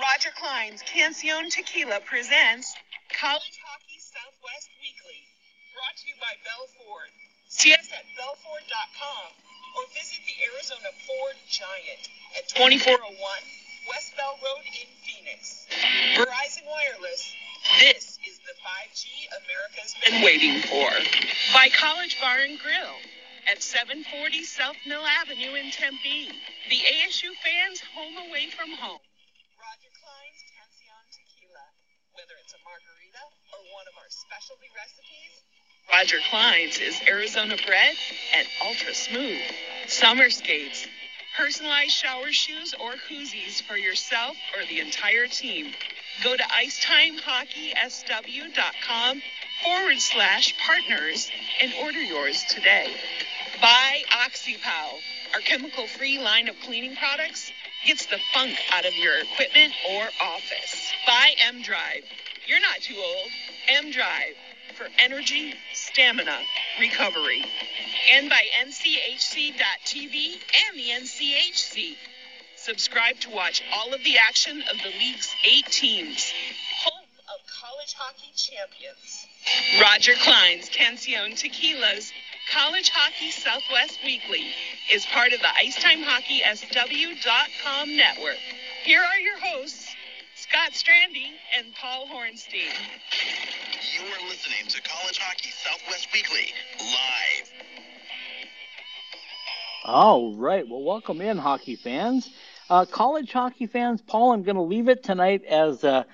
Roger 0.00 0.32
Clyne's 0.32 0.80
Cancion 0.88 1.52
Tequila 1.52 2.00
presents 2.08 2.72
College 3.12 3.60
Hockey 3.60 4.00
Southwest 4.00 4.72
Weekly, 4.80 5.20
brought 5.76 5.92
to 6.00 6.08
you 6.08 6.16
by 6.16 6.32
Bell 6.40 6.64
Ford. 6.80 7.12
See 7.52 7.76
us 7.76 7.84
at 7.92 8.08
bellford.com 8.16 9.28
or 9.76 9.84
visit 9.92 10.24
the 10.24 10.36
Arizona 10.48 10.88
Ford 11.04 11.36
Giant 11.52 12.08
at 12.32 12.48
2401 12.48 13.12
West 13.92 14.16
Bell 14.16 14.40
Road 14.40 14.64
in 14.72 14.88
Phoenix. 15.04 15.68
Verizon 16.16 16.64
Wireless, 16.64 17.36
this 17.84 18.16
is 18.24 18.40
the 18.48 18.56
5G 18.56 19.04
America's 19.36 19.92
been 20.00 20.24
waiting 20.24 20.64
for. 20.64 20.88
By 21.52 21.68
College 21.76 22.16
Bar 22.24 22.40
and 22.48 22.56
Grill 22.56 22.96
at 23.52 23.60
740 23.60 24.08
South 24.48 24.80
Mill 24.88 25.04
Avenue 25.04 25.60
in 25.60 25.68
Tempe. 25.70 26.32
The 26.72 26.80
ASU 26.88 27.36
fans 27.44 27.84
home 27.92 28.16
away 28.16 28.48
from 28.48 28.72
home. 28.80 29.04
Roger 29.60 29.92
Clyne's 29.92 30.40
Cancion 30.56 31.04
Tequila. 31.12 31.66
Whether 32.16 32.32
it's 32.40 32.56
a 32.56 32.60
margarita 32.64 33.24
or 33.52 33.60
one 33.76 33.86
of 33.92 33.94
our 34.00 34.08
specialty 34.30 34.70
recipes, 34.78 35.42
Roger 35.92 36.18
Clyne's 36.30 36.78
is 36.78 37.02
Arizona 37.08 37.56
bred 37.66 37.96
and 38.36 38.46
ultra 38.64 38.94
smooth. 38.94 39.40
Summer 39.88 40.30
skates, 40.30 40.86
personalized 41.36 41.90
shower 41.90 42.30
shoes, 42.30 42.72
or 42.80 42.92
koozies 43.08 43.60
for 43.60 43.76
yourself 43.76 44.36
or 44.56 44.64
the 44.66 44.78
entire 44.78 45.26
team. 45.26 45.72
Go 46.22 46.36
to 46.36 46.44
IcetimeHockeySW.com 46.44 49.22
forward 49.64 49.98
slash 49.98 50.54
partners 50.64 51.28
and 51.60 51.72
order 51.82 52.00
yours 52.00 52.44
today. 52.44 52.94
Buy 53.60 54.04
OxyPow, 54.10 55.00
our 55.34 55.40
chemical 55.40 55.88
free 55.88 56.20
line 56.20 56.48
of 56.48 56.54
cleaning 56.60 56.94
products. 56.94 57.50
Gets 57.84 58.06
the 58.06 58.20
funk 58.32 58.56
out 58.70 58.86
of 58.86 58.94
your 58.94 59.18
equipment 59.18 59.72
or 59.90 60.08
office. 60.22 60.92
Buy 61.04 61.34
M 61.48 61.62
Drive. 61.62 62.04
You're 62.46 62.60
not 62.60 62.80
too 62.80 62.96
old. 62.96 63.30
M 63.68 63.90
Drive 63.90 64.34
for 64.74 64.88
energy, 64.98 65.54
stamina, 65.74 66.38
recovery. 66.80 67.44
And 68.12 68.28
by 68.28 68.42
NCHC.TV 68.64 70.40
and 70.68 70.76
the 70.76 70.90
NCHC. 70.90 71.96
Subscribe 72.56 73.18
to 73.20 73.30
watch 73.30 73.62
all 73.74 73.94
of 73.94 74.02
the 74.04 74.18
action 74.18 74.62
of 74.70 74.76
the 74.78 74.90
league's 74.98 75.34
eight 75.44 75.66
teams. 75.66 76.32
Home 76.84 77.06
of 77.28 77.40
college 77.46 77.94
hockey 77.94 78.32
champions. 78.36 79.26
Roger 79.80 80.12
Clyne's 80.22 80.68
Cancion 80.68 81.32
Tequilas 81.32 82.12
College 82.52 82.90
Hockey 82.90 83.30
Southwest 83.30 83.98
Weekly 84.04 84.52
is 84.90 85.06
part 85.06 85.32
of 85.32 85.40
the 85.40 85.46
IcetimeHockeySW.com 85.46 87.96
network. 87.96 88.36
Here 88.82 89.00
are 89.00 89.18
your 89.18 89.38
hosts, 89.38 89.94
Scott 90.40 90.72
Strandy 90.72 91.26
and 91.58 91.66
Paul 91.74 92.06
Hornstein. 92.06 92.72
You 93.94 94.06
are 94.06 94.26
listening 94.26 94.66
to 94.68 94.80
College 94.80 95.18
Hockey 95.18 95.50
Southwest 95.50 96.08
Weekly 96.14 96.46
live. 96.78 97.52
All 99.84 100.34
right. 100.36 100.66
Well, 100.66 100.82
welcome 100.82 101.20
in, 101.20 101.36
hockey 101.36 101.76
fans. 101.76 102.30
Uh, 102.70 102.86
college 102.86 103.30
hockey 103.30 103.66
fans, 103.66 104.00
Paul, 104.00 104.32
I'm 104.32 104.42
going 104.42 104.56
to 104.56 104.62
leave 104.62 104.88
it 104.88 105.02
tonight 105.02 105.44
as 105.44 105.84
uh, 105.84 106.04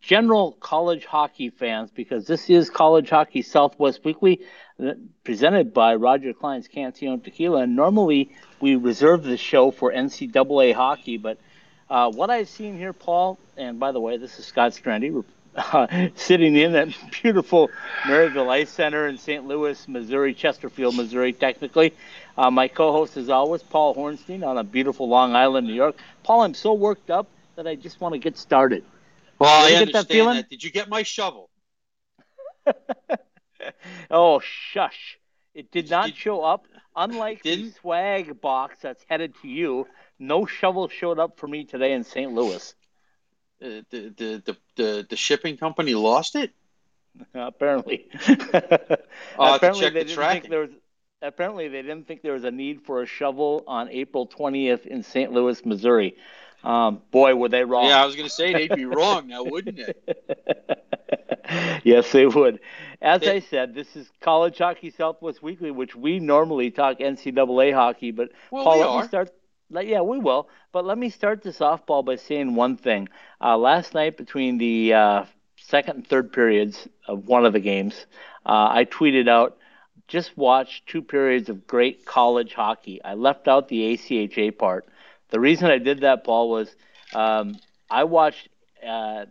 general 0.00 0.52
college 0.60 1.04
hockey 1.04 1.50
fans 1.50 1.90
because 1.90 2.28
this 2.28 2.48
is 2.48 2.70
College 2.70 3.10
Hockey 3.10 3.42
Southwest 3.42 4.04
Weekly 4.04 4.42
uh, 4.78 4.92
presented 5.24 5.74
by 5.74 5.96
Roger 5.96 6.32
Clyne's 6.32 6.68
Cancion 6.68 7.24
Tequila. 7.24 7.62
And 7.62 7.74
normally 7.74 8.36
we 8.60 8.76
reserve 8.76 9.24
the 9.24 9.36
show 9.36 9.72
for 9.72 9.92
NCAA 9.92 10.74
hockey, 10.74 11.16
but 11.16 11.38
uh, 11.90 12.10
what 12.10 12.30
I've 12.30 12.48
seen 12.48 12.76
here, 12.76 12.92
Paul, 12.92 13.38
and 13.56 13.78
by 13.78 13.92
the 13.92 14.00
way, 14.00 14.16
this 14.16 14.38
is 14.38 14.46
Scott 14.46 14.72
Strandy, 14.72 15.24
uh, 15.56 16.08
sitting 16.14 16.56
in 16.56 16.72
that 16.72 16.88
beautiful 17.22 17.70
Maryville 18.02 18.48
Ice 18.50 18.70
Center 18.70 19.06
in 19.06 19.18
St. 19.18 19.46
Louis, 19.46 19.86
Missouri, 19.88 20.34
Chesterfield, 20.34 20.96
Missouri, 20.96 21.32
technically. 21.32 21.94
Uh, 22.36 22.50
my 22.50 22.68
co-host 22.68 23.16
is 23.16 23.28
always 23.28 23.62
Paul 23.62 23.94
Hornstein 23.94 24.44
on 24.46 24.58
a 24.58 24.64
beautiful 24.64 25.08
Long 25.08 25.34
Island, 25.36 25.66
New 25.66 25.74
York. 25.74 25.96
Paul, 26.22 26.42
I'm 26.42 26.54
so 26.54 26.72
worked 26.74 27.10
up 27.10 27.28
that 27.56 27.66
I 27.66 27.74
just 27.76 28.00
want 28.00 28.14
to 28.14 28.18
get 28.18 28.36
started. 28.36 28.84
Well, 29.38 29.50
I 29.50 29.70
get 29.70 29.78
that 29.78 29.82
understand 29.82 30.06
feeling? 30.08 30.36
that. 30.36 30.50
Did 30.50 30.64
you 30.64 30.70
get 30.70 30.88
my 30.88 31.02
shovel? 31.02 31.50
oh, 34.10 34.40
shush. 34.40 35.18
It 35.54 35.70
did 35.70 35.90
not 35.90 36.06
Did- 36.06 36.16
show 36.16 36.42
up. 36.42 36.66
Unlike 36.96 37.42
the 37.42 37.70
swag 37.80 38.40
box 38.40 38.78
that's 38.80 39.04
headed 39.08 39.34
to 39.42 39.48
you, 39.48 39.88
no 40.18 40.46
shovel 40.46 40.88
showed 40.88 41.18
up 41.18 41.38
for 41.38 41.46
me 41.48 41.64
today 41.64 41.92
in 41.92 42.04
St. 42.04 42.32
Louis. 42.32 42.74
Uh, 43.62 43.66
the, 43.90 44.12
the, 44.16 44.42
the, 44.44 44.56
the, 44.76 45.06
the 45.10 45.16
shipping 45.16 45.56
company 45.56 45.94
lost 45.94 46.34
it? 46.36 46.52
apparently. 47.34 48.08
To 48.26 48.98
apparently 49.38 49.82
check 49.84 49.92
they 49.94 50.00
the 50.00 50.04
didn't 50.06 50.14
tracking. 50.14 50.40
think 50.42 50.50
there 50.50 50.60
was 50.60 50.70
apparently 51.22 51.68
they 51.68 51.82
didn't 51.82 52.06
think 52.06 52.22
there 52.22 52.34
was 52.34 52.44
a 52.44 52.50
need 52.50 52.82
for 52.82 53.02
a 53.02 53.06
shovel 53.06 53.64
on 53.66 53.88
April 53.88 54.26
20th 54.26 54.86
in 54.86 55.02
St. 55.02 55.32
Louis, 55.32 55.64
Missouri. 55.64 56.16
Um, 56.62 57.02
boy, 57.10 57.34
were 57.34 57.48
they 57.48 57.64
wrong. 57.64 57.86
Yeah, 57.86 58.02
I 58.02 58.06
was 58.06 58.16
going 58.16 58.28
to 58.28 58.34
say 58.34 58.52
they'd 58.52 58.74
be 58.74 58.84
wrong 58.86 59.28
now, 59.28 59.44
wouldn't 59.44 59.76
they? 59.76 59.94
yes, 61.84 62.10
they 62.12 62.26
would. 62.26 62.60
As 63.02 63.20
They- 63.20 63.36
I 63.36 63.40
said, 63.40 63.74
this 63.74 63.94
is 63.96 64.10
College 64.20 64.58
Hockey 64.58 64.90
Southwest 64.90 65.42
Weekly, 65.42 65.70
which 65.70 65.94
we 65.94 66.20
normally 66.20 66.70
talk 66.70 66.98
NCAA 66.98 67.74
hockey, 67.74 68.10
but 68.12 68.30
Well, 68.50 68.64
Paul, 68.64 68.78
let 68.96 69.02
me 69.02 69.08
start. 69.08 69.30
Yeah, 69.70 70.02
we 70.02 70.18
will. 70.18 70.48
But 70.72 70.84
let 70.84 70.98
me 70.98 71.10
start 71.10 71.42
the 71.42 71.50
softball 71.50 72.04
by 72.04 72.16
saying 72.16 72.54
one 72.54 72.76
thing. 72.76 73.08
Uh, 73.40 73.56
last 73.58 73.94
night, 73.94 74.16
between 74.16 74.58
the 74.58 74.94
uh, 74.94 75.24
second 75.56 75.96
and 75.96 76.06
third 76.06 76.32
periods 76.32 76.88
of 77.08 77.26
one 77.26 77.44
of 77.44 77.52
the 77.52 77.60
games, 77.60 78.06
uh, 78.46 78.68
I 78.70 78.84
tweeted 78.84 79.28
out, 79.28 79.56
just 80.06 80.36
watch 80.36 80.84
two 80.86 81.02
periods 81.02 81.48
of 81.48 81.66
great 81.66 82.04
college 82.04 82.52
hockey. 82.52 83.02
I 83.02 83.14
left 83.14 83.48
out 83.48 83.68
the 83.68 83.94
ACHA 83.94 84.56
part. 84.58 84.86
The 85.30 85.40
reason 85.40 85.70
I 85.70 85.78
did 85.78 86.00
that, 86.00 86.24
Paul, 86.24 86.50
was 86.50 86.74
um, 87.14 87.56
I 87.90 88.04
watched 88.04 88.48
uh, 88.86 89.24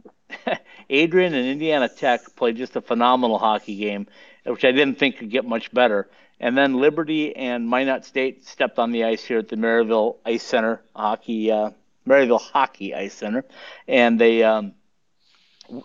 Adrian 0.89 1.33
and 1.35 1.47
Indiana 1.47 1.87
Tech 1.87 2.35
play 2.35 2.53
just 2.53 2.75
a 2.75 2.81
phenomenal 2.81 3.37
hockey 3.37 3.75
game, 3.77 4.07
which 4.45 4.65
I 4.65 4.71
didn't 4.71 4.97
think 4.97 5.17
could 5.17 5.29
get 5.29 5.45
much 5.45 5.71
better. 5.71 6.09
And 6.43 6.57
then 6.57 6.73
Liberty 6.73 7.33
and 7.33 7.69
Minot 7.69 8.03
State 8.03 8.45
stepped 8.45 8.77
on 8.77 8.91
the 8.91 9.05
ice 9.05 9.23
here 9.23 9.37
at 9.37 9.47
the 9.47 9.55
Maryville 9.55 10.17
Ice 10.25 10.43
Center 10.43 10.81
hockey, 10.93 11.49
uh, 11.49 11.69
Maryville 12.05 12.41
Hockey 12.41 12.93
Ice 12.93 13.13
Center, 13.13 13.45
and 13.87 14.19
they 14.19 14.43
um, 14.43 14.73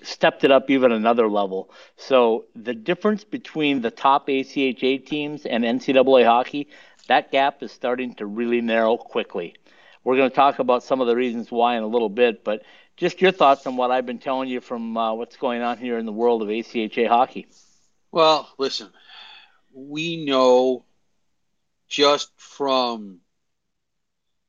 stepped 0.03 0.43
it 0.43 0.51
up 0.51 0.69
even 0.69 0.91
another 0.91 1.29
level. 1.29 1.71
So 1.97 2.47
the 2.57 2.75
difference 2.75 3.23
between 3.23 3.83
the 3.83 3.93
top 3.93 4.27
ACHA 4.27 5.07
teams 5.07 5.47
and 5.47 5.63
NCAA 5.63 6.25
hockey, 6.25 6.67
that 7.07 7.31
gap 7.31 7.63
is 7.63 7.71
starting 7.71 8.17
to 8.17 8.27
really 8.27 8.61
narrow 8.61 8.97
quickly. 8.97 9.55
We're 10.03 10.17
going 10.17 10.31
to 10.31 10.35
talk 10.35 10.59
about 10.59 10.83
some 10.83 11.01
of 11.01 11.07
the 11.07 11.15
reasons 11.15 11.53
why 11.53 11.77
in 11.77 11.85
a 11.85 11.87
little 11.87 12.09
bit, 12.09 12.43
but 12.43 12.63
just 12.97 13.23
your 13.23 13.31
thoughts 13.31 13.65
on 13.69 13.77
what 13.77 13.93
I've 13.93 14.07
been 14.07 14.19
telling 14.19 14.49
you 14.49 14.61
from 14.61 14.97
uh, 14.97 15.15
what's 15.15 15.37
going 15.37 15.63
on 15.63 15.79
here 15.79 15.99
in 15.99 16.05
the 16.05 16.11
world 16.11 16.43
of 16.43 16.49
ACHA 16.49 17.07
hockey. 17.07 17.47
Well, 18.11 18.49
listen, 18.59 18.89
we 19.87 20.25
know 20.25 20.85
just 21.89 22.31
from 22.37 23.21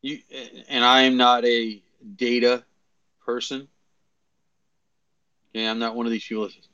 you, 0.01 0.19
and 0.67 0.83
I 0.83 1.03
am 1.03 1.17
not 1.17 1.45
a 1.45 1.81
data 2.15 2.63
person. 3.25 3.67
Okay, 5.49 5.67
I'm 5.67 5.79
not 5.79 5.95
one 5.95 6.05
of 6.05 6.11
these 6.11 6.25
people 6.25 6.43
that 6.43 6.53
says, 6.53 6.67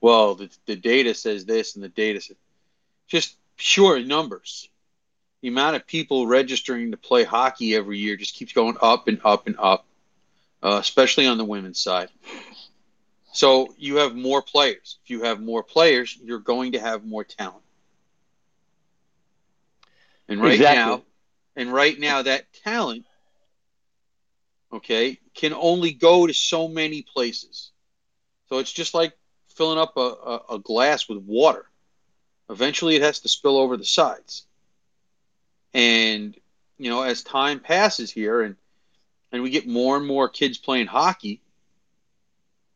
well, 0.00 0.34
the, 0.34 0.50
the 0.66 0.76
data 0.76 1.14
says 1.14 1.44
this 1.44 1.74
and 1.74 1.84
the 1.84 1.88
data 1.88 2.20
says 2.20 2.36
just 3.06 3.36
pure 3.56 4.00
numbers. 4.00 4.68
The 5.42 5.48
amount 5.48 5.76
of 5.76 5.86
people 5.86 6.26
registering 6.26 6.92
to 6.92 6.96
play 6.96 7.24
hockey 7.24 7.74
every 7.74 7.98
year 7.98 8.16
just 8.16 8.34
keeps 8.34 8.52
going 8.52 8.76
up 8.80 9.08
and 9.08 9.20
up 9.24 9.46
and 9.46 9.56
up, 9.58 9.84
uh, 10.62 10.78
especially 10.80 11.26
on 11.26 11.36
the 11.36 11.44
women's 11.44 11.80
side. 11.80 12.08
So 13.32 13.74
you 13.76 13.96
have 13.96 14.14
more 14.14 14.42
players. 14.42 14.98
If 15.04 15.10
you 15.10 15.22
have 15.22 15.40
more 15.40 15.62
players, 15.62 16.16
you're 16.22 16.38
going 16.38 16.72
to 16.72 16.80
have 16.80 17.04
more 17.04 17.24
talent. 17.24 17.62
And 20.32 20.40
right 20.40 20.54
Exactly. 20.54 20.92
now, 20.92 21.02
and 21.56 21.72
right 21.72 21.98
now 22.00 22.22
that 22.22 22.50
talent, 22.64 23.04
okay, 24.72 25.18
can 25.34 25.52
only 25.52 25.92
go 25.92 26.26
to 26.26 26.32
so 26.32 26.68
many 26.68 27.02
places. 27.02 27.70
So 28.48 28.58
it's 28.58 28.72
just 28.72 28.94
like 28.94 29.12
filling 29.48 29.78
up 29.78 29.96
a, 29.98 30.00
a, 30.00 30.40
a 30.54 30.58
glass 30.58 31.06
with 31.06 31.18
water. 31.18 31.66
Eventually, 32.48 32.96
it 32.96 33.02
has 33.02 33.20
to 33.20 33.28
spill 33.28 33.58
over 33.58 33.76
the 33.76 33.84
sides. 33.84 34.46
And 35.74 36.34
you 36.78 36.88
know, 36.88 37.02
as 37.02 37.22
time 37.22 37.60
passes 37.60 38.10
here, 38.10 38.40
and 38.40 38.56
and 39.32 39.42
we 39.42 39.50
get 39.50 39.66
more 39.66 39.98
and 39.98 40.06
more 40.06 40.30
kids 40.30 40.56
playing 40.56 40.86
hockey, 40.86 41.42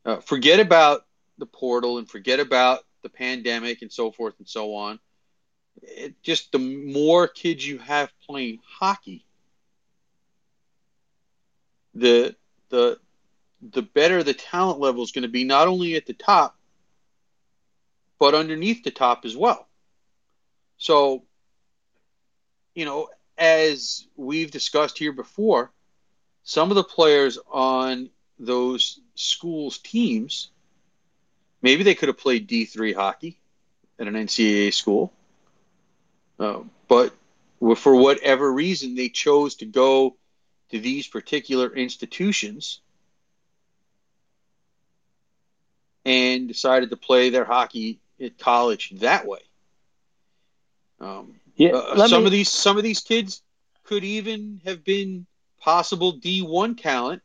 uh, 0.05 0.19
forget 0.21 0.61
about 0.61 1.07
the 1.39 1.47
portal 1.47 1.97
and 1.99 2.09
forget 2.09 2.39
about 2.39 2.81
the 3.03 3.09
pandemic 3.09 3.81
and 3.81 3.91
so 3.91 4.11
forth 4.13 4.35
and 4.39 4.49
so 4.49 4.75
on. 4.75 4.99
It 5.83 6.23
just 6.23 6.53
the 6.53 6.59
more 6.59 7.29
kids 7.29 7.67
you 7.67 7.79
have 7.79 8.13
playing 8.27 8.61
hockey, 8.65 9.25
the 11.95 12.37
the 12.69 12.99
the 13.63 13.83
better 13.83 14.23
the 14.23 14.35
talent 14.35 14.81
level 14.81 15.03
is 15.03 15.13
going 15.13 15.23
to 15.23 15.29
be, 15.29 15.45
not 15.45 15.69
only 15.69 15.97
at 15.97 16.07
the 16.07 16.13
top, 16.13 16.57
but 18.19 18.35
underneath 18.35 18.85
the 18.85 18.91
top 18.91 19.25
as 19.25 19.37
well. 19.37 19.67
So, 20.79 21.25
you 22.75 22.85
know, 22.85 23.09
as 23.39 24.07
we've 24.17 24.51
discussed 24.51 24.99
here 24.99 25.13
before, 25.13 25.73
some 26.43 26.71
of 26.71 26.77
the 26.77 26.85
players 26.85 27.39
on 27.51 28.11
those 28.39 29.01
schools' 29.15 29.79
teams, 29.79 30.51
maybe 31.63 31.83
they 31.83 31.95
could 31.95 32.09
have 32.09 32.19
played 32.19 32.49
D3 32.49 32.95
hockey 32.95 33.39
at 33.99 34.07
an 34.07 34.15
NCAA 34.15 34.73
school. 34.73 35.13
Uh, 36.39 36.61
but 36.89 37.15
for 37.77 37.97
whatever 37.97 38.53
reason, 38.53 38.95
they 38.95 39.09
chose 39.09 39.57
to 39.57 39.67
go 39.67 40.17
to 40.71 40.79
these 40.79 41.07
particular 41.07 41.75
institutions 41.75 42.81
and 46.05 46.49
decided 46.49 46.91
to 46.91 46.97
play 46.97 47.31
their 47.31 47.45
hockey 47.45 47.99
at 48.21 48.39
college 48.39 48.93
that 48.97 49.27
way. 49.27 49.41
Um, 51.01 51.35
yeah, 51.57 51.71
uh, 51.71 52.07
some 52.07 52.23
me... 52.23 52.27
of 52.27 52.33
these 52.33 52.49
some 52.49 52.77
of 52.77 52.83
these 52.83 53.01
kids 53.01 53.43
could 53.85 54.05
even 54.05 54.61
have 54.65 54.85
been 54.85 55.27
possible 55.61 56.13
D 56.13 56.43
one 56.43 56.77
talent 56.77 57.23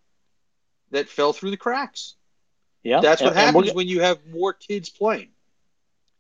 that 0.92 1.10
fell 1.10 1.34
through 1.34 1.52
the 1.52 1.58
cracks. 1.58 2.16
Yeah, 2.84 3.02
that's 3.02 3.22
what 3.22 3.34
and, 3.34 3.40
happens 3.40 3.68
and 3.68 3.76
when 3.76 3.88
you 3.88 4.02
have 4.02 4.20
more 4.28 4.54
kids 4.54 4.90
playing. 4.90 5.30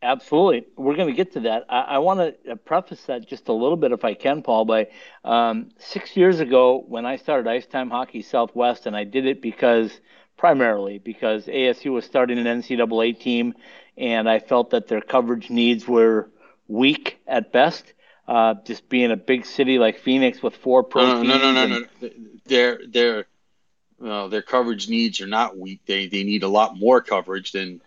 Absolutely. 0.03 0.65
We're 0.75 0.95
going 0.95 1.09
to 1.09 1.13
get 1.13 1.33
to 1.33 1.41
that. 1.41 1.65
I, 1.69 1.81
I 1.81 1.97
want 1.99 2.35
to 2.45 2.55
preface 2.55 3.01
that 3.03 3.27
just 3.27 3.49
a 3.49 3.53
little 3.53 3.77
bit, 3.77 3.91
if 3.91 4.03
I 4.03 4.15
can, 4.15 4.41
Paul, 4.41 4.65
by 4.65 4.87
um, 5.23 5.69
six 5.77 6.17
years 6.17 6.39
ago 6.39 6.83
when 6.87 7.05
I 7.05 7.17
started 7.17 7.47
Ice 7.47 7.67
Time 7.67 7.91
Hockey 7.91 8.23
Southwest, 8.23 8.87
and 8.87 8.95
I 8.95 9.03
did 9.03 9.27
it 9.27 9.41
because 9.41 9.91
primarily 10.37 10.97
because 10.97 11.45
ASU 11.45 11.91
was 11.91 12.03
starting 12.03 12.39
an 12.39 12.45
NCAA 12.61 13.19
team, 13.19 13.53
and 13.95 14.27
I 14.27 14.39
felt 14.39 14.71
that 14.71 14.87
their 14.87 15.01
coverage 15.01 15.51
needs 15.51 15.87
were 15.87 16.31
weak 16.67 17.19
at 17.27 17.51
best. 17.51 17.93
Uh, 18.27 18.55
just 18.65 18.87
being 18.87 19.11
a 19.11 19.17
big 19.17 19.45
city 19.45 19.77
like 19.77 19.99
Phoenix 19.99 20.41
with 20.41 20.55
four 20.55 20.83
pro 20.83 21.21
no, 21.21 21.23
no, 21.23 21.37
no, 21.37 21.51
no, 21.51 21.67
no, 21.67 21.79
no. 21.79 22.09
Their 22.45 22.79
their 22.87 23.25
well, 23.99 24.29
their 24.29 24.41
coverage 24.41 24.87
needs 24.87 25.21
are 25.21 25.27
not 25.27 25.57
weak. 25.57 25.81
They 25.85 26.07
they 26.07 26.23
need 26.23 26.43
a 26.43 26.47
lot 26.47 26.77
more 26.77 27.01
coverage 27.01 27.51
than 27.51 27.81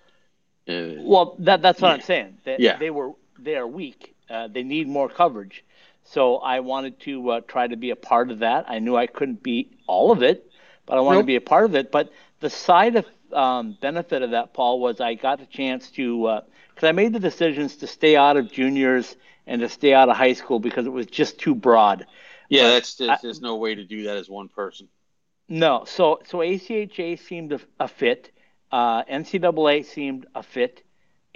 uh, 0.69 0.95
well, 0.99 1.37
that 1.41 1.63
that's 1.63 1.81
what 1.81 1.89
yeah. 1.89 1.95
I'm 1.95 2.01
saying. 2.01 2.39
They, 2.45 2.57
yeah. 2.59 2.77
they 2.77 2.91
were 2.91 3.13
they 3.39 3.57
are 3.57 3.67
weak. 3.67 4.15
Uh, 4.29 4.49
they 4.49 4.63
need 4.63 4.89
more 4.89 5.09
coverage. 5.09 5.65
So 6.05 6.37
I 6.37 6.61
wanted 6.61 7.01
to 7.01 7.31
uh, 7.31 7.41
try 7.47 7.67
to 7.67 7.77
be 7.77 7.91
a 7.91 7.97
part 7.97 8.31
of 8.31 8.41
that. 8.41 8.67
I 8.69 8.79
knew 8.79 8.97
I 8.97 9.07
couldn't 9.07 9.43
be 9.43 9.71
all 9.87 10.11
of 10.11 10.23
it, 10.23 10.51
but 10.87 10.99
I 10.99 11.01
wanted 11.01 11.19
nope. 11.19 11.25
to 11.25 11.27
be 11.27 11.37
a 11.37 11.41
part 11.41 11.65
of 11.65 11.75
it. 11.75 11.91
But 11.91 12.13
the 12.41 12.51
side 12.51 12.97
of 12.97 13.07
um, 13.33 13.77
benefit 13.81 14.23
of 14.23 14.31
that, 14.31 14.53
Paul, 14.53 14.81
was 14.81 15.01
I 15.01 15.15
got 15.15 15.39
the 15.39 15.47
chance 15.47 15.91
to 15.93 16.43
because 16.75 16.85
uh, 16.85 16.89
I 16.89 16.93
made 16.93 17.13
the 17.13 17.21
decisions 17.21 17.77
to 17.77 17.87
stay 17.87 18.17
out 18.17 18.37
of 18.37 18.51
juniors 18.53 19.17
and 19.47 19.61
to 19.61 19.69
stay 19.69 19.93
out 19.93 20.09
of 20.09 20.17
high 20.17 20.33
school 20.33 20.61
because 20.61 20.87
it 20.87 20.93
was 20.93 21.07
just 21.07 21.39
too 21.39 21.55
broad. 21.55 22.07
Yeah, 22.49 22.65
but 22.65 22.71
that's, 22.71 22.95
that's 22.97 23.11
I, 23.11 23.19
there's 23.23 23.41
no 23.41 23.57
way 23.57 23.75
to 23.75 23.85
do 23.85 24.05
that 24.05 24.17
as 24.17 24.29
one 24.29 24.49
person. 24.49 24.89
No, 25.49 25.85
so 25.87 26.21
so 26.27 26.39
ACHA 26.39 27.19
seemed 27.19 27.53
a, 27.53 27.61
a 27.81 27.89
fit. 27.89 28.31
Uh, 28.75 29.05
NCAA 29.05 29.85
seemed 29.85 30.27
a 30.35 30.43
fit. 30.43 30.83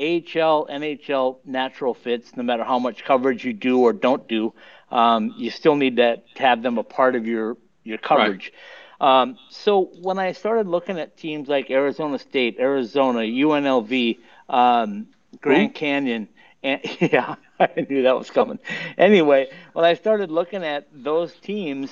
AHL, 0.00 0.67
NHL, 0.67 1.37
natural 1.44 1.94
fits. 1.94 2.37
No 2.37 2.43
matter 2.43 2.64
how 2.64 2.81
much 2.81 3.05
coverage 3.05 3.44
you 3.44 3.52
do 3.52 3.79
or 3.79 3.93
don't 3.93 4.26
do, 4.26 4.52
um, 4.90 5.32
you 5.37 5.50
still 5.50 5.76
need 5.76 5.99
to, 5.99 6.20
have 6.37 6.64
them 6.64 6.79
a 6.79 6.82
part 6.82 7.14
of 7.14 7.29
your 7.29 7.56
your 7.85 7.99
coverage. 7.99 8.52
Right. 9.00 9.23
Um, 9.23 9.38
so 9.50 9.85
when 10.00 10.19
I 10.19 10.32
started 10.32 10.67
looking 10.67 10.99
at 10.99 11.17
teams 11.17 11.49
like 11.49 11.70
Arizona 11.70 12.19
State, 12.19 12.56
Arizona, 12.58 13.20
UNLV, 13.20 14.19
um, 14.49 15.06
Grand 15.41 15.70
Ooh. 15.70 15.75
Canyon, 15.75 16.29
and 16.64 16.81
yeah, 17.00 17.37
I 17.60 17.87
knew 17.88 18.02
that 18.02 18.16
was 18.16 18.31
coming. 18.31 18.58
Anyway, 18.96 19.50
when 19.72 19.84
I 19.84 19.94
started 19.94 20.31
looking 20.31 20.64
at 20.64 20.87
those 20.93 21.32
teams 21.34 21.90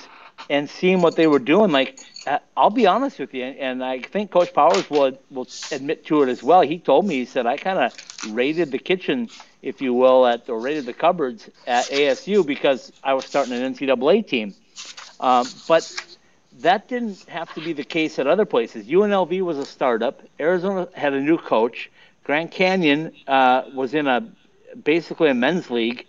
and 0.49 0.69
seeing 0.69 1.01
what 1.01 1.15
they 1.15 1.27
were 1.27 1.39
doing, 1.39 1.71
like 1.71 1.99
uh, 2.25 2.39
I'll 2.55 2.69
be 2.69 2.87
honest 2.87 3.19
with 3.19 3.33
you, 3.33 3.43
and 3.43 3.83
I 3.83 3.99
think 3.99 4.31
Coach 4.31 4.53
Powers 4.53 4.89
will 4.89 5.17
will 5.29 5.47
admit 5.71 6.05
to 6.05 6.23
it 6.23 6.29
as 6.29 6.43
well. 6.43 6.61
He 6.61 6.77
told 6.79 7.05
me 7.05 7.15
he 7.15 7.25
said 7.25 7.45
I 7.45 7.57
kind 7.57 7.79
of 7.79 7.93
raided 8.33 8.71
the 8.71 8.79
kitchen, 8.79 9.29
if 9.61 9.81
you 9.81 9.93
will, 9.93 10.25
at 10.25 10.49
or 10.49 10.59
raided 10.59 10.85
the 10.85 10.93
cupboards 10.93 11.49
at 11.65 11.89
ASU 11.89 12.45
because 12.45 12.91
I 13.03 13.13
was 13.13 13.25
starting 13.25 13.53
an 13.53 13.73
NCAA 13.73 14.27
team. 14.27 14.53
Um, 15.19 15.47
but 15.67 15.91
that 16.59 16.87
didn't 16.87 17.27
have 17.29 17.53
to 17.55 17.61
be 17.61 17.73
the 17.73 17.83
case 17.83 18.19
at 18.19 18.27
other 18.27 18.45
places. 18.45 18.87
UNLV 18.87 19.41
was 19.41 19.57
a 19.57 19.65
startup. 19.65 20.21
Arizona 20.39 20.87
had 20.93 21.13
a 21.13 21.19
new 21.19 21.37
coach. 21.37 21.89
Grand 22.23 22.51
Canyon 22.51 23.13
uh, 23.27 23.63
was 23.73 23.93
in 23.93 24.07
a 24.07 24.29
basically 24.83 25.29
a 25.29 25.33
men's 25.33 25.69
league, 25.69 26.05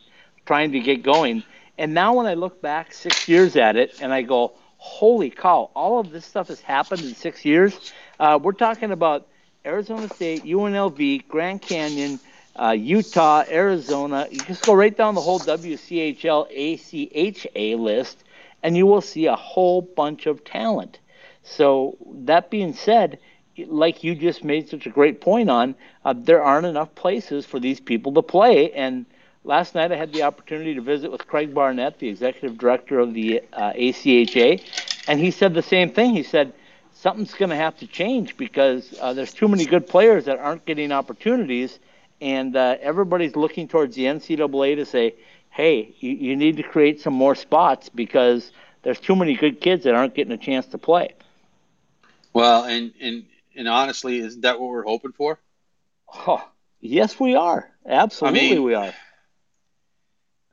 trying 0.46 0.72
to 0.72 0.80
get 0.80 1.02
going. 1.02 1.42
And 1.76 1.94
now 1.94 2.14
when 2.14 2.26
I 2.26 2.34
look 2.34 2.60
back 2.60 2.92
six 2.92 3.28
years 3.28 3.56
at 3.56 3.76
it, 3.76 4.00
and 4.00 4.12
I 4.12 4.22
go, 4.22 4.54
holy 4.78 5.30
cow, 5.30 5.70
all 5.74 6.00
of 6.00 6.10
this 6.10 6.24
stuff 6.24 6.48
has 6.48 6.60
happened 6.60 7.02
in 7.02 7.14
six 7.14 7.44
years. 7.44 7.92
Uh, 8.18 8.38
we're 8.42 8.52
talking 8.52 8.90
about 8.90 9.28
Arizona 9.64 10.08
State, 10.08 10.44
UNLV, 10.44 11.28
Grand 11.28 11.60
Canyon, 11.62 12.18
uh, 12.56 12.70
Utah, 12.70 13.44
Arizona. 13.48 14.26
You 14.30 14.38
just 14.40 14.64
go 14.64 14.74
right 14.74 14.96
down 14.96 15.14
the 15.14 15.20
whole 15.20 15.38
WCHL, 15.40 16.50
ACHA 16.52 17.78
list, 17.78 18.24
and 18.62 18.76
you 18.76 18.86
will 18.86 19.00
see 19.00 19.26
a 19.26 19.36
whole 19.36 19.82
bunch 19.82 20.26
of 20.26 20.44
talent. 20.44 20.98
So, 21.42 21.96
that 22.24 22.50
being 22.50 22.74
said, 22.74 23.18
like 23.66 24.04
you 24.04 24.14
just 24.14 24.44
made 24.44 24.68
such 24.68 24.86
a 24.86 24.90
great 24.90 25.20
point 25.20 25.50
on, 25.50 25.74
uh, 26.04 26.14
there 26.16 26.42
aren't 26.42 26.66
enough 26.66 26.94
places 26.94 27.46
for 27.46 27.58
these 27.58 27.80
people 27.80 28.12
to 28.14 28.22
play. 28.22 28.72
And 28.72 29.06
last 29.44 29.74
night 29.74 29.92
I 29.92 29.96
had 29.96 30.12
the 30.12 30.22
opportunity 30.22 30.74
to 30.74 30.80
visit 30.80 31.10
with 31.10 31.26
Craig 31.26 31.54
Barnett, 31.54 31.98
the 31.98 32.08
executive 32.08 32.58
director 32.58 32.98
of 32.98 33.14
the 33.14 33.42
uh, 33.52 33.72
ACHA, 33.72 34.62
and 35.08 35.20
he 35.20 35.30
said 35.30 35.54
the 35.54 35.62
same 35.62 35.90
thing. 35.90 36.14
He 36.14 36.22
said 36.22 36.52
something's 36.92 37.34
going 37.34 37.50
to 37.50 37.56
have 37.56 37.76
to 37.78 37.86
change 37.86 38.36
because 38.36 38.94
uh, 39.00 39.12
there's 39.12 39.32
too 39.32 39.48
many 39.48 39.64
good 39.64 39.86
players 39.86 40.24
that 40.26 40.38
aren't 40.38 40.64
getting 40.64 40.92
opportunities, 40.92 41.78
and 42.20 42.56
uh, 42.56 42.76
everybody's 42.80 43.36
looking 43.36 43.68
towards 43.68 43.94
the 43.94 44.04
NCAA 44.04 44.76
to 44.76 44.84
say, 44.84 45.14
hey, 45.50 45.94
you, 45.98 46.10
you 46.10 46.36
need 46.36 46.56
to 46.56 46.62
create 46.62 47.00
some 47.00 47.14
more 47.14 47.34
spots 47.34 47.88
because 47.88 48.52
there's 48.82 49.00
too 49.00 49.16
many 49.16 49.34
good 49.34 49.60
kids 49.60 49.84
that 49.84 49.94
aren't 49.94 50.14
getting 50.14 50.32
a 50.32 50.38
chance 50.38 50.66
to 50.66 50.78
play. 50.78 51.14
Well, 52.32 52.64
and 52.64 52.92
and 53.00 53.24
and 53.58 53.68
honestly, 53.68 54.18
is 54.18 54.38
that 54.38 54.58
what 54.58 54.70
we're 54.70 54.84
hoping 54.84 55.12
for? 55.12 55.38
Oh, 56.26 56.42
yes, 56.80 57.20
we 57.20 57.34
are. 57.34 57.70
Absolutely, 57.86 58.40
I 58.40 58.54
mean, 58.54 58.62
we 58.62 58.74
are 58.74 58.94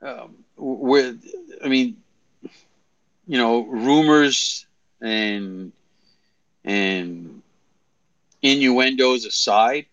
um, 0.02 0.44
with, 0.56 1.24
I 1.64 1.68
mean, 1.68 2.02
you 3.26 3.38
know, 3.38 3.62
rumors 3.62 4.66
and 5.00 5.72
and 6.64 7.42
innuendos 8.42 9.24
aside, 9.24 9.86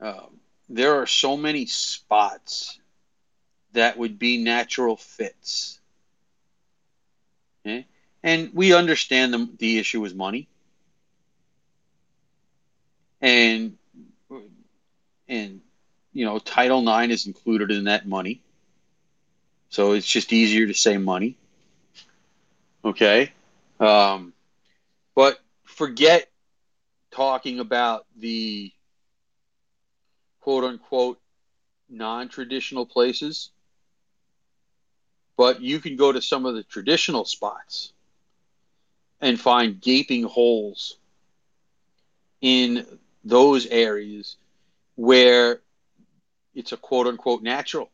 um, 0.00 0.40
there 0.68 1.00
are 1.00 1.06
so 1.06 1.36
many 1.36 1.66
spots 1.66 2.78
that 3.72 3.98
would 3.98 4.18
be 4.18 4.42
natural 4.42 4.96
fits. 4.96 5.80
Okay? 7.64 7.86
And 8.22 8.50
we 8.54 8.74
understand 8.74 9.32
the, 9.32 9.48
the 9.58 9.78
issue 9.78 10.04
is 10.04 10.14
money. 10.14 10.48
And 13.26 13.76
and 15.26 15.60
you 16.12 16.24
know, 16.24 16.38
Title 16.38 16.88
IX 16.88 17.12
is 17.12 17.26
included 17.26 17.72
in 17.72 17.84
that 17.84 18.06
money. 18.06 18.40
So 19.68 19.92
it's 19.94 20.06
just 20.06 20.32
easier 20.32 20.68
to 20.68 20.74
say 20.74 20.96
money. 20.96 21.36
Okay. 22.84 23.32
Um, 23.80 24.32
but 25.16 25.40
forget 25.64 26.30
talking 27.10 27.58
about 27.58 28.06
the 28.16 28.72
quote 30.40 30.62
unquote 30.62 31.18
non 31.90 32.28
traditional 32.28 32.86
places. 32.86 33.50
But 35.36 35.60
you 35.60 35.80
can 35.80 35.96
go 35.96 36.12
to 36.12 36.22
some 36.22 36.46
of 36.46 36.54
the 36.54 36.62
traditional 36.62 37.24
spots 37.24 37.92
and 39.20 39.38
find 39.38 39.80
gaping 39.80 40.22
holes 40.22 40.96
in 42.40 42.86
those 43.26 43.66
areas 43.66 44.36
where 44.94 45.60
it's 46.54 46.72
a 46.72 46.76
quote 46.76 47.06
unquote 47.06 47.42
natural. 47.42 47.90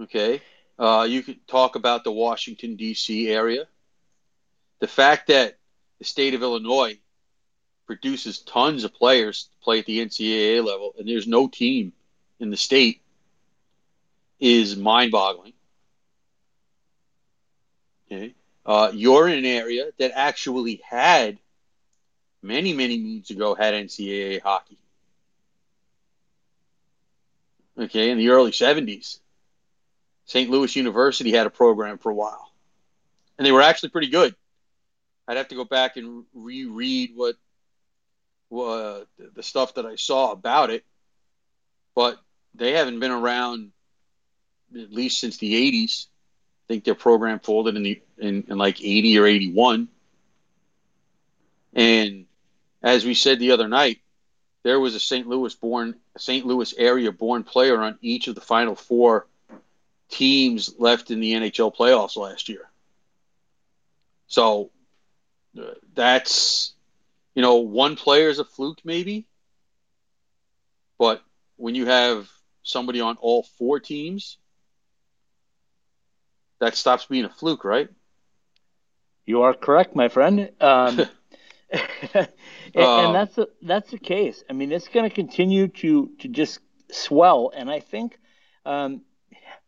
Okay. 0.00 0.40
Uh, 0.78 1.06
you 1.08 1.22
could 1.22 1.46
talk 1.46 1.76
about 1.76 2.04
the 2.04 2.12
Washington, 2.12 2.76
D.C. 2.76 3.28
area. 3.28 3.66
The 4.80 4.88
fact 4.88 5.28
that 5.28 5.58
the 5.98 6.04
state 6.04 6.34
of 6.34 6.42
Illinois 6.42 6.98
produces 7.86 8.38
tons 8.40 8.84
of 8.84 8.94
players 8.94 9.44
to 9.44 9.64
play 9.64 9.78
at 9.80 9.86
the 9.86 10.00
NCAA 10.00 10.64
level, 10.64 10.94
and 10.98 11.08
there's 11.08 11.28
no 11.28 11.48
team 11.48 11.92
in 12.40 12.50
the 12.50 12.56
state 12.56 13.02
is 14.40 14.76
mind 14.76 15.12
boggling. 15.12 15.52
Okay. 18.06 18.34
Uh, 18.66 18.90
you're 18.94 19.28
in 19.28 19.38
an 19.38 19.44
area 19.44 19.90
that 19.98 20.12
actually 20.14 20.80
had 20.88 21.38
many, 22.44 22.74
many 22.74 22.98
moons 22.98 23.30
ago 23.30 23.54
had 23.54 23.74
NCAA 23.74 24.40
hockey. 24.42 24.78
Okay, 27.78 28.10
in 28.10 28.18
the 28.18 28.28
early 28.28 28.52
70s, 28.52 29.18
St. 30.26 30.48
Louis 30.48 30.76
University 30.76 31.32
had 31.32 31.46
a 31.46 31.50
program 31.50 31.98
for 31.98 32.10
a 32.10 32.14
while, 32.14 32.52
and 33.36 33.46
they 33.46 33.50
were 33.50 33.62
actually 33.62 33.88
pretty 33.88 34.10
good. 34.10 34.34
I'd 35.26 35.38
have 35.38 35.48
to 35.48 35.54
go 35.54 35.64
back 35.64 35.96
and 35.96 36.24
reread 36.34 37.12
what 37.16 37.36
uh, 38.52 39.00
the 39.34 39.42
stuff 39.42 39.74
that 39.74 39.86
I 39.86 39.96
saw 39.96 40.30
about 40.30 40.70
it, 40.70 40.84
but 41.94 42.20
they 42.54 42.72
haven't 42.72 43.00
been 43.00 43.10
around 43.10 43.72
at 44.78 44.92
least 44.92 45.18
since 45.18 45.38
the 45.38 45.54
80s. 45.54 46.06
I 46.06 46.66
think 46.68 46.84
their 46.84 46.94
program 46.94 47.40
folded 47.40 47.76
in 47.76 47.82
the 47.82 48.02
in, 48.18 48.44
in 48.48 48.58
like 48.58 48.80
80 48.80 49.18
or 49.18 49.26
81. 49.26 49.88
And 51.74 52.26
as 52.84 53.04
we 53.04 53.14
said 53.14 53.38
the 53.38 53.52
other 53.52 53.66
night, 53.66 54.00
there 54.62 54.78
was 54.78 54.94
a 54.94 55.00
St. 55.00 55.26
Louis 55.26 55.54
born 55.54 55.96
St. 56.18 56.46
Louis 56.46 56.72
area 56.76 57.10
born 57.10 57.42
player 57.42 57.80
on 57.80 57.98
each 58.02 58.28
of 58.28 58.34
the 58.34 58.40
final 58.40 58.76
four 58.76 59.26
teams 60.10 60.74
left 60.78 61.10
in 61.10 61.18
the 61.18 61.32
NHL 61.32 61.74
playoffs 61.74 62.16
last 62.16 62.48
year. 62.48 62.68
So 64.26 64.70
uh, 65.58 65.72
that's 65.94 66.74
you 67.34 67.42
know 67.42 67.56
one 67.56 67.96
player 67.96 68.28
is 68.28 68.38
a 68.38 68.44
fluke 68.44 68.80
maybe, 68.84 69.26
but 70.98 71.22
when 71.56 71.74
you 71.74 71.86
have 71.86 72.28
somebody 72.62 73.00
on 73.00 73.16
all 73.16 73.44
four 73.58 73.80
teams, 73.80 74.36
that 76.60 76.76
stops 76.76 77.06
being 77.06 77.24
a 77.24 77.30
fluke, 77.30 77.64
right? 77.64 77.88
You 79.26 79.42
are 79.42 79.54
correct, 79.54 79.96
my 79.96 80.08
friend. 80.08 80.50
Um, 80.60 81.00
and, 82.14 82.28
um, 82.76 83.06
and, 83.06 83.14
that's 83.14 83.38
a, 83.38 83.48
that's 83.62 83.90
the 83.90 83.98
case. 83.98 84.44
I 84.48 84.52
mean, 84.52 84.72
it's 84.72 84.88
going 84.88 85.08
to 85.08 85.14
continue 85.14 85.68
to 85.68 86.10
to 86.20 86.28
just 86.28 86.60
swell, 86.90 87.52
and 87.54 87.70
I 87.70 87.80
think 87.80 88.18
um, 88.64 89.02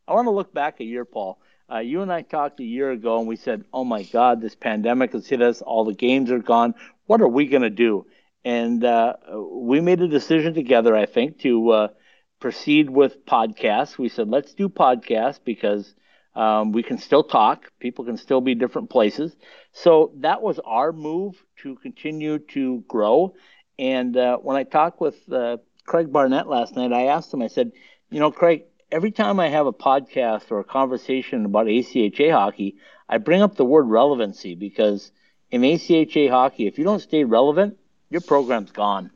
I 0.06 0.14
want 0.14 0.26
to 0.26 0.32
look 0.32 0.52
back 0.54 0.80
a 0.80 0.84
year, 0.84 1.04
Paul. 1.04 1.38
Uh, 1.70 1.78
you 1.78 2.02
and 2.02 2.12
I 2.12 2.22
talked 2.22 2.60
a 2.60 2.64
year 2.64 2.92
ago, 2.92 3.18
and 3.18 3.26
we 3.26 3.36
said, 3.36 3.64
"Oh 3.72 3.84
my 3.84 4.04
God, 4.04 4.40
this 4.40 4.54
pandemic 4.54 5.12
has 5.12 5.26
hit 5.26 5.42
us. 5.42 5.62
All 5.62 5.84
the 5.84 5.94
games 5.94 6.30
are 6.30 6.38
gone. 6.38 6.74
What 7.06 7.20
are 7.20 7.28
we 7.28 7.46
going 7.46 7.62
to 7.62 7.70
do?" 7.70 8.06
And 8.44 8.84
uh, 8.84 9.14
we 9.50 9.80
made 9.80 10.00
a 10.00 10.08
decision 10.08 10.54
together, 10.54 10.94
I 10.94 11.06
think, 11.06 11.40
to 11.40 11.70
uh, 11.70 11.88
proceed 12.38 12.88
with 12.88 13.26
podcasts. 13.26 13.98
We 13.98 14.08
said, 14.08 14.28
"Let's 14.28 14.54
do 14.54 14.68
podcasts 14.68 15.40
because." 15.44 15.94
Um, 16.36 16.72
we 16.72 16.82
can 16.82 16.98
still 16.98 17.24
talk. 17.24 17.72
People 17.80 18.04
can 18.04 18.18
still 18.18 18.42
be 18.42 18.54
different 18.54 18.90
places. 18.90 19.34
So 19.72 20.12
that 20.16 20.42
was 20.42 20.58
our 20.58 20.92
move 20.92 21.42
to 21.62 21.76
continue 21.76 22.38
to 22.50 22.84
grow. 22.86 23.34
And 23.78 24.16
uh, 24.16 24.36
when 24.36 24.56
I 24.56 24.64
talked 24.64 25.00
with 25.00 25.16
uh, 25.32 25.56
Craig 25.86 26.12
Barnett 26.12 26.46
last 26.46 26.76
night, 26.76 26.92
I 26.92 27.06
asked 27.06 27.32
him, 27.32 27.40
I 27.40 27.46
said, 27.46 27.72
you 28.10 28.20
know, 28.20 28.30
Craig, 28.30 28.64
every 28.92 29.12
time 29.12 29.40
I 29.40 29.48
have 29.48 29.66
a 29.66 29.72
podcast 29.72 30.50
or 30.50 30.60
a 30.60 30.64
conversation 30.64 31.46
about 31.46 31.66
ACHA 31.66 32.30
hockey, 32.30 32.76
I 33.08 33.16
bring 33.18 33.40
up 33.40 33.56
the 33.56 33.64
word 33.64 33.84
relevancy 33.84 34.54
because 34.54 35.10
in 35.50 35.62
ACHA 35.62 36.28
hockey, 36.28 36.66
if 36.66 36.76
you 36.76 36.84
don't 36.84 37.00
stay 37.00 37.24
relevant, 37.24 37.78
your 38.10 38.20
program's 38.20 38.72
gone. 38.72 39.10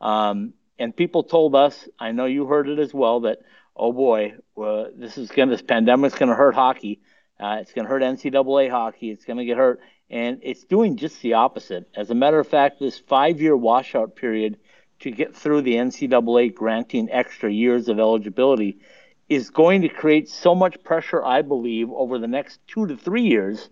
Um, 0.00 0.54
and 0.78 0.94
people 0.94 1.22
told 1.22 1.54
us, 1.54 1.88
I 1.98 2.12
know 2.12 2.26
you 2.26 2.46
heard 2.46 2.68
it 2.68 2.78
as 2.78 2.92
well, 2.92 3.20
that 3.20 3.38
oh 3.76 3.92
boy, 3.92 4.34
uh, 4.60 4.86
this 4.96 5.18
is 5.18 5.30
going 5.30 5.48
this 5.48 5.62
pandemic's 5.62 6.14
going 6.14 6.28
to 6.28 6.34
hurt 6.34 6.54
hockey. 6.54 7.00
Uh, 7.38 7.58
it's 7.60 7.72
going 7.72 7.84
to 7.84 7.90
hurt 7.90 8.02
NCAA 8.02 8.70
hockey. 8.70 9.10
It's 9.10 9.24
going 9.24 9.38
to 9.38 9.44
get 9.44 9.58
hurt, 9.58 9.80
and 10.08 10.40
it's 10.42 10.64
doing 10.64 10.96
just 10.96 11.20
the 11.20 11.34
opposite. 11.34 11.88
As 11.94 12.10
a 12.10 12.14
matter 12.14 12.38
of 12.38 12.48
fact, 12.48 12.80
this 12.80 12.98
five-year 12.98 13.56
washout 13.56 14.16
period 14.16 14.58
to 15.00 15.10
get 15.10 15.36
through 15.36 15.62
the 15.62 15.74
NCAA 15.74 16.54
granting 16.54 17.10
extra 17.10 17.52
years 17.52 17.88
of 17.88 17.98
eligibility 17.98 18.78
is 19.28 19.50
going 19.50 19.82
to 19.82 19.88
create 19.88 20.28
so 20.28 20.54
much 20.54 20.82
pressure, 20.84 21.22
I 21.24 21.42
believe, 21.42 21.90
over 21.90 22.18
the 22.18 22.28
next 22.28 22.60
two 22.66 22.86
to 22.86 22.96
three 22.96 23.24
years 23.24 23.68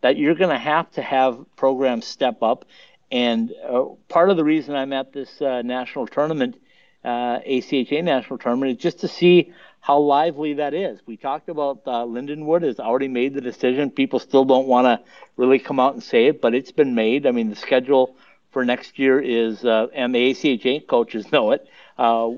that 0.00 0.16
you're 0.16 0.34
going 0.34 0.50
to 0.50 0.58
have 0.58 0.90
to 0.92 1.02
have 1.02 1.44
programs 1.56 2.06
step 2.06 2.42
up. 2.42 2.66
And 3.10 3.52
uh, 3.68 3.84
part 4.08 4.30
of 4.30 4.36
the 4.36 4.44
reason 4.44 4.76
I'm 4.76 4.92
at 4.92 5.12
this 5.12 5.40
uh, 5.40 5.62
national 5.62 6.06
tournament 6.06 6.60
uh, 7.04 7.40
ACHA 7.40 8.02
national 8.02 8.38
tournament 8.38 8.72
is 8.72 8.82
just 8.82 9.00
to 9.00 9.08
see 9.08 9.52
how 9.80 9.98
lively 9.98 10.54
that 10.54 10.74
is. 10.74 11.00
We 11.06 11.16
talked 11.16 11.48
about 11.48 11.82
uh, 11.86 12.04
Lindenwood 12.04 12.62
has 12.62 12.80
already 12.80 13.08
made 13.08 13.34
the 13.34 13.40
decision. 13.40 13.90
People 13.90 14.18
still 14.18 14.44
don't 14.44 14.66
want 14.66 14.86
to 14.86 15.00
really 15.36 15.58
come 15.58 15.80
out 15.80 15.94
and 15.94 16.02
say 16.02 16.26
it, 16.26 16.40
but 16.40 16.54
it's 16.54 16.72
been 16.72 16.94
made. 16.94 17.26
I 17.26 17.30
mean, 17.30 17.50
the 17.50 17.56
schedule 17.56 18.16
for 18.50 18.64
next 18.64 18.98
year 18.98 19.20
is, 19.20 19.64
uh, 19.64 19.86
and 19.94 20.14
the 20.14 20.30
ACHA 20.30 20.86
coaches 20.86 21.30
know 21.32 21.52
it. 21.52 21.66
Uh, 21.96 22.30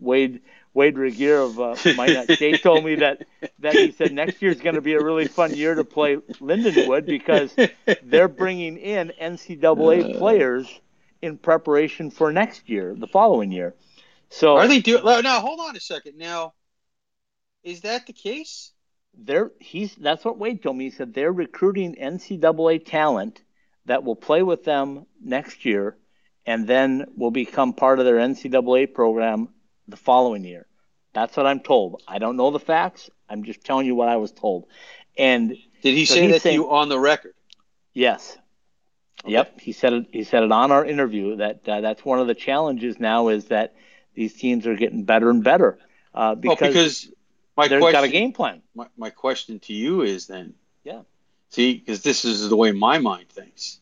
Wade 0.00 0.40
Wade 0.74 0.98
Regier 0.98 1.38
of 1.38 1.58
uh, 1.58 1.74
Minot 1.96 2.30
State 2.30 2.62
told 2.62 2.84
me 2.84 2.96
that 2.96 3.26
that 3.58 3.74
he 3.74 3.90
said 3.90 4.12
next 4.12 4.40
year 4.40 4.52
is 4.52 4.60
going 4.60 4.76
to 4.76 4.80
be 4.80 4.94
a 4.94 5.02
really 5.02 5.26
fun 5.26 5.54
year 5.54 5.74
to 5.74 5.82
play 5.82 6.16
Lindenwood 6.16 7.06
because 7.06 7.54
they're 8.04 8.28
bringing 8.28 8.76
in 8.76 9.12
NCAA 9.20 10.14
uh. 10.14 10.18
players 10.18 10.80
in 11.20 11.36
preparation 11.36 12.10
for 12.10 12.32
next 12.32 12.68
year, 12.68 12.94
the 12.96 13.08
following 13.08 13.50
year. 13.50 13.74
So 14.30 14.56
are 14.56 14.68
they 14.68 14.80
doing? 14.80 15.04
Now 15.04 15.40
hold 15.40 15.60
on 15.60 15.76
a 15.76 15.80
second. 15.80 16.18
Now, 16.18 16.54
is 17.62 17.82
that 17.82 18.06
the 18.06 18.12
case? 18.12 18.72
They're 19.16 19.50
he's 19.58 19.94
that's 19.94 20.24
what 20.24 20.38
Wade 20.38 20.62
told 20.62 20.76
me. 20.76 20.84
He 20.84 20.90
said 20.90 21.14
they're 21.14 21.32
recruiting 21.32 21.96
NCAA 21.96 22.84
talent 22.84 23.42
that 23.86 24.04
will 24.04 24.16
play 24.16 24.42
with 24.42 24.64
them 24.64 25.06
next 25.22 25.64
year, 25.64 25.96
and 26.46 26.66
then 26.66 27.06
will 27.16 27.30
become 27.30 27.72
part 27.72 27.98
of 27.98 28.04
their 28.04 28.16
NCAA 28.16 28.92
program 28.92 29.48
the 29.88 29.96
following 29.96 30.44
year. 30.44 30.66
That's 31.14 31.36
what 31.36 31.46
I'm 31.46 31.60
told. 31.60 32.02
I 32.06 32.18
don't 32.18 32.36
know 32.36 32.50
the 32.50 32.60
facts. 32.60 33.10
I'm 33.28 33.44
just 33.44 33.64
telling 33.64 33.86
you 33.86 33.94
what 33.94 34.08
I 34.08 34.16
was 34.16 34.30
told. 34.30 34.66
And 35.16 35.56
did 35.82 35.94
he 35.94 36.04
so 36.04 36.14
say 36.14 36.26
that 36.28 36.42
saying, 36.42 36.54
you 36.54 36.70
on 36.70 36.88
the 36.88 36.98
record? 36.98 37.34
Yes. 37.92 38.36
Okay. 39.24 39.32
Yep. 39.32 39.60
He 39.60 39.72
said 39.72 39.92
it. 39.94 40.06
He 40.12 40.22
said 40.22 40.44
it 40.44 40.52
on 40.52 40.70
our 40.70 40.84
interview 40.84 41.36
that 41.36 41.68
uh, 41.68 41.80
that's 41.80 42.04
one 42.04 42.20
of 42.20 42.28
the 42.28 42.34
challenges 42.34 43.00
now 43.00 43.28
is 43.28 43.46
that 43.46 43.74
these 44.18 44.34
teams 44.34 44.66
are 44.66 44.74
getting 44.74 45.04
better 45.04 45.30
and 45.30 45.44
better 45.44 45.78
uh, 46.12 46.34
because, 46.34 46.60
well, 46.60 46.70
because 46.70 47.12
my 47.56 47.68
they've 47.68 47.80
got 47.80 48.02
a 48.02 48.08
game 48.08 48.32
plan. 48.32 48.62
My, 48.74 48.88
my 48.96 49.10
question 49.10 49.60
to 49.60 49.72
you 49.72 50.02
is 50.02 50.26
then, 50.26 50.54
yeah, 50.82 51.02
see, 51.50 51.74
because 51.74 52.02
this 52.02 52.24
is 52.24 52.48
the 52.48 52.56
way 52.56 52.72
my 52.72 52.98
mind 52.98 53.28
thinks. 53.28 53.78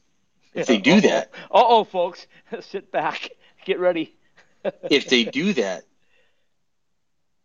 If 0.53 0.67
they 0.67 0.77
do 0.77 1.01
that 1.01 1.07
Uh-oh. 1.07 1.09
that, 1.09 1.31
oh, 1.51 1.85
folks, 1.85 2.27
sit 2.61 2.93
back, 2.93 3.31
get 3.65 3.81
ready. 3.81 4.15
if 4.91 5.09
they 5.09 5.25
do 5.25 5.55
that, 5.55 5.85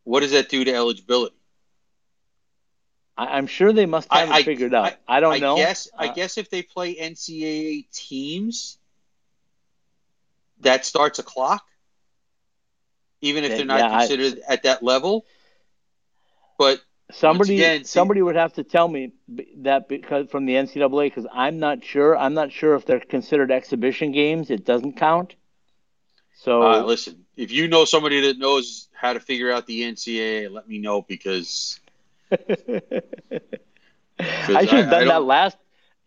what 0.03 0.19
does 0.19 0.31
that 0.31 0.50
do 0.50 0.65
to 0.65 0.74
eligibility? 0.74 1.36
I, 3.17 3.38
am 3.38 3.48
sure 3.48 3.71
they 3.71 3.86
must 3.86 4.12
have 4.12 4.29
I, 4.29 4.39
it 4.39 4.45
figured 4.45 4.74
out. 4.74 4.98
I, 5.07 5.17
I 5.17 5.19
don't 5.21 5.36
I 5.36 5.38
know. 5.38 5.55
Guess, 5.55 5.88
uh, 5.93 6.01
I 6.01 6.07
guess 6.10 6.38
if 6.38 6.50
they 6.50 6.62
play 6.62 6.95
NCAA 6.95 7.89
teams, 7.93 8.77
that 10.60 10.86
starts 10.86 11.19
a 11.19 11.24
clock 11.24 11.63
even 13.22 13.44
if 13.44 13.51
they're 13.51 13.66
not 13.66 13.80
yeah, 13.80 14.00
considered 14.00 14.42
I, 14.48 14.54
at 14.54 14.63
that 14.63 14.84
level. 14.84 15.25
But 16.58 16.82
somebody 17.12 17.56
again, 17.56 17.86
somebody 17.86 18.22
would 18.22 18.36
have 18.36 18.54
to 18.54 18.63
tell 18.63 18.88
me 18.88 19.13
that 19.58 19.88
because 19.88 20.30
from 20.30 20.46
the 20.46 20.54
NCAA 20.54 21.06
because 21.06 21.28
I'm 21.32 21.60
not 21.60 21.84
sure. 21.84 22.18
I'm 22.18 22.34
not 22.34 22.51
sure 22.51 22.75
if 22.75 22.86
they're 22.86 23.00
considered 23.00 23.51
exhibition 23.51 24.12
games. 24.12 24.50
It 24.50 24.66
doesn't 24.66 24.98
count. 24.98 25.36
So 26.34 26.63
uh, 26.63 26.84
listen, 26.84 27.25
if 27.38 27.51
you 27.51 27.68
know 27.68 27.86
somebody 27.86 28.22
that 28.22 28.38
knows 28.38 28.90
how 28.94 29.13
to 29.13 29.20
figure 29.20 29.51
out 29.51 29.68
the 29.68 29.84
NCAA, 29.84 30.51
let 30.51 30.68
me 30.68 30.80
know 30.80 31.01
because. 31.01 31.80
I 32.32 32.38
should 34.66 34.70
have 34.70 34.90
done 34.90 35.08
that 35.08 35.24
last 35.24 35.58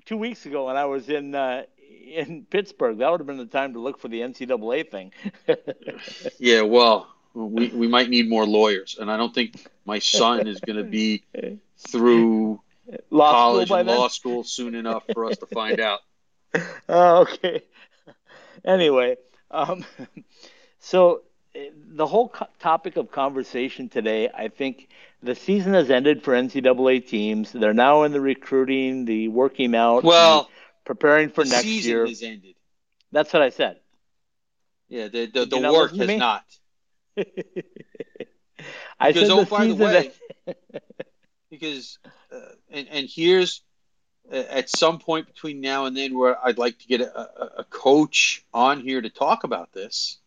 two 0.05 0.17
weeks 0.17 0.47
ago 0.47 0.67
when 0.67 0.77
I 0.77 0.85
was 0.85 1.09
in 1.09 1.35
uh, 1.35 1.65
in 2.05 2.47
Pittsburgh. 2.49 2.99
That 2.99 3.11
would 3.11 3.21
have 3.21 3.27
been 3.27 3.39
the 3.39 3.47
time 3.47 3.73
to 3.75 3.81
look 3.81 3.99
for 3.99 4.09
the 4.09 4.21
NCAA 4.21 4.91
thing. 4.91 5.13
yeah, 6.39 6.63
well, 6.63 7.09
we 7.35 7.69
we 7.69 7.89
might 7.89 8.09
need 8.09 8.29
more 8.29 8.47
lawyers, 8.47 8.97
and 9.01 9.11
I 9.11 9.17
don't 9.17 9.35
think 9.35 9.67
my 9.85 9.99
son 9.99 10.47
is 10.47 10.61
going 10.61 10.79
to 10.79 10.85
be 10.85 11.25
through 11.79 12.61
law 13.11 13.33
college 13.33 13.71
and 13.71 13.87
law 13.87 14.09
school 14.09 14.45
soon 14.45 14.75
enough 14.75 15.05
for 15.13 15.25
us 15.27 15.39
to 15.39 15.47
find 15.47 15.81
out. 15.81 16.01
Oh, 16.89 17.23
okay. 17.23 17.63
Anyway, 18.65 19.17
um, 19.51 19.85
so 20.79 21.23
eh, 21.55 21.71
the 21.75 22.07
whole 22.07 22.29
co- 22.29 22.47
topic 22.61 22.97
of 22.97 23.11
conversation 23.11 23.89
today, 23.89 24.31
I 24.33 24.47
think 24.47 24.89
the 25.21 25.35
season 25.35 25.75
has 25.75 25.91
ended 25.91 26.23
for 26.23 26.33
NCAA 26.33 27.09
teams. 27.09 27.51
They're 27.51 27.75
now 27.75 28.05
in 28.05 28.13
the 28.13 28.21
recruiting, 28.21 29.05
the 29.05 29.29
working 29.29 29.75
out. 29.75 30.05
Well, 30.05 30.49
preparing 30.85 31.31
for 31.31 31.45
the 31.45 31.51
next 31.51 31.65
season 31.65 31.91
year. 31.91 32.07
Has 32.07 32.23
ended. 32.23 32.55
That's 33.13 33.33
what 33.33 33.43
I 33.43 33.51
said. 33.51 33.81
Yeah, 34.89 35.09
the 35.09 35.27
the, 35.27 35.47
the 35.47 35.73
work 35.73 35.95
has 35.95 36.19
not. 36.19 36.45
I 37.17 39.13
because, 39.13 39.29
said 39.29 39.31
oh, 39.31 39.45
the 39.45 39.47
by 39.47 39.67
the 39.67 39.75
way, 39.75 40.13
that... 40.47 40.57
because 41.51 41.99
uh, 42.33 42.39
and 42.71 42.89
and 42.91 43.09
here's 43.09 43.63
at 44.31 44.71
some 44.71 44.99
point 44.99 45.27
between 45.27 45.61
now 45.61 45.85
and 45.87 45.97
then 45.97 46.17
where 46.17 46.43
I'd 46.45 46.59
like 46.59 46.79
to 46.79 46.87
get 46.87 47.01
a, 47.01 47.61
a 47.61 47.65
coach 47.65 48.45
on 48.53 48.81
here 48.81 49.01
to 49.01 49.11
talk 49.11 49.45
about 49.45 49.73
this. 49.73 50.19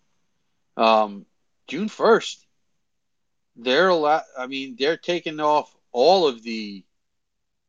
Um, 0.76 1.26
June 1.68 1.90
first, 1.90 2.46
they're 3.56 3.90
a 3.90 3.96
lot. 3.96 4.24
I 4.38 4.48
mean, 4.48 4.76
they're 4.78 4.98
taking 4.98 5.40
off 5.40 5.76
all 5.92 6.28
of 6.28 6.44
the 6.44 6.84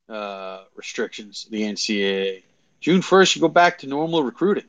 uh, 0.08 0.64
restrictions. 0.76 1.46
The 1.50 1.62
NCAA. 1.62 2.42
June 2.80 3.02
first, 3.02 3.34
you 3.34 3.40
go 3.42 3.48
back 3.48 3.78
to 3.78 3.86
normal 3.86 4.22
recruiting. 4.22 4.64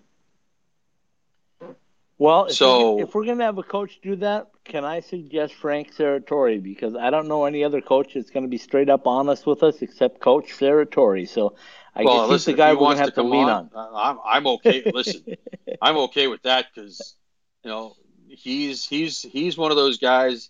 Well, 2.18 2.46
if, 2.46 2.56
So- 2.56 2.96
we're, 2.96 3.04
if 3.04 3.16
we're 3.16 3.26
gonna 3.26 3.46
have 3.46 3.58
a 3.58 3.64
coach 3.64 4.00
do 4.02 4.18
that, 4.18 4.48
can 4.66 4.84
I 4.84 5.00
suggest 5.00 5.54
Frank 5.56 5.96
Serratore 5.96 6.62
because 6.62 6.96
I 6.96 7.10
don't 7.10 7.28
know 7.28 7.46
any 7.46 7.64
other 7.64 7.82
coach 7.82 8.14
that's 8.14 8.30
gonna 8.30 8.50
be 8.50 8.58
straight 8.58 8.90
up 8.90 9.08
honest 9.08 9.46
with 9.48 9.64
us 9.64 9.82
except 9.82 10.20
Coach 10.20 10.50
Serratore. 10.50 11.28
So 11.28 11.56
I 11.96 12.04
well, 12.04 12.28
guess 12.28 12.46
he's 12.46 12.46
the 12.46 12.54
guy 12.54 12.70
he 12.70 12.76
we're 12.76 12.90
gonna 12.90 12.98
have 13.00 13.14
to, 13.16 13.24
lean 13.24 13.48
on. 13.48 13.70
on, 13.74 13.92
I'm 13.96 14.20
I'm 14.26 14.48
okay. 14.48 14.84
listen, 14.94 15.24
I'm 15.82 15.98
okay 15.98 16.28
with 16.28 16.42
that 16.44 16.68
because 16.74 17.16
you 17.64 17.70
know 17.70 17.96
he's 18.28 18.86
he's 18.86 19.22
he's 19.22 19.58
one 19.58 19.72
of 19.72 19.78
those 19.78 19.98
guys. 19.98 20.50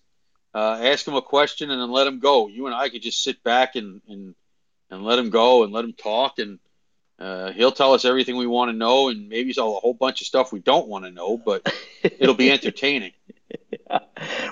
Uh, 0.52 0.80
ask 0.82 1.08
him 1.08 1.14
a 1.14 1.22
question 1.22 1.70
and 1.70 1.80
then 1.80 1.92
let 1.92 2.08
him 2.08 2.18
go. 2.20 2.48
You 2.48 2.66
and 2.66 2.74
I 2.74 2.90
could 2.90 3.04
just 3.04 3.24
sit 3.24 3.44
back 3.44 3.76
and 3.76 4.02
and 4.10 4.34
and 4.90 5.04
let 5.04 5.20
him 5.20 5.30
go 5.30 5.64
and 5.64 5.72
let 5.72 5.86
him 5.86 5.94
talk 5.94 6.40
and 6.40 6.58
uh, 7.20 7.52
he'll 7.52 7.72
tell 7.72 7.94
us 7.94 8.06
everything 8.06 8.38
we 8.38 8.48
want 8.48 8.72
to 8.72 8.78
know 8.78 9.10
and 9.10 9.28
maybe 9.28 9.54
all 9.58 9.78
a 9.78 9.80
whole 9.80 9.94
bunch 9.94 10.22
of 10.22 10.28
stuff 10.28 10.54
we 10.54 10.60
don't 10.60 10.88
want 10.88 11.04
to 11.06 11.12
know, 11.12 11.38
but 11.38 11.72
it'll 12.04 12.34
be 12.34 12.50
entertaining. 12.52 13.12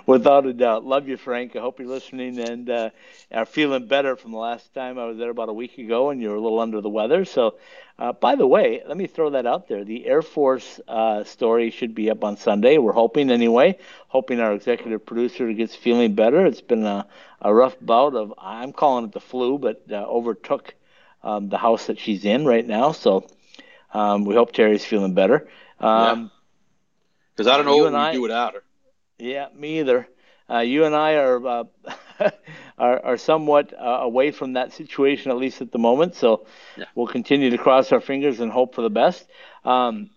Without 0.06 0.46
a 0.46 0.54
doubt. 0.54 0.86
Love 0.86 1.08
you, 1.08 1.18
Frank. 1.18 1.56
I 1.56 1.60
hope 1.60 1.80
you're 1.80 1.88
listening 1.88 2.40
and 2.40 2.70
uh, 2.70 2.90
are 3.32 3.46
feeling 3.46 3.88
better 3.88 4.16
from 4.16 4.32
the 4.32 4.38
last 4.38 4.74
time 4.74 4.98
I 4.98 5.06
was 5.06 5.18
there 5.18 5.30
about 5.30 5.50
a 5.50 5.54
week 5.54 5.78
ago 5.78 6.10
and 6.10 6.22
you 6.22 6.30
were 6.30 6.36
a 6.36 6.42
little 6.42 6.60
under 6.60 6.82
the 6.82 6.90
weather. 6.90 7.24
So, 7.26 7.56
uh, 8.00 8.14
by 8.14 8.36
the 8.36 8.48
way, 8.48 8.82
let 8.88 8.98
me 8.98 9.08
throw 9.08 9.32
that 9.32 9.46
out 9.46 9.68
there. 9.68 9.84
The 9.84 10.06
Air 10.06 10.22
Force 10.22 10.80
uh, 10.88 11.24
story 11.24 11.70
should 11.72 11.94
be 11.94 12.10
up 12.10 12.24
on 12.24 12.38
Sunday. 12.38 12.78
We're 12.78 12.94
hoping 12.94 13.30
anyway. 13.30 13.78
Hoping 14.08 14.40
our 14.40 14.54
executive 14.54 15.06
producer 15.06 15.52
gets 15.54 15.76
feeling 15.76 16.16
better. 16.16 16.46
It's 16.46 16.62
been 16.62 16.86
a, 16.86 17.08
a 17.42 17.54
rough 17.54 17.78
bout 17.80 18.16
of, 18.16 18.34
I'm 18.38 18.74
calling 18.74 19.06
it 19.06 19.12
the 19.12 19.20
flu, 19.20 19.58
but 19.58 19.84
uh, 19.92 19.96
overtook 19.96 20.74
um, 21.24 21.50
the 21.50 21.58
house 21.58 21.88
that 21.88 22.00
she's 22.00 22.26
in 22.26 22.46
right 22.46 22.66
now. 22.66 22.92
So, 22.92 23.28
um, 23.94 24.26
we 24.26 24.36
hope 24.36 24.52
Terry's 24.52 24.86
feeling 24.86 25.14
better. 25.14 25.48
Um, 25.80 26.32
Because 27.36 27.48
I 27.48 27.58
don't 27.58 27.66
know 27.66 27.76
You 27.78 27.84
what 27.84 27.92
we 27.92 27.98
I- 27.98 28.12
do 28.14 28.22
without 28.22 28.54
her. 28.56 28.64
yeah, 29.20 29.48
me 29.56 29.80
either. 29.80 30.08
Uh, 30.50 30.60
you 30.60 30.86
and 30.86 30.96
I 30.96 31.16
are 31.16 31.46
uh, 31.46 31.64
are, 32.78 33.06
are 33.06 33.18
somewhat 33.18 33.74
uh, 33.74 33.84
away 34.02 34.32
from 34.32 34.54
that 34.54 34.74
situation, 34.74 35.32
at 35.32 35.38
least 35.38 35.62
at 35.62 35.72
the 35.72 35.78
moment. 35.80 36.16
So 36.16 36.46
Yeah. 36.78 36.86
we'll 36.96 37.08
continue 37.08 37.50
to 37.50 37.58
cross 37.58 37.92
our 37.92 38.00
fingers 38.00 38.40
and 38.40 38.52
hope 38.52 38.76
for 38.76 38.82
the 38.82 38.90
best. 38.90 39.28
Um, 39.66 40.10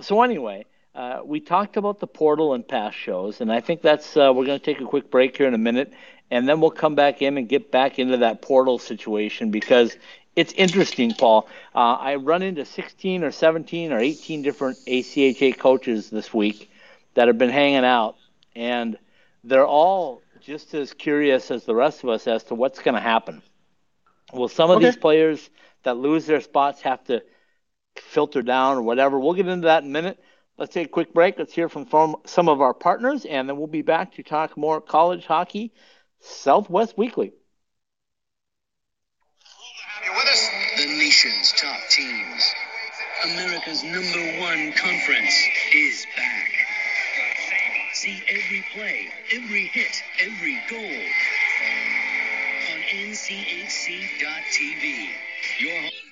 so 0.00 0.22
anyway, 0.22 0.66
uh, 0.94 1.20
we 1.24 1.40
talked 1.40 1.76
about 1.76 2.00
the 2.00 2.06
portal 2.06 2.54
and 2.54 2.66
past 2.66 2.96
shows, 2.96 3.40
and 3.40 3.52
I 3.52 3.60
think 3.60 3.82
that's 3.82 4.16
uh, 4.16 4.32
we're 4.34 4.46
going 4.46 4.58
to 4.58 4.64
take 4.64 4.80
a 4.80 4.84
quick 4.86 5.10
break 5.10 5.36
here 5.36 5.48
in 5.48 5.54
a 5.54 5.58
minute, 5.58 5.92
and 6.30 6.48
then 6.48 6.60
we'll 6.60 6.70
come 6.70 6.94
back 6.94 7.22
in 7.22 7.36
and 7.38 7.48
get 7.48 7.70
back 7.70 7.98
into 7.98 8.18
that 8.18 8.40
portal 8.42 8.78
situation 8.78 9.50
because 9.50 9.96
it's 10.36 10.52
interesting, 10.54 11.12
Paul. 11.14 11.48
Uh, 11.74 11.94
I 11.94 12.16
run 12.16 12.42
into 12.42 12.64
16 12.64 13.24
or 13.24 13.30
17 13.30 13.92
or 13.92 13.98
18 13.98 14.42
different 14.42 14.78
ACHA 14.86 15.58
coaches 15.58 16.10
this 16.10 16.32
week 16.32 16.70
that 17.14 17.28
have 17.28 17.38
been 17.38 17.50
hanging 17.50 17.84
out, 17.84 18.16
and 18.54 18.98
they're 19.44 19.66
all 19.66 20.24
just 20.40 20.74
as 20.74 20.92
curious 20.94 21.50
as 21.50 21.64
the 21.64 21.74
rest 21.74 22.02
of 22.02 22.10
us 22.10 22.26
as 22.26 22.44
to 22.44 22.54
what's 22.54 22.80
going 22.80 22.94
to 22.94 23.00
happen. 23.00 23.42
Will 24.32 24.48
some 24.48 24.70
of 24.70 24.78
Okay. 24.78 24.86
these 24.86 24.96
players 24.96 25.50
that 25.84 25.96
lose 25.96 26.26
their 26.26 26.40
spots 26.40 26.82
have 26.82 27.04
to 27.04 27.22
filter 27.96 28.42
down 28.42 28.78
or 28.78 28.82
whatever? 28.82 29.18
We'll 29.18 29.34
get 29.34 29.46
into 29.48 29.66
that 29.66 29.82
in 29.82 29.90
a 29.90 29.92
minute. 29.92 30.22
Let's 30.58 30.72
take 30.74 30.86
a 30.86 30.90
quick 30.90 31.12
break. 31.14 31.38
Let's 31.38 31.52
hear 31.54 31.68
from 31.68 31.86
from 31.86 32.16
some 32.26 32.48
of 32.48 32.60
our 32.60 32.74
partners, 32.74 33.24
and 33.24 33.48
then 33.48 33.56
we'll 33.56 33.66
be 33.66 33.82
back 33.82 34.12
to 34.14 34.22
talk 34.22 34.56
more 34.56 34.80
college 34.80 35.26
hockey, 35.26 35.72
Southwest 36.20 36.96
Weekly. 36.96 37.32
You 40.04 40.12
with 40.12 40.26
us? 40.26 40.50
The 40.78 40.86
nation's 40.86 41.52
top 41.52 41.78
teams. 41.88 42.52
America's 43.24 43.84
number 43.84 44.40
one 44.40 44.72
conference 44.72 45.40
is 45.72 46.06
back. 46.16 46.50
See 47.92 48.20
every 48.28 48.64
play, 48.74 49.08
every 49.32 49.66
hit, 49.66 50.02
every 50.20 50.60
goal 50.68 51.02
on 52.72 52.78
NCHC.TV. 52.90 55.08
Your 55.60 55.82
home 55.82 56.11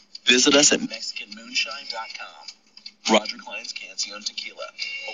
Visit 0.25 0.55
us 0.55 0.71
at 0.71 0.79
MexicanMoonshine.com. 0.79 2.47
Roger 3.11 3.37
Clyne's 3.37 3.73
Cancion 3.73 4.23
Tequila, 4.23 4.65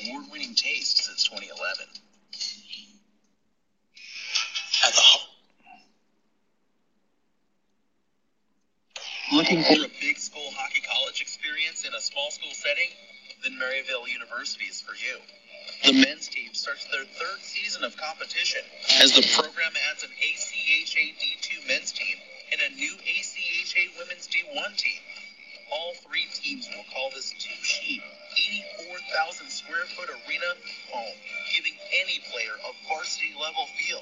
award-winning 0.04 0.54
taste 0.56 1.04
since 1.06 1.24
2011. 1.30 1.86
At 4.86 4.94
the 4.94 5.02
ho- 5.02 5.24
Looking 9.34 9.64
for 9.64 9.86
a 9.86 9.92
big 10.00 10.18
school 10.18 10.52
hockey 10.56 10.82
college 10.82 11.22
experience 11.22 11.84
in 11.86 11.94
a 11.94 12.02
small 12.02 12.32
school 12.32 12.52
setting? 12.54 12.90
Then 13.44 13.54
Maryville 13.60 14.08
University 14.12 14.66
is 14.66 14.82
for 14.82 14.96
you. 14.96 15.20
The 15.84 15.94
men's 16.06 16.28
team 16.28 16.54
starts 16.54 16.86
their 16.86 17.06
third 17.06 17.40
season 17.42 17.84
of 17.84 17.96
competition 17.98 18.62
as 19.00 19.14
the 19.14 19.22
program 19.36 19.72
adds 19.92 20.04
an 20.04 20.10
ACHA 20.10 21.16
D2 21.20 21.68
men's 21.68 21.92
team 21.92 22.18
and 22.52 22.62
a 22.62 22.70
new 22.76 22.94
ACHA 22.96 23.98
women's 24.00 24.28
D1 24.28 24.78
team. 24.78 25.02
All 25.72 25.94
three 26.00 26.28
teams 26.32 26.70
will 26.72 26.88
call 26.96 27.12
this 27.12 27.36
two 27.36 27.60
sheet, 27.64 28.02
84,000 28.80 29.52
square 29.52 29.84
foot 29.96 30.08
arena 30.08 30.52
home, 30.88 31.18
giving 31.52 31.76
any 31.92 32.24
player 32.32 32.56
a 32.64 32.72
varsity 32.88 33.36
level 33.36 33.68
feel. 33.76 34.00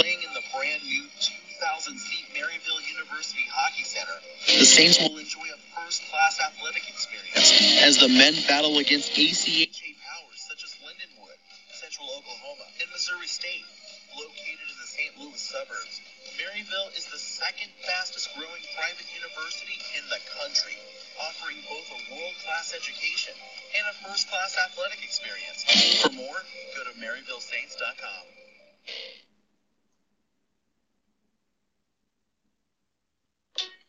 Playing 0.00 0.20
in 0.24 0.32
the 0.32 0.44
brand 0.52 0.82
new 0.84 1.04
2,000 1.20 1.98
seat 1.98 2.24
Maryville 2.32 2.80
University 2.88 3.44
Hockey 3.52 3.84
Center, 3.84 4.16
the 4.48 4.64
Saints 4.64 4.98
will 5.00 5.16
enjoy 5.16 5.44
a 5.52 5.58
first 5.76 6.02
class 6.08 6.40
athletic 6.40 6.88
experience 6.88 7.52
as 7.84 7.98
the 7.98 8.08
men 8.08 8.34
battle 8.48 8.78
against 8.78 9.12
ACHA 9.12 9.96
powers 10.00 10.40
such 10.40 10.64
as 10.64 10.72
Lindenwood, 10.80 11.36
Central 11.72 12.08
Oklahoma, 12.16 12.64
and 12.80 12.88
Missouri 12.92 13.28
State. 13.28 13.64
Located 14.16 14.71
St. 14.92 15.16
Louis 15.16 15.40
suburbs, 15.40 16.04
Maryville 16.36 16.92
is 16.92 17.08
the 17.08 17.16
second 17.16 17.72
fastest 17.80 18.28
growing 18.36 18.60
private 18.76 19.08
university 19.08 19.80
in 19.96 20.04
the 20.12 20.20
country, 20.36 20.76
offering 21.16 21.56
both 21.64 21.88
a 21.96 22.00
world 22.12 22.36
class 22.44 22.76
education 22.76 23.32
and 23.72 23.88
a 23.88 23.94
first 24.04 24.28
class 24.28 24.52
athletic 24.60 25.00
experience. 25.00 25.64
For 26.04 26.12
more, 26.12 26.36
go 26.76 26.84
to 26.84 26.92
MaryvilleSaints.com. 27.00 28.24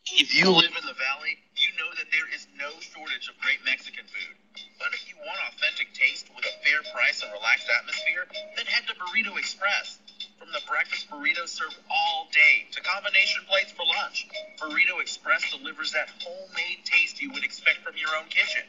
If 0.08 0.32
you 0.32 0.48
live 0.48 0.72
in 0.72 0.88
the 0.88 0.96
valley, 0.96 1.36
you 1.60 1.68
know 1.76 1.92
that 2.00 2.08
there 2.16 2.32
is 2.32 2.48
no 2.56 2.80
shortage 2.80 3.28
of 3.28 3.36
great 3.44 3.60
Mexican 3.68 4.08
food. 4.08 4.36
But 4.80 4.96
if 4.96 5.04
you 5.04 5.20
want 5.20 5.36
authentic 5.52 5.92
taste 5.92 6.32
with 6.32 6.48
a 6.48 6.54
fair 6.64 6.80
price 6.96 7.20
and 7.20 7.28
relaxed 7.28 7.68
atmosphere, 7.68 8.24
then 8.56 8.64
head 8.64 8.88
to 8.88 8.96
Burrito 8.96 9.36
Express. 9.36 10.00
From 10.44 10.52
the 10.52 10.68
breakfast 10.68 11.08
burritos 11.08 11.56
served 11.56 11.80
all 11.88 12.28
day 12.28 12.68
to 12.76 12.84
combination 12.84 13.40
plates 13.48 13.72
for 13.72 13.80
lunch, 13.88 14.28
Burrito 14.60 15.00
Express 15.00 15.40
delivers 15.48 15.88
that 15.96 16.12
homemade 16.20 16.84
taste 16.84 17.16
you 17.16 17.32
would 17.32 17.42
expect 17.42 17.80
from 17.80 17.96
your 17.96 18.12
own 18.12 18.28
kitchen. 18.28 18.60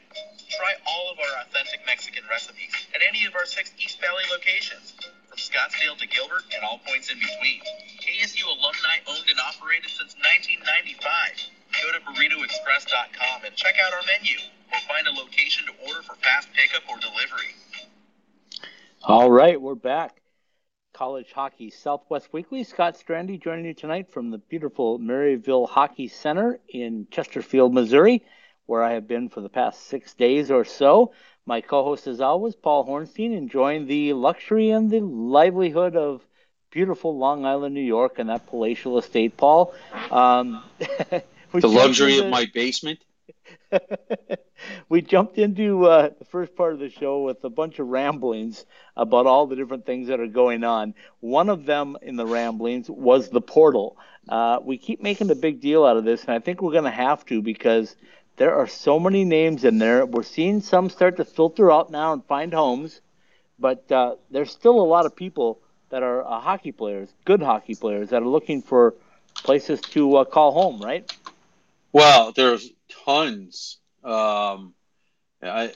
Try 0.56 0.72
all 0.88 1.12
of 1.12 1.20
our 1.20 1.44
authentic 1.44 1.84
Mexican 1.86 2.24
recipes 2.32 2.72
at 2.96 3.04
any 3.04 3.28
of 3.28 3.36
our 3.36 3.44
six 3.44 3.76
East 3.76 4.00
Valley 4.00 4.24
locations. 4.32 4.96
From 5.28 5.36
Scottsdale 5.36 6.00
to 6.00 6.08
Gilbert, 6.08 6.48
and 6.56 6.64
all 6.64 6.80
points 6.88 7.12
in 7.12 7.20
between. 7.20 7.60
KSU 8.00 8.48
alumni 8.48 9.04
owned 9.12 9.28
and 9.28 9.40
operated 9.44 9.92
since 9.92 10.16
1995. 10.16 11.04
Go 11.04 11.92
to 11.92 12.00
burritoexpress.com 12.08 13.52
and 13.52 13.54
check 13.60 13.76
out 13.84 13.92
our 13.92 14.06
menu 14.08 14.40
or 14.72 14.80
find 14.88 15.12
a 15.12 15.12
location 15.12 15.68
to 15.68 15.92
order 15.92 16.00
for 16.08 16.16
fast 16.24 16.48
pickup 16.56 16.88
or 16.88 16.96
delivery. 17.04 17.52
All 19.04 19.28
right, 19.30 19.60
we're 19.60 19.76
back. 19.76 20.24
College 20.96 21.34
Hockey 21.34 21.70
Southwest 21.72 22.32
Weekly. 22.32 22.64
Scott 22.64 22.96
Strandy 22.96 23.38
joining 23.38 23.66
you 23.66 23.74
tonight 23.74 24.10
from 24.10 24.32
the 24.32 24.38
beautiful 24.38 24.98
Maryville 24.98 25.68
Hockey 25.68 26.08
Center 26.08 26.58
in 26.70 27.06
Chesterfield, 27.12 27.74
Missouri, 27.74 28.24
where 28.66 28.82
I 28.82 28.94
have 28.94 29.06
been 29.06 29.28
for 29.28 29.42
the 29.42 29.50
past 29.50 29.88
six 29.88 30.14
days 30.14 30.50
or 30.52 30.64
so. 30.64 31.12
My 31.46 31.60
co 31.60 31.84
host, 31.84 32.08
as 32.08 32.22
always, 32.22 32.56
Paul 32.56 32.88
Hornstein, 32.88 33.36
enjoying 33.36 33.88
the 33.88 34.14
luxury 34.14 34.70
and 34.70 34.90
the 34.90 35.02
livelihood 35.02 35.98
of 35.98 36.26
beautiful 36.72 37.18
Long 37.18 37.46
Island, 37.46 37.76
New 37.76 37.82
York, 37.82 38.18
and 38.18 38.30
that 38.30 38.48
palatial 38.48 38.98
estate, 38.98 39.36
Paul. 39.36 39.74
Um, 40.12 40.64
the 40.80 41.68
luxury 41.68 42.20
of 42.20 42.30
my 42.30 42.46
basement. 42.54 43.04
we 44.90 45.02
jumped 45.02 45.38
into 45.38 45.86
uh, 45.86 46.10
the 46.18 46.26
first 46.26 46.56
part 46.56 46.74
of 46.74 46.80
the 46.80 46.90
show 46.90 47.24
with 47.24 47.44
a 47.44 47.50
bunch 47.50 47.80
of 47.80 47.88
ramblings 47.88 48.66
about 48.96 49.26
all 49.26 49.48
the 49.48 49.56
different 49.56 49.86
things 49.86 50.08
that 50.08 50.20
are 50.20 50.28
going 50.28 50.64
on. 50.64 50.94
One 51.20 51.50
of 51.50 51.66
them 51.66 51.98
in 52.02 52.16
the 52.16 52.26
ramblings 52.26 52.90
was 52.90 53.30
the 53.30 53.42
portal. 53.42 53.98
Uh, 54.28 54.60
we 54.64 54.78
keep 54.78 55.02
making 55.02 55.30
a 55.32 55.36
big 55.36 55.62
deal 55.62 55.86
out 55.86 55.98
of 55.98 56.04
this, 56.04 56.24
and 56.24 56.32
I 56.32 56.40
think 56.40 56.62
we're 56.62 56.72
going 56.72 56.86
to 56.86 56.90
have 56.90 57.26
to 57.28 57.42
because 57.42 57.96
there 58.38 58.56
are 58.56 58.68
so 58.68 59.00
many 59.00 59.24
names 59.24 59.64
in 59.64 59.78
there. 59.78 60.06
We're 60.06 60.24
seeing 60.24 60.62
some 60.62 60.90
start 60.90 61.18
to 61.18 61.26
filter 61.26 61.72
out 61.72 61.92
now 61.92 62.14
and 62.14 62.24
find 62.26 62.54
homes, 62.54 63.02
but 63.60 63.90
uh, 63.92 64.16
there's 64.32 64.52
still 64.52 64.80
a 64.80 64.84
lot 64.84 65.06
of 65.06 65.16
people 65.16 65.62
that 65.90 66.04
are 66.04 66.26
uh, 66.26 66.40
hockey 66.40 66.72
players, 66.72 67.10
good 67.26 67.42
hockey 67.42 67.76
players, 67.76 68.10
that 68.10 68.22
are 68.22 68.28
looking 68.28 68.62
for 68.62 68.96
places 69.44 69.80
to 69.82 70.18
uh, 70.18 70.26
call 70.26 70.52
home, 70.52 70.82
right? 70.82 71.12
Well, 71.96 72.34
there's 72.34 72.70
tons. 73.06 73.78
Um, 74.04 74.74
I, 75.42 75.72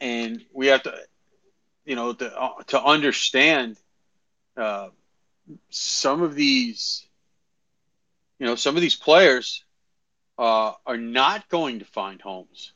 and 0.00 0.40
we 0.52 0.68
have 0.68 0.84
to, 0.84 0.94
you 1.84 1.96
know, 1.96 2.12
to, 2.12 2.40
uh, 2.40 2.62
to 2.68 2.80
understand 2.80 3.76
uh, 4.56 4.90
some 5.70 6.22
of 6.22 6.36
these, 6.36 7.04
you 8.38 8.46
know, 8.46 8.54
some 8.54 8.76
of 8.76 8.82
these 8.82 8.94
players 8.94 9.64
uh, 10.38 10.74
are 10.86 10.96
not 10.96 11.48
going 11.48 11.80
to 11.80 11.84
find 11.86 12.22
homes. 12.22 12.72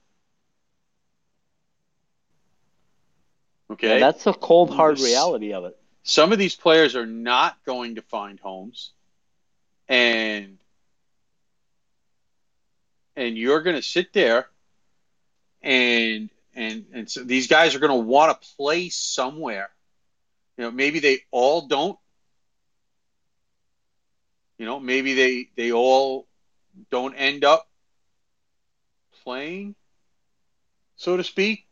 Okay, 3.70 3.90
yeah, 3.90 3.98
that's 4.00 4.26
a 4.26 4.32
cold, 4.32 4.74
hard 4.74 4.98
reality 4.98 5.52
of 5.52 5.66
it. 5.66 5.78
Some 6.02 6.32
of 6.32 6.38
these 6.40 6.56
players 6.56 6.96
are 6.96 7.06
not 7.06 7.58
going 7.64 7.94
to 7.94 8.02
find 8.02 8.40
homes, 8.40 8.90
and 9.88 10.58
and 13.18 13.36
you're 13.36 13.62
going 13.62 13.74
to 13.74 13.82
sit 13.82 14.12
there 14.12 14.46
and 15.60 16.30
and 16.54 16.86
and 16.92 17.10
so 17.10 17.24
these 17.24 17.48
guys 17.48 17.74
are 17.74 17.80
going 17.80 17.90
to 17.90 18.06
want 18.06 18.40
to 18.40 18.48
play 18.56 18.88
somewhere. 18.90 19.70
You 20.56 20.64
know, 20.64 20.70
maybe 20.70 21.00
they 21.00 21.18
all 21.30 21.66
don't. 21.66 21.98
You 24.56 24.66
know, 24.66 24.78
maybe 24.78 25.14
they 25.14 25.48
they 25.56 25.72
all 25.72 26.26
don't 26.90 27.14
end 27.14 27.44
up 27.44 27.68
playing, 29.24 29.74
so 30.96 31.16
to 31.16 31.24
speak, 31.24 31.66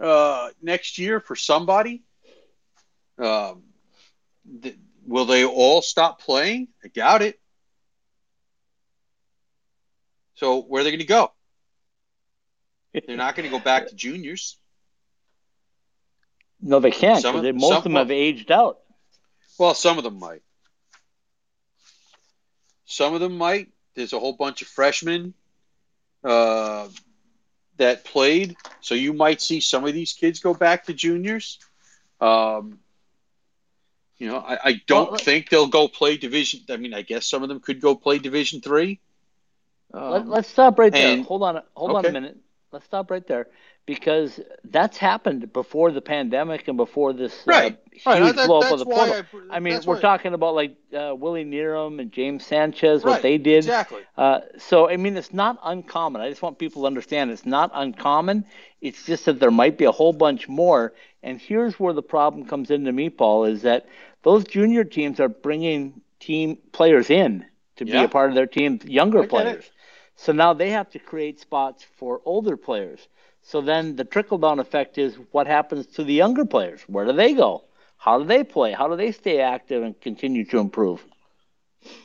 uh, 0.00 0.50
next 0.60 0.98
year 0.98 1.20
for 1.20 1.36
somebody. 1.36 2.02
Um, 3.18 3.62
th- 4.62 4.76
will 5.06 5.26
they 5.26 5.44
all 5.44 5.80
stop 5.80 6.20
playing? 6.20 6.68
I 6.84 6.88
doubt 6.88 7.22
it. 7.22 7.40
So 10.44 10.60
where 10.60 10.82
are 10.82 10.84
they 10.84 10.90
going 10.90 11.00
to 11.00 11.06
go? 11.06 11.32
They're 12.92 13.16
not 13.16 13.34
going 13.34 13.50
to 13.50 13.50
go 13.50 13.64
back 13.64 13.88
to 13.88 13.94
juniors. 13.94 14.58
No, 16.60 16.80
they 16.80 16.90
can't. 16.90 17.22
Some, 17.22 17.42
they, 17.42 17.50
most 17.50 17.68
some, 17.68 17.78
of 17.78 17.82
them 17.84 17.94
have 17.94 18.10
aged 18.10 18.52
out. 18.52 18.80
Well, 19.58 19.72
some 19.72 19.96
of 19.96 20.04
them 20.04 20.18
might. 20.18 20.42
Some 22.84 23.14
of 23.14 23.20
them 23.20 23.38
might. 23.38 23.68
There's 23.94 24.12
a 24.12 24.18
whole 24.18 24.34
bunch 24.34 24.60
of 24.60 24.68
freshmen 24.68 25.32
uh, 26.22 26.88
that 27.78 28.04
played, 28.04 28.54
so 28.82 28.94
you 28.94 29.14
might 29.14 29.40
see 29.40 29.60
some 29.60 29.86
of 29.86 29.94
these 29.94 30.12
kids 30.12 30.40
go 30.40 30.52
back 30.52 30.84
to 30.84 30.92
juniors. 30.92 31.58
Um, 32.20 32.80
you 34.18 34.28
know, 34.28 34.36
I, 34.36 34.58
I 34.62 34.82
don't 34.86 35.12
well, 35.12 35.18
think 35.18 35.48
they'll 35.48 35.68
go 35.68 35.88
play 35.88 36.18
division. 36.18 36.60
I 36.68 36.76
mean, 36.76 36.92
I 36.92 37.00
guess 37.00 37.26
some 37.26 37.42
of 37.42 37.48
them 37.48 37.60
could 37.60 37.80
go 37.80 37.94
play 37.94 38.18
Division 38.18 38.60
three. 38.60 39.00
Um, 39.94 40.28
Let, 40.28 40.40
us 40.40 40.48
stop 40.48 40.78
right 40.78 40.92
there. 40.92 41.14
And, 41.14 41.24
hold 41.24 41.42
on. 41.42 41.62
Hold 41.74 41.90
okay. 41.90 41.98
on 41.98 42.06
a 42.06 42.12
minute. 42.12 42.36
Let's 42.72 42.86
stop 42.86 43.10
right 43.10 43.24
there 43.26 43.46
because 43.86 44.40
that's 44.64 44.96
happened 44.96 45.52
before 45.52 45.92
the 45.92 46.00
pandemic 46.00 46.66
and 46.66 46.76
before 46.76 47.12
this 47.12 47.32
uh, 47.46 47.52
right. 47.52 47.78
uh, 48.04 48.16
huge 48.16 48.36
right. 48.36 48.46
blow 48.46 48.60
up 48.60 48.72
of 48.72 48.80
the 48.80 48.84
portal. 48.84 49.22
I, 49.50 49.56
I 49.56 49.60
mean, 49.60 49.80
we're 49.86 50.00
talking 50.00 50.34
about 50.34 50.56
like 50.56 50.76
uh, 50.92 51.14
Willie 51.14 51.44
Knierim 51.44 52.00
and 52.00 52.10
James 52.10 52.44
Sanchez, 52.44 53.04
what 53.04 53.22
they 53.22 53.38
did. 53.38 53.58
Exactly. 53.58 54.02
Uh, 54.16 54.40
so, 54.58 54.88
I 54.88 54.96
mean, 54.96 55.16
it's 55.16 55.32
not 55.32 55.60
uncommon. 55.62 56.20
I 56.20 56.30
just 56.30 56.42
want 56.42 56.58
people 56.58 56.82
to 56.82 56.86
understand 56.86 57.30
it's 57.30 57.46
not 57.46 57.70
uncommon. 57.74 58.44
It's 58.80 59.04
just 59.04 59.26
that 59.26 59.38
there 59.38 59.52
might 59.52 59.78
be 59.78 59.84
a 59.84 59.92
whole 59.92 60.12
bunch 60.12 60.48
more. 60.48 60.94
And 61.22 61.40
here's 61.40 61.78
where 61.78 61.92
the 61.92 62.02
problem 62.02 62.46
comes 62.46 62.70
into 62.72 62.90
me, 62.90 63.08
Paul, 63.10 63.44
is 63.44 63.62
that 63.62 63.86
those 64.22 64.44
junior 64.44 64.82
teams 64.82 65.20
are 65.20 65.28
bringing 65.28 66.00
team 66.18 66.58
players 66.72 67.08
in 67.10 67.44
to 67.76 67.86
yeah. 67.86 68.00
be 68.00 68.04
a 68.04 68.08
part 68.08 68.30
of 68.30 68.34
their 68.34 68.46
team, 68.46 68.80
younger 68.84 69.26
players. 69.26 69.64
It. 69.64 69.70
So 70.16 70.32
now 70.32 70.52
they 70.52 70.70
have 70.70 70.90
to 70.90 70.98
create 70.98 71.40
spots 71.40 71.84
for 71.96 72.20
older 72.24 72.56
players. 72.56 73.08
So 73.42 73.60
then 73.60 73.96
the 73.96 74.04
trickle 74.04 74.38
down 74.38 74.58
effect 74.58 74.96
is 74.96 75.16
what 75.32 75.46
happens 75.46 75.86
to 75.88 76.04
the 76.04 76.14
younger 76.14 76.44
players? 76.44 76.82
Where 76.86 77.04
do 77.04 77.12
they 77.12 77.34
go? 77.34 77.64
How 77.96 78.18
do 78.18 78.24
they 78.24 78.44
play? 78.44 78.72
How 78.72 78.88
do 78.88 78.96
they 78.96 79.12
stay 79.12 79.40
active 79.40 79.82
and 79.82 79.98
continue 80.00 80.44
to 80.46 80.58
improve? 80.58 81.04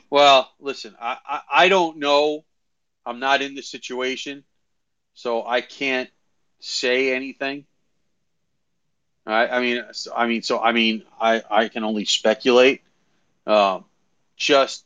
Well, 0.09 0.51
listen, 0.59 0.95
I, 0.99 1.17
I, 1.25 1.41
I 1.51 1.69
don't 1.69 1.97
know. 1.97 2.43
I'm 3.05 3.19
not 3.19 3.41
in 3.41 3.55
the 3.55 3.61
situation, 3.61 4.43
so 5.13 5.45
I 5.45 5.61
can't 5.61 6.09
say 6.59 7.13
anything. 7.15 7.65
I, 9.25 9.47
I 9.47 9.59
mean, 9.61 9.83
I 10.15 10.27
mean, 10.27 10.41
so 10.41 10.59
I 10.59 10.71
mean, 10.71 11.03
I, 11.19 11.43
I 11.49 11.67
can 11.69 11.83
only 11.83 12.05
speculate. 12.05 12.81
Um, 13.45 13.85
just 14.35 14.85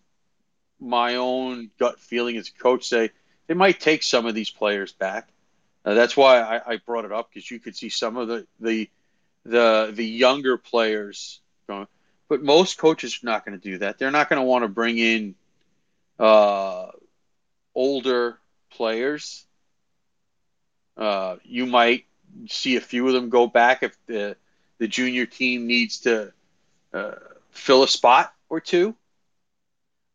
my 0.84 1.16
own 1.16 1.72
gut 1.80 2.00
feeling 2.00 2.38
as 2.38 2.50
a 2.50 2.62
coach 2.62 2.86
say 2.86 3.12
they 3.48 3.54
might 3.54 3.80
take 3.80 4.04
some 4.04 4.26
of 4.26 4.36
these 4.36 4.50
players 4.50 4.92
back. 4.92 5.30
Uh, 5.86 5.94
that's 5.94 6.16
why 6.16 6.40
I, 6.40 6.74
I, 6.74 6.78
brought 6.78 7.06
it 7.06 7.12
up 7.12 7.30
because 7.30 7.50
you 7.50 7.60
could 7.60 7.76
see 7.76 7.90
some 7.90 8.16
of 8.18 8.28
the 8.28 8.48
the 8.60 8.90
the, 9.46 9.92
the 9.94 10.06
younger 10.06 10.58
players 10.58 11.42
going. 11.68 11.88
But 12.30 12.42
most 12.42 12.78
coaches 12.78 13.20
are 13.22 13.26
not 13.26 13.46
going 13.46 13.60
to 13.60 13.70
do 13.72 13.80
that. 13.80 14.00
They're 14.00 14.12
not 14.12 14.30
going 14.30 14.42
to 14.42 14.46
want 14.46 14.64
to 14.64 14.70
bring 14.70 14.98
in 14.98 15.36
uh, 16.18 16.88
older 17.76 18.40
players. 18.72 19.46
Uh, 20.96 21.36
you 21.44 21.66
might 21.66 22.06
see 22.48 22.78
a 22.78 22.82
few 22.82 23.08
of 23.08 23.14
them 23.14 23.30
go 23.30 23.48
back 23.48 23.84
if 23.84 23.98
the 24.06 24.38
the 24.78 24.88
junior 24.88 25.26
team 25.26 25.68
needs 25.68 26.00
to 26.02 26.34
uh, 26.94 27.16
fill 27.52 27.84
a 27.84 27.88
spot 27.88 28.34
or 28.50 28.60
two. 28.62 28.96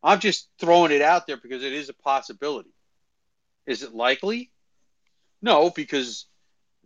I'm 0.01 0.19
just 0.19 0.47
throwing 0.59 0.91
it 0.91 1.01
out 1.01 1.27
there 1.27 1.37
because 1.37 1.63
it 1.63 1.73
is 1.73 1.89
a 1.89 1.93
possibility. 1.93 2.69
Is 3.65 3.83
it 3.83 3.93
likely? 3.93 4.49
No, 5.41 5.69
because 5.69 6.25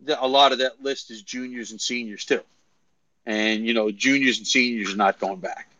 the, 0.02 0.22
a 0.22 0.26
lot 0.26 0.52
of 0.52 0.58
that 0.58 0.82
list 0.82 1.10
is 1.10 1.22
juniors 1.22 1.70
and 1.70 1.80
seniors 1.80 2.24
too. 2.24 2.42
And, 3.26 3.64
you 3.64 3.72
know, 3.72 3.90
juniors 3.90 4.38
and 4.38 4.46
seniors 4.46 4.92
are 4.92 4.96
not 4.96 5.18
going 5.18 5.40
back. 5.40 5.70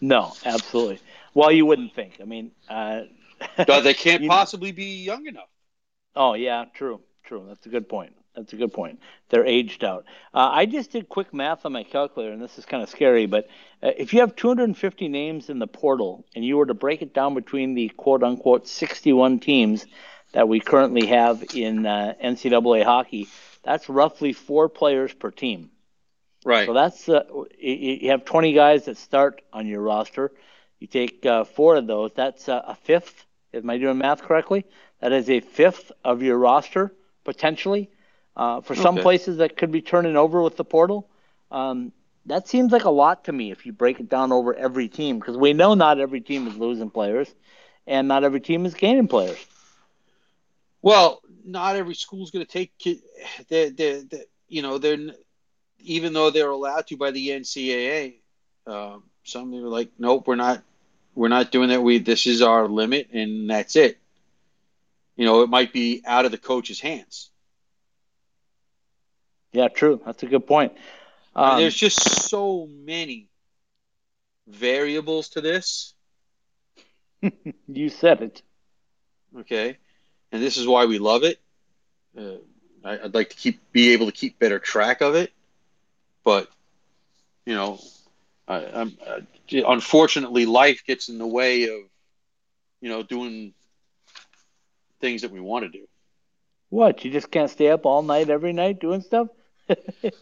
No, 0.00 0.32
absolutely. 0.44 1.00
Well, 1.34 1.52
you 1.52 1.64
wouldn't 1.64 1.94
think. 1.94 2.18
I 2.20 2.24
mean, 2.24 2.50
uh, 2.68 3.02
they 3.66 3.94
can't 3.94 4.26
possibly 4.28 4.72
be 4.72 5.04
young 5.04 5.26
enough. 5.26 5.48
Oh, 6.14 6.34
yeah, 6.34 6.64
true, 6.74 7.00
true. 7.24 7.44
That's 7.46 7.66
a 7.66 7.68
good 7.68 7.88
point. 7.88 8.14
That's 8.36 8.52
a 8.52 8.56
good 8.56 8.72
point. 8.72 9.00
They're 9.30 9.46
aged 9.46 9.82
out. 9.82 10.04
Uh, 10.34 10.50
I 10.52 10.66
just 10.66 10.92
did 10.92 11.08
quick 11.08 11.32
math 11.32 11.64
on 11.64 11.72
my 11.72 11.84
calculator, 11.84 12.32
and 12.32 12.42
this 12.42 12.58
is 12.58 12.66
kind 12.66 12.82
of 12.82 12.90
scary, 12.90 13.26
but 13.26 13.48
uh, 13.82 13.92
if 13.96 14.12
you 14.12 14.20
have 14.20 14.36
250 14.36 15.08
names 15.08 15.48
in 15.48 15.58
the 15.58 15.66
portal 15.66 16.24
and 16.34 16.44
you 16.44 16.58
were 16.58 16.66
to 16.66 16.74
break 16.74 17.00
it 17.00 17.14
down 17.14 17.34
between 17.34 17.74
the 17.74 17.88
quote 17.88 18.22
unquote 18.22 18.68
61 18.68 19.38
teams 19.40 19.86
that 20.32 20.48
we 20.48 20.60
currently 20.60 21.06
have 21.06 21.42
in 21.54 21.86
uh, 21.86 22.12
NCAA 22.22 22.84
hockey, 22.84 23.26
that's 23.62 23.88
roughly 23.88 24.34
four 24.34 24.68
players 24.68 25.14
per 25.14 25.30
team. 25.30 25.70
Right. 26.44 26.66
So 26.66 26.74
that's 26.74 27.08
uh, 27.08 27.24
you 27.58 28.10
have 28.10 28.24
20 28.24 28.52
guys 28.52 28.84
that 28.84 28.98
start 28.98 29.40
on 29.52 29.66
your 29.66 29.80
roster. 29.80 30.30
You 30.78 30.86
take 30.86 31.24
uh, 31.24 31.44
four 31.44 31.76
of 31.76 31.86
those. 31.86 32.12
That's 32.14 32.48
uh, 32.48 32.62
a 32.66 32.74
fifth. 32.74 33.24
Am 33.54 33.68
I 33.70 33.78
doing 33.78 33.96
math 33.98 34.22
correctly? 34.22 34.66
That 35.00 35.12
is 35.12 35.30
a 35.30 35.40
fifth 35.40 35.90
of 36.04 36.22
your 36.22 36.36
roster 36.36 36.92
potentially. 37.24 37.90
Uh, 38.36 38.60
for 38.60 38.74
some 38.74 38.96
places 38.96 39.38
that 39.38 39.56
could 39.56 39.72
be 39.72 39.80
turning 39.80 40.16
over 40.16 40.42
with 40.42 40.56
the 40.56 40.64
portal, 40.64 41.08
um, 41.50 41.90
that 42.26 42.46
seems 42.48 42.70
like 42.70 42.84
a 42.84 42.90
lot 42.90 43.24
to 43.24 43.32
me 43.32 43.50
if 43.50 43.64
you 43.64 43.72
break 43.72 43.98
it 43.98 44.08
down 44.08 44.30
over 44.32 44.52
every 44.54 44.88
team 44.88 45.18
because 45.18 45.36
we 45.36 45.52
know 45.52 45.74
not 45.74 45.98
every 45.98 46.20
team 46.20 46.46
is 46.46 46.56
losing 46.56 46.90
players 46.90 47.34
and 47.86 48.08
not 48.08 48.24
every 48.24 48.40
team 48.40 48.66
is 48.66 48.74
gaining 48.74 49.08
players. 49.08 49.38
Well, 50.82 51.22
not 51.44 51.76
every 51.76 51.94
school 51.94 52.24
is 52.24 52.30
going 52.30 52.44
to 52.44 52.50
take 52.50 52.72
they 53.48 53.70
they 53.70 54.02
they 54.02 54.24
you 54.48 54.62
know 54.62 54.78
they're 54.78 54.98
even 55.78 56.12
though 56.12 56.30
they're 56.30 56.50
allowed 56.50 56.86
to 56.88 56.96
by 56.96 57.12
the 57.12 57.28
NCAA. 57.30 58.16
Um, 58.66 59.04
some 59.24 59.54
are 59.54 59.68
like, 59.68 59.90
nope, 59.98 60.26
we're 60.26 60.36
not 60.36 60.62
we're 61.14 61.28
not 61.28 61.50
doing 61.50 61.70
that. 61.70 61.82
We 61.82 61.98
this 61.98 62.26
is 62.26 62.42
our 62.42 62.68
limit 62.68 63.08
and 63.12 63.48
that's 63.48 63.76
it. 63.76 63.98
You 65.16 65.24
know, 65.24 65.42
it 65.42 65.48
might 65.48 65.72
be 65.72 66.02
out 66.04 66.26
of 66.26 66.32
the 66.32 66.38
coach's 66.38 66.80
hands. 66.80 67.30
Yeah, 69.56 69.68
true. 69.68 70.00
That's 70.04 70.22
a 70.22 70.26
good 70.26 70.46
point. 70.46 70.72
Um, 71.34 71.60
there's 71.60 71.74
just 71.74 72.28
so 72.28 72.66
many 72.66 73.28
variables 74.46 75.30
to 75.30 75.40
this. 75.40 75.94
you 77.66 77.88
said 77.88 78.20
it. 78.22 78.42
okay 79.40 79.78
and 80.32 80.42
this 80.42 80.56
is 80.56 80.66
why 80.66 80.84
we 80.86 80.98
love 80.98 81.24
it 81.24 81.40
uh, 82.18 82.36
I, 82.84 82.98
i'd 83.04 83.14
like 83.14 83.30
to 83.30 83.36
keep 83.36 83.60
be 83.72 83.92
able 83.94 84.06
to 84.06 84.12
keep 84.12 84.38
better 84.38 84.58
track 84.58 85.00
of 85.00 85.14
it 85.14 85.32
but 86.24 86.48
you 87.46 87.54
know 87.54 87.80
I, 88.48 88.66
I'm, 88.66 88.98
uh, 89.06 89.20
unfortunately 89.66 90.46
life 90.46 90.82
gets 90.86 91.08
in 91.08 91.18
the 91.18 91.26
way 91.26 91.64
of 91.64 91.80
you 92.80 92.90
know 92.90 93.02
doing 93.02 93.54
things 95.00 95.22
that 95.22 95.30
we 95.30 95.40
want 95.40 95.64
to 95.64 95.70
do 95.70 95.86
What? 96.70 97.04
You 97.04 97.10
just 97.10 97.30
can't 97.30 97.50
stay 97.50 97.68
up 97.70 97.86
all 97.86 98.02
night 98.02 98.30
every 98.30 98.52
night 98.52 98.80
doing 98.80 99.00
stuff? 99.00 99.28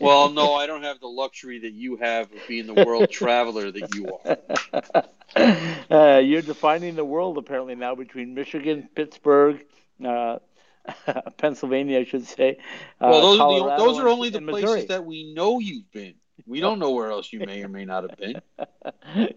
Well 0.01 0.31
no 0.33 0.55
i 0.55 0.67
don't 0.67 0.83
have 0.83 1.01
the 1.01 1.07
luxury 1.07 1.59
that 1.61 1.73
you 1.73 1.97
have 1.97 2.33
of 2.33 2.39
being 2.49 2.67
the 2.67 2.85
world 2.85 3.11
traveler 3.11 3.71
that 3.71 3.95
you 3.95 4.09
are 4.25 5.05
uh, 6.17 6.19
you're 6.19 6.43
defining 6.43 6.95
the 6.95 7.05
world 7.05 7.39
apparently 7.39 7.75
now 7.75 7.95
between 7.95 8.35
Michigan, 8.35 8.89
Pittsburgh, 8.95 9.65
uh, 10.05 10.39
Pennsylvania, 11.39 11.99
I 11.99 12.05
should 12.05 12.27
say. 12.27 12.59
Uh, 13.01 13.09
well 13.11 13.21
those 13.21 13.41
are, 13.41 13.79
the, 13.79 13.85
those 13.85 13.99
are 13.99 14.09
only 14.09 14.31
the 14.31 14.41
places 14.41 14.63
Missouri. 14.63 14.87
that 14.87 15.05
we 15.05 15.33
know 15.35 15.59
you've 15.59 15.91
been 15.91 16.15
we 16.47 16.61
don't 16.61 16.79
know 16.79 16.91
where 16.91 17.11
else 17.11 17.33
you 17.33 17.41
may 17.41 17.63
or 17.63 17.69
may 17.69 17.85
not 17.85 18.09
have 18.09 18.19
been 18.19 18.41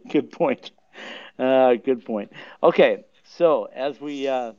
good 0.10 0.32
point. 0.32 0.72
Uh, 1.38 1.76
good 1.76 2.04
point. 2.06 2.32
Okay, 2.64 3.06
so 3.24 3.66
as 3.66 4.02
we 4.02 4.28
uh, 4.28 4.54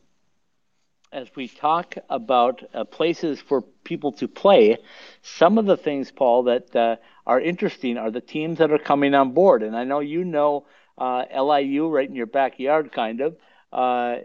as 1.12 1.29
we 1.35 1.49
talk 1.49 1.94
about 2.11 2.62
uh, 2.75 2.85
places 2.85 3.40
for 3.40 3.62
people 3.85 4.12
to 4.12 4.29
play, 4.29 4.79
some 5.23 5.59
of 5.59 5.66
the 5.66 5.77
things, 5.77 6.11
Paul, 6.11 6.44
that 6.44 6.75
uh, 6.77 6.97
are 7.27 7.40
interesting 7.40 7.97
are 7.97 8.11
the 8.11 8.21
teams 8.21 8.59
that 8.59 8.71
are 8.71 8.79
coming 8.79 9.14
on 9.14 9.33
board. 9.33 9.62
And 9.62 9.77
I 9.77 9.85
know 9.85 10.01
you 10.01 10.25
know 10.25 10.66
uh, 10.97 11.25
LIU 11.35 11.88
right 11.88 12.09
in 12.09 12.14
your 12.14 12.27
backyard, 12.27 12.92
kind 12.92 13.21
of. 13.21 13.37
Uh, 13.71 14.21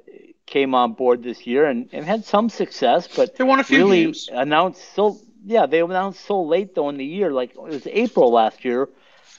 came 0.45 0.73
on 0.73 0.93
board 0.93 1.21
this 1.23 1.45
year 1.45 1.65
and, 1.65 1.89
and 1.91 2.05
had 2.05 2.23
some 2.23 2.49
success, 2.49 3.09
but 3.13 3.35
they 3.35 3.43
won 3.43 3.59
a 3.59 3.63
few 3.63 3.79
really 3.79 4.03
games 4.05 4.29
announced 4.31 4.81
so 4.95 5.19
yeah 5.45 5.65
they 5.65 5.81
announced 5.81 6.23
so 6.25 6.41
late 6.43 6.75
though 6.75 6.89
in 6.89 6.97
the 6.97 7.05
year 7.05 7.31
like 7.31 7.51
it 7.51 7.59
was 7.61 7.87
April 7.87 8.31
last 8.31 8.63
year 8.63 8.89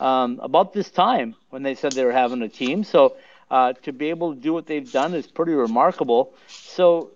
um, 0.00 0.38
about 0.42 0.72
this 0.72 0.90
time 0.90 1.34
when 1.50 1.62
they 1.62 1.74
said 1.74 1.92
they 1.92 2.04
were 2.04 2.12
having 2.12 2.42
a 2.42 2.48
team 2.48 2.84
so 2.84 3.16
uh, 3.50 3.72
to 3.82 3.92
be 3.92 4.10
able 4.10 4.34
to 4.34 4.40
do 4.40 4.52
what 4.52 4.66
they've 4.66 4.90
done 4.90 5.14
is 5.14 5.26
pretty 5.26 5.52
remarkable 5.52 6.34
so 6.48 7.10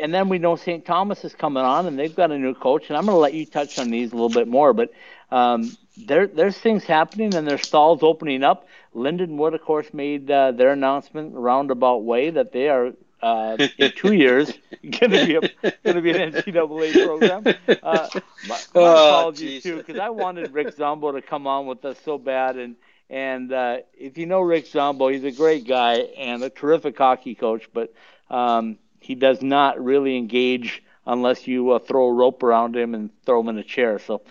and 0.00 0.14
then 0.14 0.28
we 0.28 0.38
know 0.38 0.56
St. 0.56 0.84
Thomas 0.84 1.24
is 1.24 1.34
coming 1.34 1.62
on 1.62 1.86
and 1.86 1.98
they've 1.98 2.14
got 2.14 2.30
a 2.30 2.38
new 2.38 2.54
coach 2.54 2.88
and 2.88 2.96
I'm 2.96 3.04
going 3.06 3.14
to 3.14 3.20
let 3.20 3.34
you 3.34 3.46
touch 3.46 3.78
on 3.78 3.90
these 3.90 4.12
a 4.12 4.14
little 4.14 4.28
bit 4.28 4.48
more 4.48 4.72
but 4.72 4.90
um, 5.30 5.76
there 5.96 6.26
there's 6.26 6.56
things 6.58 6.84
happening 6.84 7.34
and 7.34 7.46
there's 7.46 7.62
stalls 7.62 8.02
opening 8.02 8.42
up 8.44 8.66
Lindenwood 8.94 9.54
of 9.54 9.62
course 9.62 9.92
made 9.92 10.30
uh, 10.30 10.52
their 10.52 10.72
announcement 10.72 11.34
roundabout 11.34 12.04
way 12.04 12.30
that 12.30 12.52
they 12.52 12.68
are 12.68 12.92
uh, 13.22 13.56
in 13.78 13.92
two 13.92 14.12
years 14.12 14.52
going 14.82 15.10
to 15.12 15.18
be 15.18 15.34
a, 15.36 15.42
going 15.84 15.96
to 15.96 16.02
be 16.02 16.10
an 16.10 16.18
NCAA 16.32 16.98
program. 17.00 17.48
Uh, 17.82 18.08
my, 18.42 18.60
my 18.74 18.92
Oh, 18.94 18.94
apologies 18.94 19.56
too, 19.56 19.76
because 19.78 19.98
I 19.98 20.10
wanted 20.10 20.52
Rick 20.52 20.72
Zombo 20.72 21.12
to 21.12 21.22
come 21.22 21.46
on 21.46 21.66
with 21.66 21.84
us 21.84 21.98
so 22.04 22.18
bad, 22.18 22.56
and 22.56 22.76
and 23.10 23.52
uh, 23.52 23.78
if 23.94 24.18
you 24.18 24.26
know 24.26 24.40
Rick 24.40 24.66
Zombo, 24.66 25.08
he's 25.08 25.24
a 25.24 25.32
great 25.32 25.66
guy 25.66 25.94
and 26.16 26.42
a 26.42 26.50
terrific 26.50 26.96
hockey 26.96 27.34
coach, 27.34 27.68
but 27.72 27.92
um, 28.30 28.78
he 29.00 29.14
does 29.14 29.42
not 29.42 29.82
really 29.82 30.16
engage 30.16 30.82
unless 31.06 31.46
you 31.46 31.70
uh, 31.70 31.78
throw 31.78 32.06
a 32.06 32.12
rope 32.12 32.42
around 32.42 32.76
him 32.76 32.94
and 32.94 33.10
throw 33.24 33.40
him 33.40 33.48
in 33.48 33.58
a 33.58 33.64
chair. 33.64 33.98
So 33.98 34.22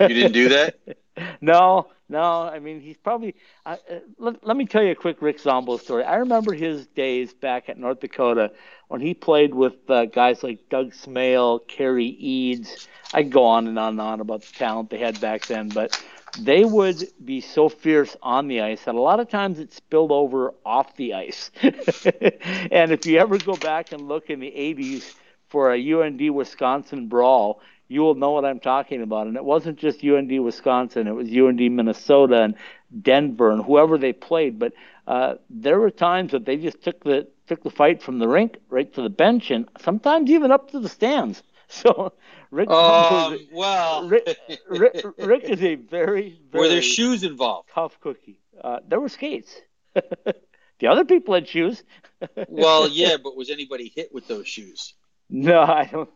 you 0.00 0.08
didn't 0.08 0.32
do 0.32 0.48
that 0.50 0.76
no, 1.40 1.88
no. 2.08 2.20
I 2.20 2.58
mean, 2.58 2.80
he's 2.80 2.96
probably. 2.96 3.34
Uh, 3.66 3.76
let, 4.18 4.44
let 4.46 4.56
me 4.56 4.66
tell 4.66 4.82
you 4.82 4.92
a 4.92 4.96
quick 4.96 5.20
Rick 5.22 5.40
Zombo 5.40 5.76
story. 5.76 6.04
I 6.04 6.16
remember 6.16 6.52
his 6.52 6.86
days 6.88 7.32
back 7.32 7.68
at 7.68 7.78
North 7.78 8.00
Dakota 8.00 8.52
when 8.88 9.00
he 9.00 9.14
played 9.14 9.54
with 9.54 9.88
uh, 9.88 10.06
guys 10.06 10.42
like 10.42 10.68
Doug 10.68 10.92
Smail, 10.92 11.66
Cary 11.66 12.06
Eades. 12.06 12.88
I 13.12 13.22
go 13.22 13.44
on 13.44 13.66
and 13.66 13.78
on 13.78 13.94
and 13.94 14.00
on 14.00 14.20
about 14.20 14.42
the 14.42 14.52
talent 14.52 14.90
they 14.90 14.98
had 14.98 15.20
back 15.20 15.46
then, 15.46 15.68
but 15.68 16.00
they 16.38 16.64
would 16.64 17.08
be 17.24 17.40
so 17.40 17.68
fierce 17.68 18.16
on 18.22 18.48
the 18.48 18.60
ice 18.60 18.84
that 18.84 18.94
a 18.94 19.00
lot 19.00 19.20
of 19.20 19.28
times 19.28 19.58
it 19.58 19.72
spilled 19.72 20.12
over 20.12 20.54
off 20.64 20.96
the 20.96 21.14
ice. 21.14 21.50
and 21.62 22.92
if 22.92 23.06
you 23.06 23.18
ever 23.18 23.38
go 23.38 23.56
back 23.56 23.92
and 23.92 24.08
look 24.08 24.30
in 24.30 24.40
the 24.40 24.52
80s 24.56 25.14
for 25.48 25.72
a 25.72 25.78
UND 25.78 26.30
Wisconsin 26.30 27.08
brawl, 27.08 27.60
you 27.88 28.00
will 28.02 28.14
know 28.14 28.30
what 28.30 28.44
I'm 28.44 28.60
talking 28.60 29.02
about. 29.02 29.26
And 29.26 29.36
it 29.36 29.44
wasn't 29.44 29.78
just 29.78 30.04
UND 30.04 30.38
Wisconsin; 30.44 31.06
it 31.08 31.12
was 31.14 31.28
UND 31.30 31.68
Minnesota 31.70 32.42
and 32.42 32.54
Denver 33.02 33.50
and 33.50 33.64
whoever 33.64 33.98
they 33.98 34.12
played. 34.12 34.58
But 34.58 34.72
uh, 35.06 35.34
there 35.48 35.78
were 35.80 35.90
times 35.90 36.32
that 36.32 36.44
they 36.44 36.56
just 36.56 36.82
took 36.82 37.02
the 37.02 37.28
took 37.46 37.62
the 37.62 37.70
fight 37.70 38.02
from 38.02 38.18
the 38.18 38.28
rink 38.28 38.58
right 38.68 38.92
to 38.94 39.02
the 39.02 39.10
bench, 39.10 39.50
and 39.50 39.68
sometimes 39.80 40.30
even 40.30 40.50
up 40.52 40.70
to 40.70 40.80
the 40.80 40.88
stands. 40.88 41.42
So 41.72 42.14
Rick, 42.50 42.68
um, 42.70 43.38
well 43.52 44.08
Rick, 44.08 44.36
Rick, 44.68 45.04
Rick 45.18 45.44
is 45.44 45.62
a 45.62 45.76
very 45.76 46.40
very 46.50 46.62
were 46.62 46.68
there 46.68 46.82
shoes 46.82 47.22
involved 47.22 47.68
tough 47.72 47.98
cookie. 48.00 48.38
Uh, 48.62 48.80
there 48.86 49.00
were 49.00 49.08
skates. 49.08 49.54
the 49.94 50.86
other 50.86 51.04
people 51.04 51.34
had 51.34 51.46
shoes. 51.46 51.82
well 52.48 52.88
yeah 52.88 53.16
but 53.22 53.36
was 53.36 53.50
anybody 53.50 53.92
hit 53.94 54.12
with 54.12 54.26
those 54.28 54.46
shoes 54.46 54.94
No, 55.32 55.60
I 55.62 55.84
don't. 55.84 56.10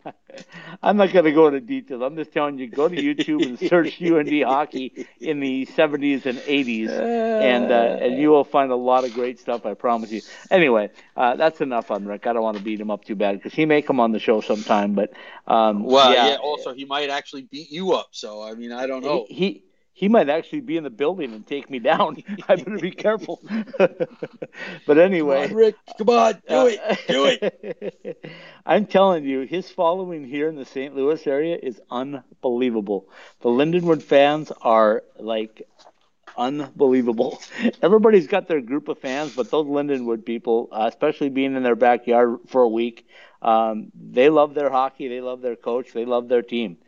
I'm 0.83 0.97
not 0.97 1.13
going 1.13 1.25
to 1.25 1.33
go 1.33 1.47
into 1.47 1.61
details. 1.61 2.03
I'm 2.03 2.17
just 2.17 2.33
telling 2.33 2.59
you, 2.59 2.67
go 2.69 2.89
to 2.89 2.97
YouTube 2.97 3.47
and 3.47 3.59
search 3.59 4.03
UND 4.03 4.43
hockey 4.43 5.07
in 5.21 5.39
the 5.39 5.67
70s 5.67 6.27
and 6.27 6.39
80s, 6.39 6.91
and 6.91 7.71
uh, 7.71 7.99
and 8.01 8.19
you 8.19 8.31
will 8.31 8.43
find 8.45 8.73
a 8.73 8.77
lot 8.77 9.05
of 9.05 9.15
great 9.15 9.39
stuff. 9.39 9.65
I 9.67 9.75
promise 9.75 10.11
you. 10.11 10.23
Anyway, 10.51 10.91
uh, 11.17 11.37
that's 11.37 11.61
enough 11.61 11.91
on 11.93 12.07
Rick. 12.07 12.27
I 12.27 12.33
don't 12.33 12.43
want 12.43 12.57
to 12.57 12.63
beat 12.63 12.81
him 12.81 12.91
up 12.91 13.05
too 13.05 13.15
bad 13.15 13.37
because 13.37 13.55
he 13.55 13.67
may 13.67 13.83
come 13.83 14.01
on 14.01 14.11
the 14.11 14.19
show 14.19 14.41
sometime. 14.41 14.95
But 14.95 15.13
um, 15.47 15.85
Well, 15.85 16.13
yeah. 16.13 16.31
yeah, 16.31 16.37
Also, 16.37 16.75
he 16.75 16.85
might 16.85 17.11
actually 17.11 17.43
beat 17.43 17.71
you 17.71 17.93
up. 17.93 18.09
So, 18.11 18.43
I 18.43 18.55
mean, 18.55 18.73
I 18.73 18.87
don't 18.87 19.05
know. 19.05 19.27
he, 19.29 19.35
he 19.35 19.63
he 19.95 20.09
might 20.09 20.29
actually 20.31 20.61
be 20.61 20.77
in 20.77 20.85
the 20.85 20.91
building 20.91 21.35
and 21.35 21.47
take 21.47 21.71
me 21.71 21.81
down. 21.81 22.19
I 22.49 22.57
better 22.57 22.79
be 22.79 22.93
careful. 22.93 23.43
but 24.87 24.99
anyway, 24.99 25.49
Come 25.49 25.53
on, 25.53 25.55
Rick, 25.55 25.77
come 25.99 26.11
on, 26.11 26.43
do 26.49 26.67
Uh, 26.67 26.67
it, 26.67 26.83
do 27.09 27.27
it. 27.27 27.45
I'm 28.67 28.87
telling 28.87 29.25
you, 29.25 29.43
his 29.43 29.71
following 29.71 30.25
here 30.25 30.49
in 30.49 30.57
the 30.57 30.65
St. 30.67 30.95
Louis 30.95 31.27
area 31.27 31.59
is 31.63 31.81
unbelievable. 31.91 33.09
The 33.41 33.51
Lindenwood 33.51 34.03
fans 34.03 34.53
are 34.63 35.05
like 35.19 35.69
unbelievable. 36.37 37.41
Everybody's 37.83 38.27
got 38.27 38.49
their 38.49 38.61
group 38.61 38.89
of 38.89 38.99
fans, 38.99 39.33
but 39.35 39.51
those 39.51 39.67
Lindenwood 39.67 40.25
people, 40.25 40.69
uh, 40.73 40.87
especially 40.89 41.31
being 41.31 41.57
in 41.57 41.63
their 41.63 41.77
backyard 41.77 42.39
for 42.47 42.63
a 42.63 42.69
week, 42.69 43.07
um, 43.43 43.93
they 43.95 44.29
love 44.31 44.55
their 44.55 44.71
hockey, 44.71 45.09
they 45.09 45.21
love 45.21 45.43
their 45.43 45.57
coach, 45.57 45.93
they 45.93 46.05
love 46.07 46.29
their 46.29 46.43
team. 46.43 46.79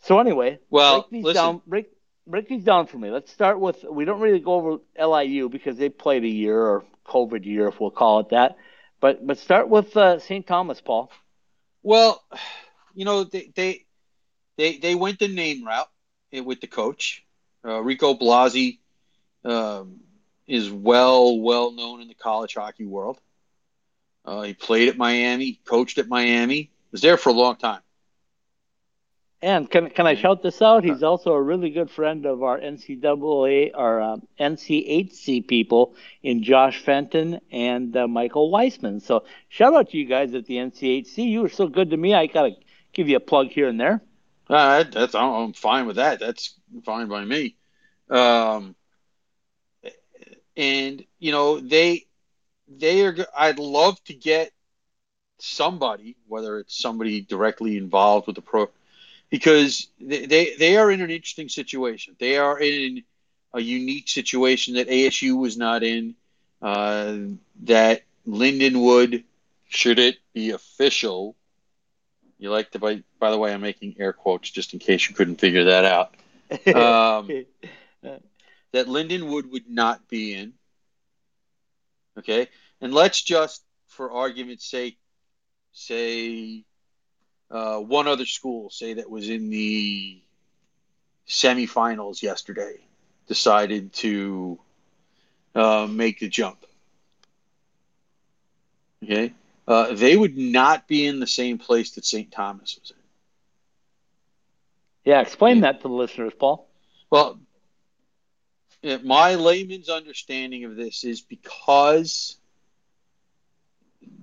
So 0.00 0.18
anyway, 0.20 0.60
Well, 0.70 1.02
break 1.02 1.10
these 1.10 1.24
listen. 1.24 1.32
down. 1.32 1.62
Break 1.66 1.88
break 2.28 2.48
these 2.48 2.64
down 2.64 2.86
for 2.86 2.98
me. 2.98 3.10
Let's 3.10 3.32
start 3.32 3.58
with. 3.58 3.84
We 3.90 4.04
don't 4.04 4.20
really 4.20 4.40
go 4.40 4.54
over 4.54 4.78
LIU 4.98 5.48
because 5.48 5.76
they 5.76 5.88
played 5.88 6.24
a 6.24 6.28
year 6.28 6.60
or 6.60 6.84
COVID 7.06 7.44
year, 7.44 7.68
if 7.68 7.80
we'll 7.80 7.90
call 7.90 8.20
it 8.20 8.30
that. 8.30 8.56
But 9.00 9.26
but 9.26 9.38
start 9.38 9.68
with 9.68 9.96
uh, 9.96 10.18
St. 10.18 10.46
Thomas, 10.46 10.80
Paul. 10.80 11.10
Well, 11.82 12.22
you 12.94 13.04
know, 13.04 13.24
they 13.24 13.50
they 13.54 13.86
they, 14.56 14.78
they 14.78 14.94
went 14.94 15.18
the 15.18 15.28
name 15.28 15.64
route 15.64 15.90
eh, 16.32 16.40
with 16.40 16.60
the 16.60 16.66
coach. 16.66 17.24
Uh, 17.64 17.80
Rico 17.80 18.14
Blasi 18.14 18.78
um, 19.44 20.00
is 20.46 20.70
well 20.70 21.38
well 21.40 21.72
known 21.72 22.00
in 22.00 22.08
the 22.08 22.14
college 22.14 22.54
hockey 22.54 22.86
world. 22.86 23.18
Uh, 24.24 24.42
he 24.42 24.54
played 24.54 24.88
at 24.88 24.98
Miami, 24.98 25.60
coached 25.64 25.96
at 25.98 26.08
Miami, 26.08 26.70
was 26.92 27.00
there 27.00 27.16
for 27.16 27.30
a 27.30 27.32
long 27.32 27.56
time. 27.56 27.80
And 29.40 29.70
can 29.70 29.90
can 29.90 30.06
I 30.06 30.16
shout 30.16 30.42
this 30.42 30.60
out? 30.60 30.82
He's 30.82 31.04
also 31.04 31.32
a 31.32 31.40
really 31.40 31.70
good 31.70 31.90
friend 31.90 32.26
of 32.26 32.42
our 32.42 32.58
NCAA 32.58 33.70
our 33.72 34.00
um, 34.00 34.26
NCHC 34.40 35.46
people 35.46 35.94
in 36.24 36.42
Josh 36.42 36.82
Fenton 36.82 37.40
and 37.52 37.96
uh, 37.96 38.08
Michael 38.08 38.50
Weissman. 38.50 38.98
So 38.98 39.24
shout 39.48 39.74
out 39.74 39.90
to 39.90 39.96
you 39.96 40.06
guys 40.06 40.34
at 40.34 40.46
the 40.46 40.56
NCHC. 40.56 41.18
You 41.18 41.42
were 41.42 41.48
so 41.48 41.68
good 41.68 41.90
to 41.90 41.96
me. 41.96 42.14
I 42.14 42.26
gotta 42.26 42.56
give 42.92 43.08
you 43.08 43.16
a 43.16 43.20
plug 43.20 43.48
here 43.48 43.68
and 43.68 43.78
there. 43.78 44.02
Uh, 44.50 44.82
that's 44.82 45.14
I'm 45.14 45.32
I'm 45.32 45.52
fine 45.52 45.86
with 45.86 45.96
that. 45.96 46.18
That's 46.18 46.58
fine 46.84 47.06
by 47.06 47.24
me. 47.24 47.54
Um, 48.10 48.74
and 50.56 51.04
you 51.20 51.30
know 51.30 51.60
they 51.60 52.06
they 52.66 53.06
are. 53.06 53.16
I'd 53.36 53.60
love 53.60 54.02
to 54.04 54.14
get 54.14 54.50
somebody, 55.38 56.16
whether 56.26 56.58
it's 56.58 56.76
somebody 56.76 57.20
directly 57.20 57.76
involved 57.76 58.26
with 58.26 58.36
the 58.36 58.42
pro, 58.42 58.68
because 59.30 59.88
they 60.00 60.26
they, 60.26 60.54
they 60.58 60.76
are 60.76 60.90
in 60.90 61.00
an 61.00 61.10
interesting 61.10 61.48
situation. 61.48 62.16
They 62.18 62.38
are 62.38 62.58
in 62.58 63.04
a 63.52 63.60
unique 63.60 64.08
situation 64.08 64.74
that 64.74 64.88
ASU 64.88 65.38
was 65.38 65.56
not 65.56 65.82
in. 65.82 66.14
Uh, 66.60 67.16
that 67.64 68.02
Lindenwood, 68.26 69.24
should 69.68 69.98
it 69.98 70.18
be 70.34 70.50
official, 70.50 71.36
you 72.38 72.50
like 72.50 72.70
to 72.72 72.78
by 72.78 73.02
by 73.18 73.30
the 73.30 73.38
way, 73.38 73.52
I'm 73.52 73.60
making 73.60 73.96
air 73.98 74.12
quotes 74.12 74.50
just 74.50 74.72
in 74.72 74.78
case 74.78 75.08
you 75.08 75.14
couldn't 75.14 75.36
figure 75.36 75.64
that 75.64 75.84
out. 75.84 76.14
Um, 76.74 77.28
that 78.72 78.86
Lindenwood 78.86 79.50
would 79.50 79.68
not 79.68 80.08
be 80.08 80.34
in. 80.34 80.54
Okay, 82.18 82.48
and 82.80 82.94
let's 82.94 83.22
just, 83.22 83.62
for 83.86 84.10
argument's 84.10 84.68
sake, 84.68 84.98
say 85.72 86.64
uh, 87.50 87.78
one 87.78 88.06
other 88.08 88.26
school, 88.26 88.70
say 88.70 88.94
that 88.94 89.10
was 89.10 89.28
in 89.28 89.50
the 89.50 90.20
semifinals 91.26 92.22
yesterday, 92.22 92.76
decided 93.26 93.92
to 93.94 94.58
uh, 95.54 95.86
make 95.90 96.20
the 96.20 96.28
jump. 96.28 96.64
Okay, 99.02 99.32
uh, 99.66 99.94
they 99.94 100.16
would 100.16 100.36
not 100.36 100.88
be 100.88 101.06
in 101.06 101.20
the 101.20 101.26
same 101.26 101.58
place 101.58 101.92
that 101.92 102.04
St. 102.04 102.30
Thomas 102.30 102.78
was 102.80 102.90
in. 102.90 102.96
yeah, 105.04 105.20
explain 105.20 105.60
that 105.60 105.80
to 105.82 105.88
the 105.88 105.94
listeners, 105.94 106.32
Paul. 106.38 106.68
Well, 107.10 107.38
my 109.04 109.34
layman's 109.36 109.88
understanding 109.88 110.64
of 110.64 110.76
this 110.76 111.04
is 111.04 111.20
because 111.20 112.36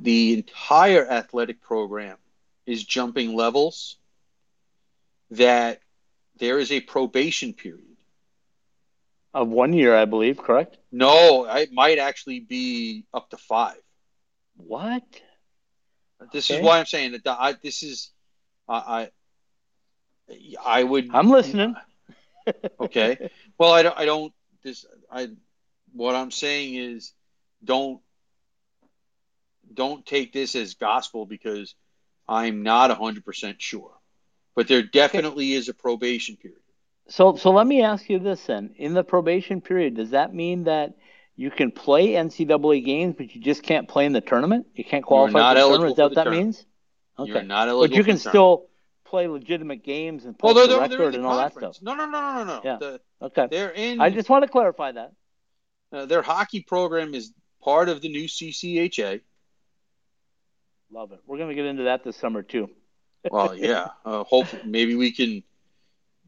the 0.02 0.34
entire 0.34 1.08
athletic 1.10 1.62
program 1.62 2.18
is 2.66 2.84
jumping 2.84 3.36
levels, 3.36 3.98
that 5.32 5.80
there 6.38 6.60
is 6.60 6.72
a 6.72 6.82
probation 6.82 7.54
period. 7.54 7.82
Of 9.34 9.50
one 9.50 9.74
year, 9.74 9.96
I 9.96 10.06
believe, 10.06 10.38
correct? 10.38 10.78
No, 10.92 11.46
it 11.46 11.72
might 11.74 12.00
actually 12.00 12.40
be 12.40 13.06
up 13.14 13.30
to 13.32 13.38
five. 13.38 13.78
What? 14.56 15.04
This 16.32 16.50
Okay. 16.50 16.60
is 16.60 16.66
why 16.66 16.80
I'm 16.80 16.86
saying 16.86 17.12
that 17.12 17.24
the, 17.24 17.32
I, 17.32 17.54
this 17.54 17.84
is, 17.84 18.12
I, 18.68 19.10
I, 20.30 20.40
I 20.66 20.84
would. 20.84 21.10
I'm 21.14 21.30
listening. 21.30 21.76
Okay. 22.80 23.32
Well, 23.58 23.72
I 23.72 23.82
don't. 23.82 23.98
I 23.98 24.06
don't. 24.06 24.34
This. 24.64 24.86
I. 25.12 25.30
What 25.94 26.16
I'm 26.16 26.30
saying 26.30 26.76
is, 26.76 27.14
don't. 27.64 28.02
Don't 29.74 30.06
take 30.06 30.32
this 30.32 30.56
as 30.56 30.76
gospel 30.76 31.26
because 31.26 31.74
I'm 32.28 32.64
not 32.64 32.90
100 32.90 33.24
percent 33.26 33.62
sure, 33.62 33.92
but 34.56 34.68
there 34.68 34.82
definitely 34.84 35.54
is 35.54 35.70
a 35.70 35.74
probation 35.74 36.38
period. 36.38 36.60
So, 37.08 37.36
so 37.36 37.52
let 37.52 37.68
me 37.68 37.84
ask 37.84 38.10
you 38.10 38.20
this 38.20 38.46
then: 38.46 38.74
in 38.78 38.94
the 38.94 39.04
probation 39.04 39.62
period, 39.62 39.96
does 39.96 40.12
that 40.12 40.34
mean 40.34 40.64
that 40.64 40.96
you 41.36 41.52
can 41.52 41.72
play 41.72 42.14
NCAA 42.14 42.84
games, 42.84 43.16
but 43.18 43.34
you 43.36 43.42
just 43.42 43.62
can't 43.64 43.88
play 43.88 44.06
in 44.06 44.14
the 44.14 44.22
tournament? 44.22 44.68
You 44.74 44.84
can't 44.84 45.04
qualify 45.06 45.40
not 45.40 45.58
for 45.58 45.62
the 45.62 45.68
tournament. 45.68 45.92
Is 45.92 45.98
that 45.98 46.04
what 46.04 46.16
that 46.16 46.24
tournament. 46.24 46.46
means? 46.48 46.66
Okay, 47.20 47.32
You're 47.32 47.44
not 47.44 47.66
but 47.66 47.72
eligible. 47.72 47.98
you 47.98 48.04
for 48.04 48.08
can 48.10 48.18
still 48.18 48.66
play 49.06 49.28
legitimate 49.28 49.84
games 49.84 50.26
and 50.26 50.36
Well, 50.42 50.54
post 50.54 50.68
they're, 50.68 50.80
the 50.80 50.80
they're, 50.80 50.90
they're 50.90 51.00
record 51.00 51.14
the 51.14 51.18
and 51.20 51.26
all 51.28 51.38
that 51.38 51.54
stuff. 51.54 51.78
No, 51.82 51.94
no, 51.94 52.06
no, 52.06 52.20
no, 52.22 52.34
no, 52.34 52.44
no. 52.44 52.62
Yeah. 52.64 52.78
The, 52.78 53.02
Okay, 53.22 53.48
they're 53.50 53.70
in. 53.72 54.02
I 54.02 54.10
just 54.10 54.28
want 54.30 54.44
to 54.44 54.50
clarify 54.50 54.92
that. 54.94 55.14
uh, 55.94 56.06
their 56.06 56.22
hockey 56.22 56.62
program 56.62 57.14
is 57.14 57.32
part 57.64 57.88
of 57.90 58.02
the 58.02 58.10
new 58.10 58.26
CCHA. 58.26 59.22
Love 60.92 61.12
it. 61.12 61.20
We're 61.26 61.38
going 61.38 61.50
to 61.50 61.56
get 61.56 61.66
into 61.66 61.84
that 61.84 62.04
this 62.04 62.16
summer 62.18 62.42
too. 62.44 62.70
Well, 63.32 63.56
yeah. 63.56 63.88
Uh, 64.06 64.24
hopefully, 64.24 64.62
maybe 64.66 64.94
we 64.94 65.12
can 65.12 65.42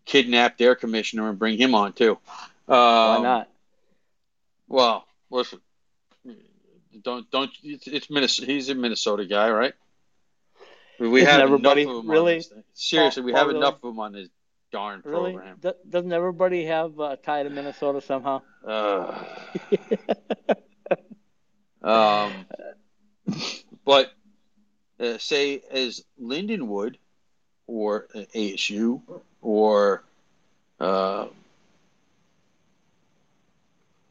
kidnap 0.06 0.58
their 0.58 0.74
commissioner 0.74 1.30
and 1.30 1.38
bring 1.38 1.56
him 1.56 1.76
on 1.76 1.94
too. 1.94 2.14
Um, 2.68 2.76
Why 2.78 3.20
not? 3.22 3.50
Well, 4.68 5.06
listen. 5.30 5.60
Don't 7.04 7.30
don't. 7.30 7.52
It's, 7.62 7.86
it's 7.86 8.10
Minnesota. 8.10 8.52
He's 8.52 8.70
a 8.70 8.74
Minnesota 8.74 9.26
guy, 9.28 9.52
right? 9.52 9.74
We 11.00 11.22
Isn't 11.22 11.32
have 11.32 11.42
everybody- 11.42 11.84
enough 11.84 11.98
of 11.98 12.04
him 12.06 12.10
really? 12.10 12.32
on 12.34 12.38
this 12.40 12.48
thing. 12.48 12.64
Seriously, 12.74 13.22
we 13.22 13.34
have 13.34 13.50
enough 13.52 13.76
of 13.84 13.92
him 13.92 14.00
on 14.00 14.14
this 14.14 14.30
darn 14.72 15.04
Really? 15.06 15.34
program. 15.34 15.58
Do- 15.62 15.74
doesn't 15.88 16.12
everybody 16.12 16.66
have 16.66 16.98
a 17.00 17.16
tie 17.16 17.44
to 17.44 17.50
Minnesota 17.52 18.02
somehow? 18.02 18.42
Uh, 18.66 19.24
um, 21.84 22.34
but 23.86 24.12
uh, 25.00 25.18
say 25.18 25.62
as 25.72 26.04
Lindenwood 26.22 26.96
or 27.68 28.08
uh, 28.16 28.20
ASU 28.34 29.02
or 29.42 30.04
uh, 30.80 31.28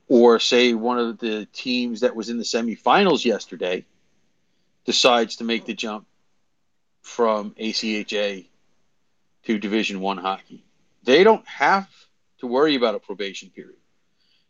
or 0.08 0.38
say 0.38 0.74
one 0.74 0.98
of 0.98 1.18
the 1.18 1.46
teams 1.52 2.00
that 2.00 2.14
was 2.14 2.28
in 2.28 2.38
the 2.38 2.44
semifinals 2.44 3.24
yesterday 3.24 3.84
decides 4.84 5.36
to 5.36 5.44
make 5.44 5.64
the 5.64 5.74
jump 5.74 6.06
from 7.02 7.52
ACHA 7.58 8.46
to 9.44 9.58
Division 9.58 10.00
One 10.00 10.18
hockey. 10.18 10.64
They 11.04 11.24
don't 11.24 11.46
have 11.46 11.88
to 12.38 12.46
worry 12.46 12.74
about 12.76 12.94
a 12.94 12.98
probation 12.98 13.50
period 13.50 13.76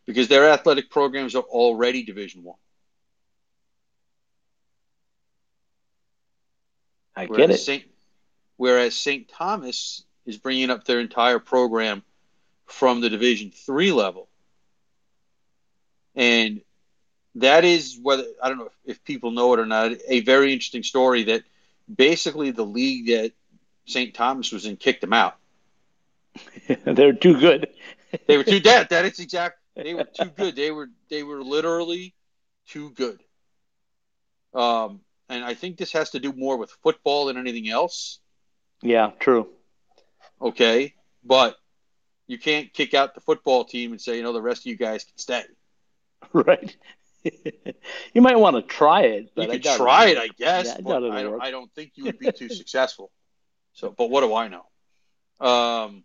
because 0.07 0.29
their 0.29 0.51
athletic 0.51 0.91
programs 0.91 1.35
are 1.35 1.43
already 1.43 2.03
Division 2.03 2.45
One. 2.45 2.59
I 7.17 7.27
get 7.27 7.31
Whereas 7.31 7.51
it. 7.51 7.59
Saint, 7.65 7.85
whereas 8.57 8.95
St. 8.95 9.29
Thomas 9.29 10.05
is 10.27 10.37
bringing 10.37 10.71
up 10.71 10.85
their 10.85 11.01
entire 11.01 11.39
program 11.39 12.03
from 12.67 13.01
the 13.01 13.09
Division 13.09 13.51
Three 13.51 13.93
level, 13.93 14.29
and 16.15 16.61
that 17.37 17.65
is 17.65 17.99
whether 18.03 18.25
I 18.43 18.49
don't 18.49 18.59
know 18.59 18.67
if, 18.67 18.97
if 18.97 19.05
people 19.05 19.31
know 19.31 19.55
it 19.55 19.61
or 19.61 19.67
not. 19.67 19.93
A 20.09 20.21
very 20.21 20.53
interesting 20.53 20.83
story 20.83 21.25
that 21.25 21.43
basically 21.95 22.51
the 22.51 22.65
league 22.65 23.07
that 23.07 23.33
St. 23.87 24.15
Thomas 24.15 24.53
was 24.53 24.67
in 24.67 24.77
kicked 24.77 25.01
them 25.01 25.13
out. 25.13 25.37
They're 26.85 27.13
too 27.13 27.39
good. 27.39 27.69
They 28.27 28.37
were 28.37 28.45
too 28.45 28.61
dead. 28.73 28.89
That 28.91 29.05
is 29.05 29.21
exact. 29.21 29.59
They 29.75 29.95
were 29.95 30.05
too 30.05 30.31
good. 30.31 30.57
They 30.57 30.71
were 30.71 30.89
they 31.09 31.23
were 31.23 31.43
literally 31.43 32.15
too 32.67 32.91
good. 32.91 33.23
Um, 34.55 35.01
and 35.29 35.45
I 35.45 35.55
think 35.55 35.77
this 35.77 35.93
has 35.93 36.11
to 36.11 36.21
do 36.21 36.33
more 36.33 36.57
with 36.57 36.71
football 36.83 37.27
than 37.27 37.37
anything 37.37 37.69
else. 37.69 38.21
Yeah, 38.83 39.11
true. 39.19 39.49
Okay, 40.41 40.95
but 41.25 41.57
you 42.27 42.39
can't 42.39 42.73
kick 42.73 42.95
out 42.95 43.15
the 43.15 43.21
football 43.21 43.65
team 43.65 43.93
and 43.93 44.01
say, 44.01 44.17
you 44.17 44.23
know, 44.23 44.33
the 44.33 44.43
rest 44.43 44.63
of 44.63 44.67
you 44.67 44.77
guys 44.77 45.05
can 45.05 45.19
stay. 45.19 45.43
Right. 46.33 46.77
you 48.15 48.23
might 48.23 48.39
want 48.39 48.57
to 48.57 48.63
try 48.63 49.03
it. 49.03 49.31
But 49.35 49.47
you 49.47 49.53
could 49.53 49.63
try 49.65 50.07
it'll 50.07 50.25
I 50.25 50.29
guess, 50.37 50.67
Yeah, 50.67 50.75
I 50.79 50.81
but 50.81 51.11
I 51.11 51.23
don't. 51.23 51.43
I 51.43 51.51
don't 51.51 51.73
think 51.73 51.93
you 51.95 52.05
would 52.05 52.19
be 52.19 52.33
too 52.33 52.49
successful. 52.63 53.11
So, 53.75 53.91
but 53.97 54.11
what 54.11 54.23
do 54.23 54.35
I 54.35 54.49
know? 54.49 54.67
Um, 55.47 56.05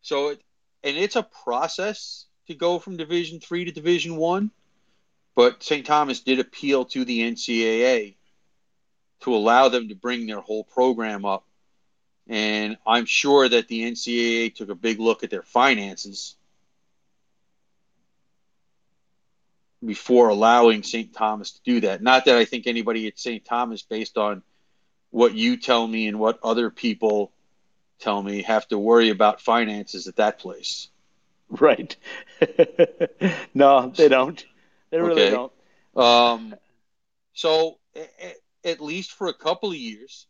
so, 0.00 0.30
it, 0.30 0.40
and 0.84 0.96
it's 0.96 1.16
a 1.16 1.22
process 1.22 2.26
to 2.48 2.54
go 2.54 2.78
from 2.78 2.96
Division 2.96 3.40
Three 3.40 3.64
to 3.64 3.72
Division 3.72 4.16
One, 4.16 4.50
but 5.36 5.62
St. 5.62 5.86
Thomas 5.86 6.20
did 6.20 6.40
appeal 6.40 6.86
to 6.86 7.04
the 7.04 7.20
NCAA 7.20 8.16
to 9.20 9.34
allow 9.34 9.68
them 9.68 9.90
to 9.90 9.94
bring 9.94 10.26
their 10.26 10.40
whole 10.40 10.64
program 10.64 11.24
up, 11.24 11.44
and 12.26 12.76
I'm 12.86 13.04
sure 13.04 13.48
that 13.48 13.68
the 13.68 13.82
NCAA 13.82 14.54
took 14.54 14.70
a 14.70 14.74
big 14.74 14.98
look 14.98 15.22
at 15.22 15.30
their 15.30 15.42
finances 15.42 16.34
before 19.84 20.30
allowing 20.30 20.82
St. 20.82 21.12
Thomas 21.12 21.52
to 21.52 21.60
do 21.64 21.80
that. 21.82 22.02
Not 22.02 22.24
that 22.24 22.36
I 22.36 22.46
think 22.46 22.66
anybody 22.66 23.06
at 23.06 23.18
St. 23.18 23.44
Thomas, 23.44 23.82
based 23.82 24.16
on 24.16 24.42
what 25.10 25.34
you 25.34 25.58
tell 25.58 25.86
me 25.86 26.08
and 26.08 26.18
what 26.18 26.38
other 26.42 26.70
people 26.70 27.30
tell 27.98 28.22
me, 28.22 28.42
have 28.42 28.66
to 28.68 28.78
worry 28.78 29.10
about 29.10 29.40
finances 29.40 30.08
at 30.08 30.16
that 30.16 30.38
place. 30.38 30.88
Right. 31.48 31.94
no, 33.54 33.92
they 33.94 34.08
don't. 34.08 34.44
They 34.90 34.98
really 34.98 35.26
Okay. 35.26 35.28
don't. 35.28 35.52
Um, 35.96 36.58
so, 37.32 37.78
at 38.64 38.80
least 38.80 39.12
for 39.12 39.28
a 39.28 39.34
couple 39.34 39.70
of 39.70 39.76
years, 39.76 40.26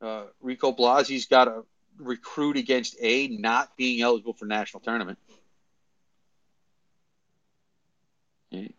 uh, 0.00 0.24
Rico 0.40 0.72
Blasi's 0.72 1.26
got 1.26 1.44
to 1.44 1.64
recruit 1.98 2.56
against 2.56 2.96
A, 3.00 3.28
not 3.28 3.76
being 3.76 4.00
eligible 4.02 4.34
for 4.34 4.46
national 4.46 4.80
tournament, 4.80 5.18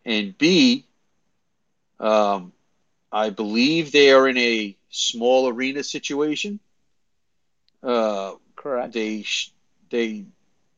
and 0.05 0.37
B, 0.37 0.85
um, 1.99 2.53
I 3.11 3.29
believe 3.29 3.91
they 3.91 4.11
are 4.11 4.27
in 4.27 4.37
a 4.37 4.75
small 4.89 5.47
arena 5.49 5.83
situation. 5.83 6.59
Uh, 7.83 8.33
Correct. 8.55 8.93
they 8.93 9.25
they 9.89 10.25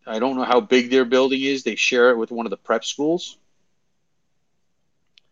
I 0.06 0.20
don't 0.20 0.36
know 0.36 0.44
how 0.44 0.62
big 0.62 0.90
their 0.92 1.06
building 1.06 1.42
is. 1.42 1.64
They 1.64 1.76
share 1.76 2.12
it 2.12 2.18
with 2.18 2.32
one 2.32 2.46
of 2.46 2.52
the 2.52 2.58
prep 2.58 2.84
schools 2.84 3.38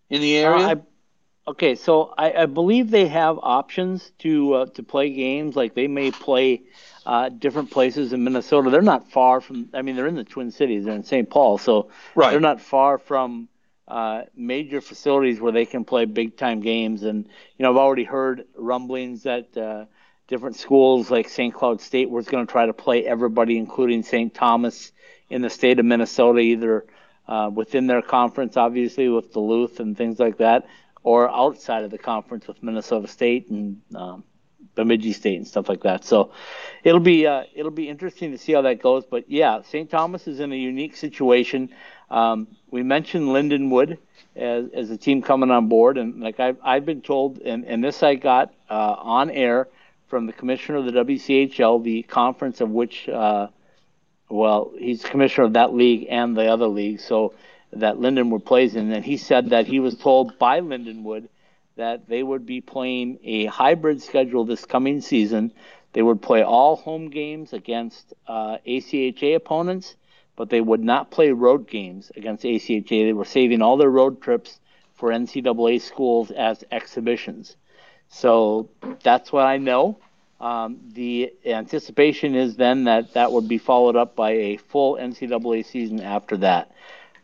in 0.09 0.21
the 0.21 0.37
area. 0.37 0.65
Uh, 0.65 0.75
I, 0.75 1.51
okay, 1.51 1.75
so 1.75 2.13
I, 2.17 2.43
I 2.43 2.45
believe 2.45 2.91
they 2.91 3.07
have 3.07 3.39
options 3.41 4.11
to 4.19 4.53
uh, 4.53 4.65
to 4.67 4.83
play 4.83 5.11
games. 5.11 5.55
Like 5.55 5.73
they 5.75 5.87
may 5.87 6.11
play 6.11 6.63
uh, 7.05 7.29
different 7.29 7.71
places 7.71 8.13
in 8.13 8.23
Minnesota. 8.23 8.69
They're 8.69 8.81
not 8.81 9.11
far 9.11 9.41
from. 9.41 9.69
I 9.73 9.81
mean, 9.81 9.95
they're 9.95 10.07
in 10.07 10.15
the 10.15 10.23
Twin 10.23 10.51
Cities. 10.51 10.85
They're 10.85 10.95
in 10.95 11.03
St. 11.03 11.29
Paul, 11.29 11.57
so 11.57 11.89
right. 12.15 12.31
they're 12.31 12.39
not 12.39 12.61
far 12.61 12.97
from 12.97 13.49
uh, 13.87 14.23
major 14.35 14.81
facilities 14.81 15.41
where 15.41 15.51
they 15.51 15.65
can 15.65 15.83
play 15.83 16.05
big 16.05 16.37
time 16.37 16.61
games. 16.61 17.03
And 17.03 17.25
you 17.57 17.63
know, 17.63 17.71
I've 17.71 17.77
already 17.77 18.03
heard 18.03 18.45
rumblings 18.55 19.23
that 19.23 19.55
uh, 19.57 19.85
different 20.27 20.55
schools 20.55 21.09
like 21.09 21.27
St. 21.27 21.53
Cloud 21.53 21.81
State 21.81 22.09
was 22.09 22.27
going 22.27 22.45
to 22.45 22.51
try 22.51 22.67
to 22.67 22.73
play 22.73 23.05
everybody, 23.05 23.57
including 23.57 24.03
St. 24.03 24.33
Thomas, 24.33 24.91
in 25.29 25.41
the 25.41 25.49
state 25.49 25.79
of 25.79 25.85
Minnesota, 25.85 26.39
either 26.39 26.85
uh, 27.29 27.49
within 27.53 27.87
their 27.87 28.01
conference, 28.01 28.57
obviously 28.57 29.07
with 29.07 29.31
Duluth 29.31 29.79
and 29.79 29.95
things 29.95 30.19
like 30.19 30.37
that, 30.37 30.67
or 31.03 31.29
outside 31.29 31.83
of 31.83 31.91
the 31.91 31.97
conference 31.97 32.47
with 32.47 32.61
Minnesota 32.61 33.07
State 33.07 33.49
and 33.49 33.81
um, 33.95 34.23
Bemidji 34.75 35.13
State 35.13 35.37
and 35.37 35.47
stuff 35.47 35.69
like 35.69 35.81
that. 35.83 36.03
So 36.03 36.31
it'll 36.83 36.99
be 36.99 37.27
uh, 37.27 37.43
it'll 37.53 37.71
be 37.71 37.87
interesting 37.87 38.31
to 38.31 38.37
see 38.37 38.53
how 38.53 38.63
that 38.63 38.81
goes. 38.81 39.05
But 39.05 39.29
yeah, 39.29 39.61
St. 39.61 39.89
Thomas 39.89 40.27
is 40.27 40.39
in 40.39 40.51
a 40.51 40.55
unique 40.55 40.95
situation. 40.95 41.69
Um, 42.09 42.47
we 42.71 42.83
mentioned 42.83 43.27
Lindenwood 43.27 43.99
as, 44.35 44.65
as 44.73 44.89
a 44.89 44.97
team 44.97 45.21
coming 45.21 45.51
on 45.51 45.67
board, 45.67 45.97
and 45.97 46.19
like 46.19 46.39
I've, 46.39 46.57
I've 46.63 46.85
been 46.85 47.01
told, 47.01 47.39
and, 47.39 47.65
and 47.65 47.83
this 47.83 48.01
I 48.01 48.15
got 48.15 48.53
uh, 48.69 48.95
on 48.97 49.29
air 49.29 49.67
from 50.07 50.25
the 50.25 50.33
commissioner 50.33 50.79
of 50.79 50.85
the 50.85 50.91
WCHL, 50.91 51.83
the 51.83 52.01
conference 52.03 52.61
of 52.61 52.71
which, 52.71 53.07
uh, 53.07 53.47
well, 54.29 54.71
he's 54.77 55.03
commissioner 55.03 55.45
of 55.45 55.53
that 55.53 55.73
league 55.73 56.07
and 56.09 56.37
the 56.37 56.47
other 56.47 56.67
league, 56.67 56.99
so 56.99 57.33
that 57.73 57.97
Lindenwood 57.97 58.45
plays 58.45 58.75
in, 58.75 58.91
and 58.91 59.05
he 59.05 59.17
said 59.17 59.49
that 59.49 59.67
he 59.67 59.79
was 59.79 59.95
told 59.95 60.37
by 60.39 60.61
Lindenwood 60.61 61.27
that 61.75 62.07
they 62.07 62.23
would 62.23 62.45
be 62.45 62.61
playing 62.61 63.19
a 63.23 63.45
hybrid 63.45 64.01
schedule 64.01 64.45
this 64.45 64.65
coming 64.65 65.01
season. 65.01 65.51
They 65.93 66.01
would 66.01 66.21
play 66.21 66.43
all 66.43 66.75
home 66.75 67.09
games 67.09 67.53
against 67.53 68.13
uh, 68.27 68.57
ACHA 68.67 69.35
opponents 69.35 69.95
but 70.39 70.49
they 70.49 70.61
would 70.61 70.81
not 70.81 71.11
play 71.11 71.33
road 71.33 71.67
games 71.67 72.13
against 72.15 72.45
ACHA. 72.45 72.87
They 72.87 73.11
were 73.11 73.25
saving 73.25 73.61
all 73.61 73.75
their 73.75 73.89
road 73.89 74.21
trips 74.21 74.61
for 74.95 75.09
NCAA 75.09 75.81
schools 75.81 76.31
as 76.31 76.63
exhibitions. 76.71 77.57
So 78.07 78.69
that's 79.03 79.33
what 79.33 79.45
I 79.45 79.57
know. 79.57 79.99
Um, 80.39 80.79
the 80.93 81.33
anticipation 81.45 82.35
is 82.35 82.55
then 82.55 82.85
that 82.85 83.13
that 83.13 83.31
would 83.31 83.47
be 83.47 83.57
followed 83.57 83.95
up 83.95 84.15
by 84.15 84.31
a 84.31 84.57
full 84.57 84.97
NCAA 84.97 85.63
season 85.63 86.01
after 86.01 86.37
that. 86.37 86.71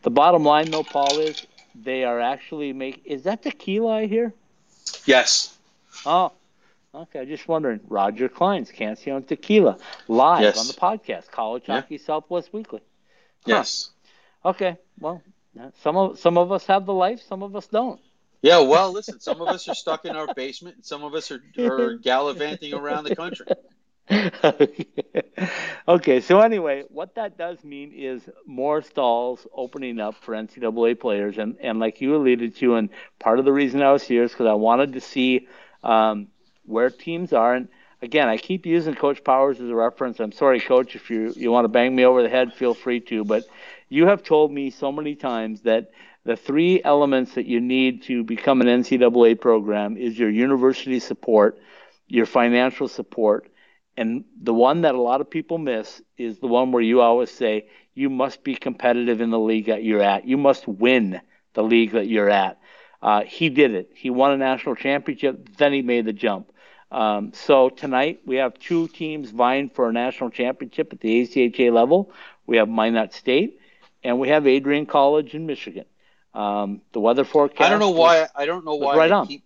The 0.02 0.10
bottom 0.10 0.44
line, 0.44 0.70
though, 0.72 0.84
Paul, 0.84 1.20
is 1.20 1.46
they 1.74 2.04
are 2.04 2.20
actually 2.20 2.74
make. 2.74 3.02
Is 3.06 3.24
that 3.24 3.42
tequila 3.44 4.00
I 4.00 4.06
hear? 4.08 4.34
Yes. 5.06 5.58
Oh, 6.06 6.32
okay. 6.94 7.22
I'm 7.22 7.28
just 7.28 7.48
wondering. 7.48 7.80
Roger 7.88 8.28
Clyne's 8.30 8.72
Cancion 8.72 9.26
Tequila 9.26 9.78
live 10.08 10.42
Yes. 10.42 10.60
on 10.60 10.68
the 10.68 10.74
podcast, 10.74 11.32
College 11.32 11.64
Yeah. 11.68 11.76
Hockey 11.82 11.98
Southwest 11.98 12.54
Weekly. 12.54 12.82
Yes. 13.46 13.90
Okay, 14.44 14.78
well, 15.00 15.22
some 15.82 15.98
of 15.98 16.20
some 16.20 16.38
of 16.38 16.52
us 16.52 16.66
have 16.68 16.86
the 16.86 16.94
life, 16.94 17.22
some 17.22 17.42
of 17.44 17.56
us 17.56 17.68
don't. 17.68 18.00
Yeah. 18.46 18.60
Well, 18.60 18.92
listen. 18.94 19.20
Some 19.20 19.42
of 19.42 19.52
us 19.52 19.68
are 19.68 19.74
stuck 19.74 20.06
in 20.06 20.16
our 20.16 20.28
basement, 20.28 20.78
and 20.78 20.86
some 20.86 21.04
of 21.04 21.16
us 21.16 21.32
are, 21.32 21.44
are 21.64 21.96
gallivanting 21.96 22.74
around 22.74 23.06
the 23.06 23.12
country. 23.12 23.48
okay, 25.88 26.22
so 26.22 26.40
anyway, 26.40 26.84
what 26.90 27.16
that 27.16 27.38
does 27.40 27.64
mean 27.64 27.92
is 27.92 28.22
more 28.46 28.84
stalls 28.84 29.48
opening 29.54 30.00
up 30.00 30.16
for 30.22 30.36
NCAA 30.36 30.94
players, 30.96 31.40
and 31.40 31.58
and 31.60 31.80
like 31.80 32.02
you 32.02 32.16
alluded 32.16 32.56
to, 32.58 32.76
and 32.76 32.90
part 33.20 33.40
of 33.40 33.46
the 33.46 33.54
reason 33.54 33.82
I 33.82 33.92
was 33.92 34.04
here 34.04 34.24
is 34.24 34.32
because 34.32 34.48
I 34.48 34.54
wanted 34.54 34.94
to 34.94 35.02
see 35.02 35.48
um, 35.84 36.28
where 36.66 36.92
teams 36.92 37.34
are, 37.34 37.56
and 37.56 37.68
again, 38.04 38.30
I 38.30 38.38
keep 38.38 38.68
using 38.68 38.94
Coach 38.96 39.24
Powers 39.24 39.60
as 39.60 39.70
a 39.70 39.76
reference. 39.76 40.20
I'm 40.20 40.32
sorry, 40.32 40.62
Coach, 40.62 40.96
if 40.96 41.10
you 41.10 41.34
you 41.36 41.52
want 41.52 41.66
to 41.66 41.70
bang 41.70 41.96
me 41.96 42.06
over 42.06 42.22
the 42.24 42.30
head, 42.30 42.54
feel 42.54 42.76
free 42.76 43.00
to, 43.02 43.26
but 43.26 43.46
you 43.90 44.08
have 44.08 44.24
told 44.24 44.52
me 44.52 44.70
so 44.70 44.92
many 44.92 45.16
times 45.16 45.62
that 45.62 45.90
the 46.26 46.36
three 46.36 46.82
elements 46.84 47.36
that 47.36 47.46
you 47.46 47.62
need 47.62 48.04
to 48.04 48.24
become 48.24 48.60
an 48.62 48.68
NCAA 48.68 49.40
program 49.40 49.96
is 49.96 50.18
your 50.18 50.30
university 50.30 51.00
support, 51.00 51.60
your 52.08 52.26
financial 52.26 52.88
support, 52.88 53.52
and 53.96 54.26
the 54.42 54.54
one 54.54 54.82
that 54.82 54.96
a 54.96 55.02
lot 55.02 55.22
of 55.22 55.30
people 55.30 55.58
miss 55.58 56.02
is 56.18 56.40
the 56.40 56.48
one 56.48 56.72
where 56.72 56.82
you 56.82 57.00
always 57.00 57.30
say 57.30 57.68
you 57.94 58.10
must 58.10 58.44
be 58.44 58.56
competitive 58.56 59.22
in 59.22 59.30
the 59.30 59.40
league 59.40 59.68
that 59.68 59.84
you're 59.84 60.02
at. 60.02 60.28
You 60.28 60.38
must 60.38 60.68
win 60.68 61.22
the 61.54 61.64
league 61.64 61.92
that 61.92 62.08
you're 62.08 62.30
at. 62.30 62.60
Uh, 63.02 63.22
he 63.22 63.50
did 63.50 63.74
it. 63.74 63.92
He 63.96 64.10
won 64.10 64.32
a 64.32 64.38
national 64.38 64.76
championship, 64.76 65.56
then 65.58 65.74
he 65.74 65.84
made 65.84 66.06
the 66.06 66.14
jump. 66.14 66.52
Um, 66.92 67.34
so 67.34 67.70
tonight 67.70 68.22
we 68.26 68.38
have 68.38 68.58
two 68.58 68.88
teams 68.88 69.30
vying 69.30 69.70
for 69.70 69.90
a 69.90 69.94
national 69.94 70.32
championship 70.32 70.92
at 70.92 71.02
the 71.02 71.22
ACHA 71.22 71.72
level. 71.72 72.12
We 72.48 72.58
have 72.58 72.68
Minot 72.68 73.14
State, 73.14 73.60
and 74.04 74.20
we 74.20 74.30
have 74.30 74.48
Adrian 74.48 74.88
College 74.88 75.36
in 75.36 75.46
Michigan. 75.46 75.86
Um, 76.36 76.82
the 76.92 77.00
weather 77.00 77.24
forecast. 77.24 77.62
I 77.62 77.70
don't 77.70 77.80
know 77.80 77.92
why. 77.92 78.28
I 78.36 78.46
don't 78.46 78.66
know 78.66 78.76
why. 78.76 78.96
right 78.98 79.12
I 79.12 79.16
on. 79.16 79.28
keep, 79.28 79.44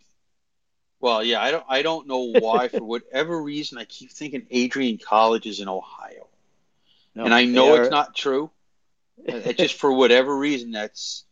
well, 1.00 1.24
yeah. 1.24 1.42
I 1.42 1.52
don't. 1.52 1.64
I 1.70 1.82
don't 1.82 2.08
know 2.08 2.32
why. 2.40 2.68
for 2.68 2.84
whatever 2.94 3.42
reason, 3.42 3.78
I 3.78 3.86
keep 3.86 4.12
thinking 4.12 4.48
Adrian 4.50 4.98
College 4.98 5.46
is 5.46 5.60
in 5.60 5.68
Ohio, 5.68 6.28
No, 7.16 7.26
and 7.26 7.34
I 7.34 7.46
know 7.46 7.76
are- 7.76 7.82
it's 7.84 7.92
not 7.92 8.16
true. 8.16 8.50
It 9.26 9.58
just 9.58 9.76
for 9.76 9.92
whatever 9.92 10.36
reason 10.36 10.72
that's. 10.72 11.26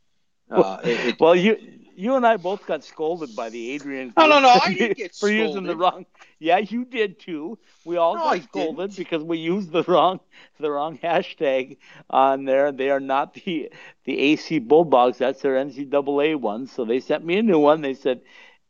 Uh, 0.51 0.79
it, 0.83 1.05
it, 1.07 1.19
Well, 1.19 1.35
you 1.35 1.57
you 1.97 2.15
and 2.15 2.25
I 2.25 2.37
both 2.37 2.65
got 2.65 2.83
scolded 2.85 3.35
by 3.35 3.49
the 3.49 3.71
Adrian. 3.71 4.15
No, 4.17 4.27
no, 4.27 4.39
no, 4.39 4.49
I 4.49 4.69
didn't 4.73 4.95
get 4.97 5.13
for 5.19 5.29
using 5.29 5.65
the 5.67 5.75
wrong. 5.75 6.05
Yeah, 6.39 6.57
you 6.57 6.85
did 6.85 7.19
too. 7.19 7.59
We 7.83 7.97
all 7.97 8.17
No, 8.17 8.19
got 8.19 8.37
I 8.37 8.39
scolded 8.41 8.95
didn't. 8.95 8.95
because 8.95 9.23
we 9.23 9.37
used 9.37 9.71
the 9.71 9.83
wrong 9.83 10.19
the 10.59 10.71
wrong 10.71 10.97
hashtag 10.97 11.77
on 12.09 12.45
there. 12.45 12.71
They 12.71 12.89
are 12.89 12.99
not 12.99 13.33
the 13.33 13.71
the 14.05 14.19
AC 14.19 14.59
Bulldogs. 14.59 15.17
That's 15.19 15.41
their 15.41 15.57
NCAA 15.57 16.35
one. 16.35 16.67
So 16.67 16.85
they 16.85 16.99
sent 16.99 17.25
me 17.25 17.37
a 17.37 17.43
new 17.43 17.59
one. 17.59 17.81
They 17.81 17.93
said 17.93 18.21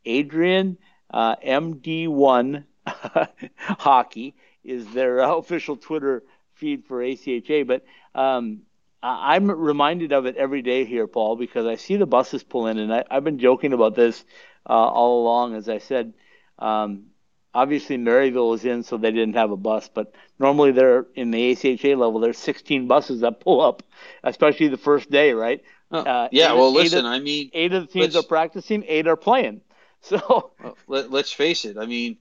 Adrian 0.05 0.77
uh, 1.11 1.35
MD1 1.43 2.65
hockey 3.57 4.35
is 4.63 4.93
their 4.93 5.21
uh, 5.21 5.35
official 5.35 5.75
Twitter 5.77 6.23
feed 6.53 6.85
for 6.85 7.01
ACHA. 7.01 7.63
But 7.65 7.85
um, 8.15 8.61
I'm 9.03 9.49
reminded 9.49 10.11
of 10.11 10.25
it 10.25 10.37
every 10.37 10.61
day 10.61 10.85
here, 10.85 11.07
Paul, 11.07 11.35
because 11.35 11.65
I 11.65 11.75
see 11.75 11.97
the 11.97 12.05
buses 12.07 12.43
pull 12.43 12.67
in, 12.67 12.77
and 12.79 12.93
I, 12.93 13.03
I've 13.09 13.23
been 13.23 13.39
joking 13.39 13.73
about 13.73 13.95
this 13.95 14.23
uh, 14.67 14.73
all 14.73 15.21
along. 15.23 15.55
As 15.55 15.69
I 15.69 15.77
said, 15.77 16.13
um, 16.57 17.07
obviously 17.53 17.97
Maryville 17.97 18.55
is 18.55 18.65
in, 18.65 18.83
so 18.83 18.97
they 18.97 19.11
didn't 19.11 19.35
have 19.35 19.51
a 19.51 19.57
bus, 19.57 19.89
but 19.93 20.13
normally 20.39 20.71
they're 20.71 21.05
in 21.15 21.31
the 21.31 21.53
ACHA 21.55 21.95
level. 21.97 22.19
There's 22.19 22.37
16 22.39 22.87
buses 22.87 23.21
that 23.21 23.39
pull 23.39 23.61
up, 23.61 23.83
especially 24.23 24.69
the 24.69 24.77
first 24.77 25.11
day, 25.11 25.33
right? 25.33 25.63
uh, 25.91 25.97
uh, 25.97 26.29
yeah. 26.31 26.51
eight- 26.51 26.57
Well, 26.57 26.69
eight 26.71 26.83
listen. 26.83 26.99
of- 26.99 27.05
I 27.05 27.19
mean, 27.19 27.49
Eight 27.53 27.73
of 27.73 27.87
the 27.87 27.93
teams 27.93 28.15
are 28.15 28.23
practicing, 28.23 28.83
eight 28.87 29.07
are 29.07 29.15
playing. 29.17 29.61
So 30.01 30.51
let, 30.87 31.11
let's 31.11 31.31
face 31.31 31.65
it. 31.65 31.75
I 31.77 31.87
mean, 31.87 32.17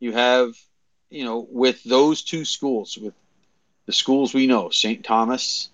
you 0.00 0.12
have, 0.12 0.54
you 1.10 1.24
know, 1.24 1.46
with 1.50 1.84
those 1.84 2.22
two 2.22 2.46
schools, 2.46 2.96
with 2.96 3.12
the 3.84 3.92
schools 3.92 4.32
we 4.32 4.46
know, 4.46 4.70
St. 4.70 5.04
Thomas 5.04 5.68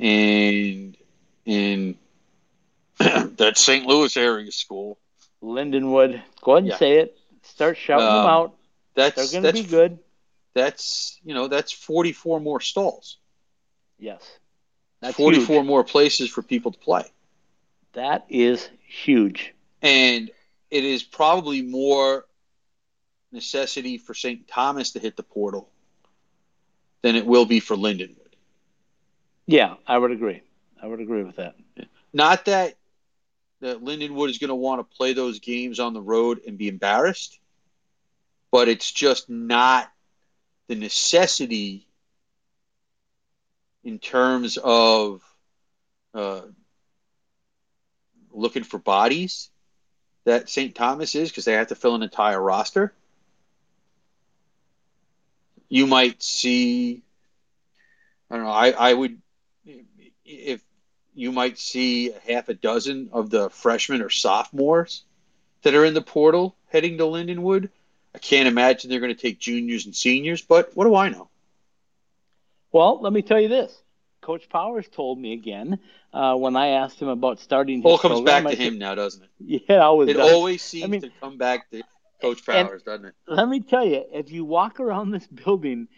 and 0.00 0.96
and 1.46 1.96
that 2.98 3.52
St. 3.56 3.86
Louis 3.86 4.16
area 4.16 4.50
school. 4.52 4.98
Lindenwood, 5.42 6.20
go 6.42 6.52
ahead 6.52 6.64
and 6.64 6.68
Yeah. 6.72 6.76
say 6.76 6.98
it. 6.98 7.16
Start 7.42 7.76
shouting 7.76 8.06
them 8.06 8.16
Um, 8.16 8.26
out. 8.26 8.56
That's 8.94 9.30
They're 9.30 9.40
going 9.42 9.54
to 9.54 9.62
be 9.62 9.68
good. 9.68 9.98
that's 10.54 11.18
you 11.24 11.34
know 11.34 11.46
that's 11.48 11.70
forty 11.72 12.12
four 12.12 12.40
more 12.40 12.60
stalls, 12.60 13.18
Yes. 13.98 14.22
That's 15.00 15.14
forty 15.16 15.38
four 15.38 15.60
huge. 15.60 15.66
more 15.66 15.84
places 15.84 16.28
for 16.28 16.42
people 16.42 16.72
to 16.72 16.78
play, 16.78 17.04
That 17.92 18.26
is 18.28 18.68
huge. 18.88 19.54
and 19.80 20.30
it 20.70 20.84
is 20.84 21.04
probably 21.04 21.62
more 21.62 22.26
necessity 23.30 23.98
for 23.98 24.14
St. 24.14 24.48
Thomas 24.48 24.92
to 24.92 24.98
hit 24.98 25.16
the 25.16 25.22
portal 25.22 25.70
than 27.02 27.14
it 27.14 27.24
will 27.24 27.44
be 27.46 27.60
for 27.60 27.76
Lindenwood. 27.76 28.17
Yeah, 29.48 29.76
I 29.86 29.98
would 29.98 30.12
agree. 30.12 30.42
I 30.82 30.86
would 30.86 31.00
agree 31.00 31.24
with 31.24 31.36
that. 31.36 31.56
Not 32.12 32.44
that 32.46 32.74
that 33.60 33.82
Lindenwood 33.82 34.30
is 34.30 34.38
going 34.38 34.48
to 34.50 34.54
want 34.56 34.80
to 34.88 34.96
play 34.96 35.14
those 35.14 35.40
games 35.40 35.80
on 35.80 35.94
the 35.94 36.02
road 36.02 36.40
and 36.46 36.58
be 36.58 36.68
embarrassed, 36.68 37.40
but 38.52 38.68
it's 38.68 38.92
just 38.92 39.30
not 39.30 39.90
the 40.68 40.76
necessity 40.76 41.86
in 43.84 43.98
terms 43.98 44.58
of 44.62 45.22
uh, 46.14 46.42
looking 48.32 48.64
for 48.64 48.78
bodies 48.78 49.50
that 50.24 50.48
St. 50.48 50.74
Thomas 50.74 51.14
is 51.14 51.30
because 51.30 51.44
they 51.44 51.54
have 51.54 51.68
to 51.68 51.76
fill 51.76 51.94
an 51.94 52.02
entire 52.02 52.40
roster. 52.40 52.92
You 55.68 55.86
might 55.86 56.22
see 56.22 57.02
I 58.30 58.36
don't 58.36 58.44
know. 58.44 58.50
I, 58.50 58.70
I 58.70 58.92
would 58.94 59.20
if 60.28 60.62
you 61.14 61.32
might 61.32 61.58
see 61.58 62.12
half 62.28 62.48
a 62.48 62.54
dozen 62.54 63.08
of 63.12 63.30
the 63.30 63.50
freshmen 63.50 64.02
or 64.02 64.10
sophomores 64.10 65.04
that 65.62 65.74
are 65.74 65.84
in 65.84 65.94
the 65.94 66.02
portal 66.02 66.54
heading 66.68 66.98
to 66.98 67.04
Lindenwood. 67.04 67.70
I 68.14 68.18
can't 68.18 68.46
imagine 68.48 68.88
they're 68.90 69.00
going 69.00 69.14
to 69.14 69.20
take 69.20 69.38
juniors 69.38 69.86
and 69.86 69.94
seniors, 69.96 70.42
but 70.42 70.70
what 70.76 70.84
do 70.84 70.94
I 70.94 71.08
know? 71.08 71.28
Well, 72.72 73.00
let 73.00 73.12
me 73.12 73.22
tell 73.22 73.40
you 73.40 73.48
this. 73.48 73.74
Coach 74.20 74.48
Powers 74.48 74.86
told 74.90 75.18
me 75.18 75.32
again 75.32 75.78
uh, 76.12 76.34
when 76.34 76.54
I 76.56 76.68
asked 76.68 77.00
him 77.00 77.08
about 77.08 77.40
starting. 77.40 77.82
All 77.82 77.96
comes 77.98 78.16
program, 78.16 78.44
back 78.44 78.46
I 78.46 78.54
to 78.54 78.56
said- 78.56 78.66
him 78.72 78.78
now, 78.78 78.94
doesn't 78.94 79.22
it? 79.22 79.30
Yeah, 79.68 79.76
it 79.76 79.80
always 79.80 80.08
It 80.10 80.14
does. 80.14 80.32
always 80.32 80.62
seems 80.62 80.88
mean- 80.90 81.00
to 81.02 81.10
come 81.20 81.38
back 81.38 81.70
to 81.70 81.82
Coach 82.20 82.44
Powers, 82.44 82.82
doesn't 82.82 83.06
it? 83.06 83.14
let 83.26 83.48
me 83.48 83.60
tell 83.60 83.84
you, 83.86 84.04
if 84.12 84.30
you 84.30 84.44
walk 84.44 84.80
around 84.80 85.10
this 85.10 85.26
building, 85.44 85.88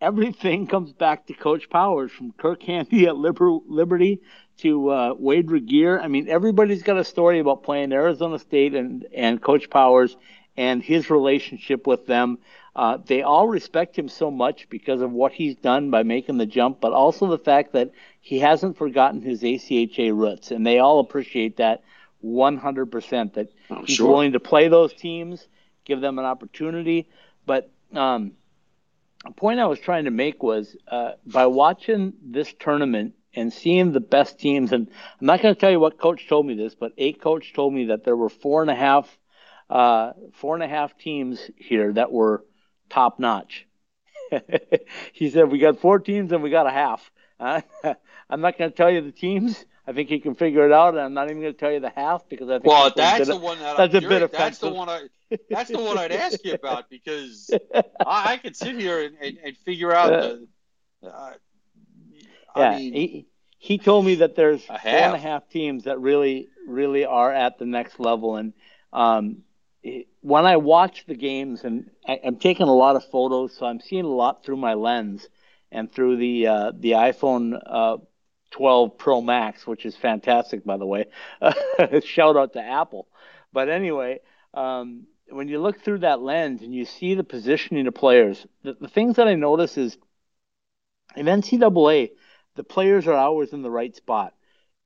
everything 0.00 0.66
comes 0.66 0.92
back 0.92 1.26
to 1.26 1.34
Coach 1.34 1.68
Powers 1.70 2.10
from 2.12 2.32
Kirk 2.32 2.62
Handy 2.62 3.06
at 3.06 3.16
Liber- 3.16 3.58
Liberty 3.66 4.20
to 4.58 4.90
uh, 4.90 5.14
Wade 5.18 5.50
Regier. 5.50 6.00
I 6.00 6.08
mean, 6.08 6.28
everybody's 6.28 6.82
got 6.82 6.98
a 6.98 7.04
story 7.04 7.38
about 7.38 7.62
playing 7.62 7.92
Arizona 7.92 8.38
State 8.38 8.74
and, 8.74 9.06
and 9.14 9.40
Coach 9.42 9.70
Powers 9.70 10.16
and 10.56 10.82
his 10.82 11.10
relationship 11.10 11.86
with 11.86 12.06
them. 12.06 12.38
Uh, 12.74 12.98
they 13.06 13.22
all 13.22 13.48
respect 13.48 13.98
him 13.98 14.08
so 14.08 14.30
much 14.30 14.68
because 14.68 15.00
of 15.00 15.10
what 15.10 15.32
he's 15.32 15.56
done 15.56 15.90
by 15.90 16.02
making 16.04 16.38
the 16.38 16.46
jump, 16.46 16.80
but 16.80 16.92
also 16.92 17.26
the 17.26 17.38
fact 17.38 17.72
that 17.72 17.90
he 18.20 18.38
hasn't 18.38 18.76
forgotten 18.76 19.20
his 19.20 19.42
ACHA 19.42 20.16
roots, 20.16 20.50
and 20.52 20.64
they 20.66 20.78
all 20.78 21.00
appreciate 21.00 21.56
that 21.56 21.82
100%. 22.24 23.32
That 23.34 23.48
Oh, 23.70 23.82
he's 23.84 23.96
sure. 23.96 24.08
willing 24.08 24.32
to 24.32 24.40
play 24.40 24.68
those 24.68 24.92
teams, 24.94 25.48
give 25.84 26.00
them 26.00 26.18
an 26.18 26.24
opportunity. 26.24 27.08
But 27.46 27.70
um, 27.94 28.32
point 29.36 29.60
I 29.60 29.66
was 29.66 29.80
trying 29.80 30.04
to 30.04 30.10
make 30.10 30.42
was 30.42 30.76
uh, 30.86 31.12
by 31.26 31.46
watching 31.46 32.14
this 32.22 32.52
tournament 32.58 33.14
and 33.34 33.52
seeing 33.52 33.92
the 33.92 34.00
best 34.00 34.38
teams, 34.38 34.72
and 34.72 34.88
I'm 35.20 35.26
not 35.26 35.42
going 35.42 35.54
to 35.54 35.60
tell 35.60 35.70
you 35.70 35.80
what 35.80 35.98
coach 35.98 36.28
told 36.28 36.46
me 36.46 36.54
this, 36.54 36.74
but 36.74 36.92
a 36.98 37.12
coach 37.12 37.52
told 37.52 37.74
me 37.74 37.86
that 37.86 38.04
there 38.04 38.16
were 38.16 38.28
four 38.28 38.62
and 38.62 38.70
a 38.70 38.74
half, 38.74 39.18
uh, 39.68 40.12
four 40.32 40.54
and 40.54 40.64
a 40.64 40.68
half 40.68 40.96
teams 40.98 41.50
here 41.56 41.92
that 41.92 42.10
were 42.10 42.44
top 42.88 43.18
notch. 43.18 43.66
he 45.12 45.30
said 45.30 45.50
we 45.50 45.58
got 45.58 45.80
four 45.80 45.98
teams 45.98 46.32
and 46.32 46.42
we 46.42 46.50
got 46.50 46.66
a 46.66 46.70
half. 46.70 47.10
Uh, 47.38 47.60
I'm 48.30 48.40
not 48.40 48.58
going 48.58 48.70
to 48.70 48.76
tell 48.76 48.90
you 48.90 49.00
the 49.00 49.12
teams. 49.12 49.64
I 49.88 49.92
think 49.94 50.10
he 50.10 50.20
can 50.20 50.34
figure 50.34 50.66
it 50.66 50.72
out, 50.72 50.90
and 50.94 51.00
I'm 51.02 51.14
not 51.14 51.30
even 51.30 51.40
going 51.40 51.54
to 51.54 51.58
tell 51.58 51.72
you 51.72 51.80
the 51.80 51.88
half 51.88 52.28
because 52.28 52.50
I 52.50 52.58
think 52.58 52.66
Well, 52.66 52.88
a 52.88 52.92
that's 52.94 53.20
bit 53.20 53.28
the 53.28 53.36
of- 53.36 53.42
one 53.42 53.58
that 53.60 53.76
that's 53.78 53.94
I'm 53.94 53.98
a 53.98 54.00
bit 54.00 54.08
curious- 54.08 54.30
That's 54.32 54.58
the 54.58 54.70
one 54.70 54.88
I. 54.90 55.00
That's 55.50 55.70
the 55.70 55.78
one 55.82 55.96
I'd 55.98 56.12
ask 56.12 56.44
you 56.44 56.52
about 56.54 56.90
because 56.96 57.50
I, 57.74 58.32
I 58.32 58.36
could 58.36 58.54
sit 58.54 58.76
here 58.78 59.02
and, 59.04 59.16
and, 59.20 59.38
and 59.42 59.56
figure 59.58 59.92
out 59.94 60.10
the. 60.10 61.08
Uh, 61.08 61.30
yeah, 62.56 62.76
mean, 62.78 62.92
he 62.92 63.26
he 63.58 63.78
told 63.78 64.04
me 64.04 64.16
that 64.16 64.36
there's 64.36 64.62
four 64.64 64.78
and 64.84 65.14
a 65.14 65.18
half. 65.18 65.48
teams 65.48 65.84
that 65.84 65.98
really 66.00 66.48
really 66.66 67.04
are 67.06 67.32
at 67.32 67.58
the 67.58 67.64
next 67.66 67.98
level, 67.98 68.36
and 68.36 68.52
um, 68.92 69.38
it- 69.82 70.08
when 70.20 70.44
I 70.44 70.56
watch 70.58 71.04
the 71.06 71.14
games, 71.14 71.64
and 71.64 71.90
I, 72.06 72.20
I'm 72.24 72.36
taking 72.36 72.66
a 72.68 72.74
lot 72.74 72.96
of 72.96 73.04
photos, 73.06 73.56
so 73.56 73.64
I'm 73.64 73.80
seeing 73.80 74.04
a 74.04 74.08
lot 74.08 74.44
through 74.44 74.56
my 74.58 74.74
lens 74.74 75.26
and 75.72 75.90
through 75.90 76.16
the 76.16 76.46
uh, 76.46 76.72
the 76.74 76.92
iPhone 76.92 77.58
uh, 77.64 77.96
12 78.50 78.98
Pro 78.98 79.20
Max, 79.20 79.66
which 79.66 79.84
is 79.84 79.96
fantastic, 79.96 80.64
by 80.64 80.76
the 80.76 80.86
way. 80.86 81.06
Shout 82.04 82.36
out 82.36 82.52
to 82.54 82.62
Apple. 82.62 83.08
But 83.52 83.68
anyway, 83.68 84.20
um, 84.54 85.06
when 85.30 85.48
you 85.48 85.60
look 85.60 85.80
through 85.80 85.98
that 85.98 86.20
lens 86.20 86.62
and 86.62 86.74
you 86.74 86.84
see 86.84 87.14
the 87.14 87.24
positioning 87.24 87.86
of 87.86 87.94
players, 87.94 88.46
the, 88.62 88.74
the 88.80 88.88
things 88.88 89.16
that 89.16 89.28
I 89.28 89.34
notice 89.34 89.76
is 89.76 89.96
in 91.16 91.26
NCAA, 91.26 92.10
the 92.56 92.64
players 92.64 93.06
are 93.06 93.14
always 93.14 93.52
in 93.52 93.62
the 93.62 93.70
right 93.70 93.94
spot. 93.94 94.34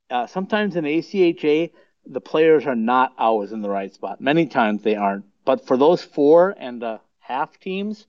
Uh, 0.09 0.27
sometimes 0.27 0.75
in 0.75 0.85
ACHA, 0.85 1.71
the 2.05 2.21
players 2.21 2.65
are 2.65 2.75
not 2.75 3.13
always 3.17 3.51
in 3.51 3.61
the 3.61 3.69
right 3.69 3.93
spot. 3.93 4.21
Many 4.21 4.47
times 4.47 4.83
they 4.83 4.95
aren't. 4.95 5.25
But 5.45 5.65
for 5.65 5.77
those 5.77 6.03
four 6.03 6.55
and 6.57 6.83
a 6.83 7.01
half 7.19 7.59
teams, 7.59 8.05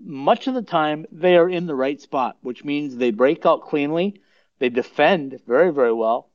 much 0.00 0.46
of 0.46 0.54
the 0.54 0.62
time 0.62 1.06
they 1.10 1.36
are 1.36 1.48
in 1.48 1.66
the 1.66 1.74
right 1.74 2.00
spot, 2.00 2.36
which 2.42 2.64
means 2.64 2.96
they 2.96 3.10
break 3.10 3.46
out 3.46 3.62
cleanly, 3.62 4.20
they 4.58 4.68
defend 4.68 5.40
very, 5.46 5.72
very 5.72 5.92
well, 5.92 6.30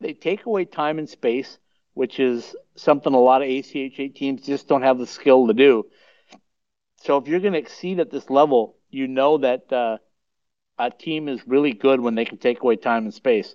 they 0.00 0.12
take 0.12 0.44
away 0.46 0.64
time 0.64 0.98
and 0.98 1.08
space, 1.08 1.58
which 1.94 2.18
is 2.18 2.56
something 2.76 3.14
a 3.14 3.18
lot 3.18 3.42
of 3.42 3.48
ACHA 3.48 4.14
teams 4.14 4.46
just 4.46 4.68
don't 4.68 4.82
have 4.82 4.98
the 4.98 5.06
skill 5.06 5.46
to 5.46 5.54
do. 5.54 5.86
So 7.02 7.18
if 7.18 7.28
you're 7.28 7.40
going 7.40 7.52
to 7.52 7.58
exceed 7.58 8.00
at 8.00 8.10
this 8.10 8.30
level, 8.30 8.76
you 8.90 9.06
know 9.06 9.38
that 9.38 9.72
uh, 9.72 9.98
a 10.78 10.90
team 10.90 11.28
is 11.28 11.46
really 11.46 11.72
good 11.72 12.00
when 12.00 12.14
they 12.14 12.24
can 12.24 12.38
take 12.38 12.62
away 12.62 12.76
time 12.76 13.04
and 13.04 13.14
space. 13.14 13.54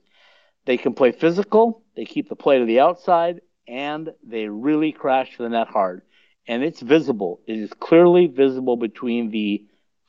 They 0.66 0.78
can 0.78 0.94
play 0.94 1.12
physical, 1.12 1.84
they 1.96 2.06
keep 2.06 2.30
the 2.30 2.36
play 2.36 2.60
to 2.60 2.66
the 2.66 2.80
outside, 2.80 3.42
and 3.68 4.14
they 4.24 4.48
really 4.48 4.92
crash 4.92 5.38
the 5.38 5.50
net 5.50 5.68
hard. 5.68 6.04
And 6.48 6.64
it's 6.64 6.82
visible. 6.82 7.42
It 7.46 7.58
is 7.58 7.72
clearly 7.74 8.28
visible 8.28 8.78
between 8.78 9.30
the 9.30 9.66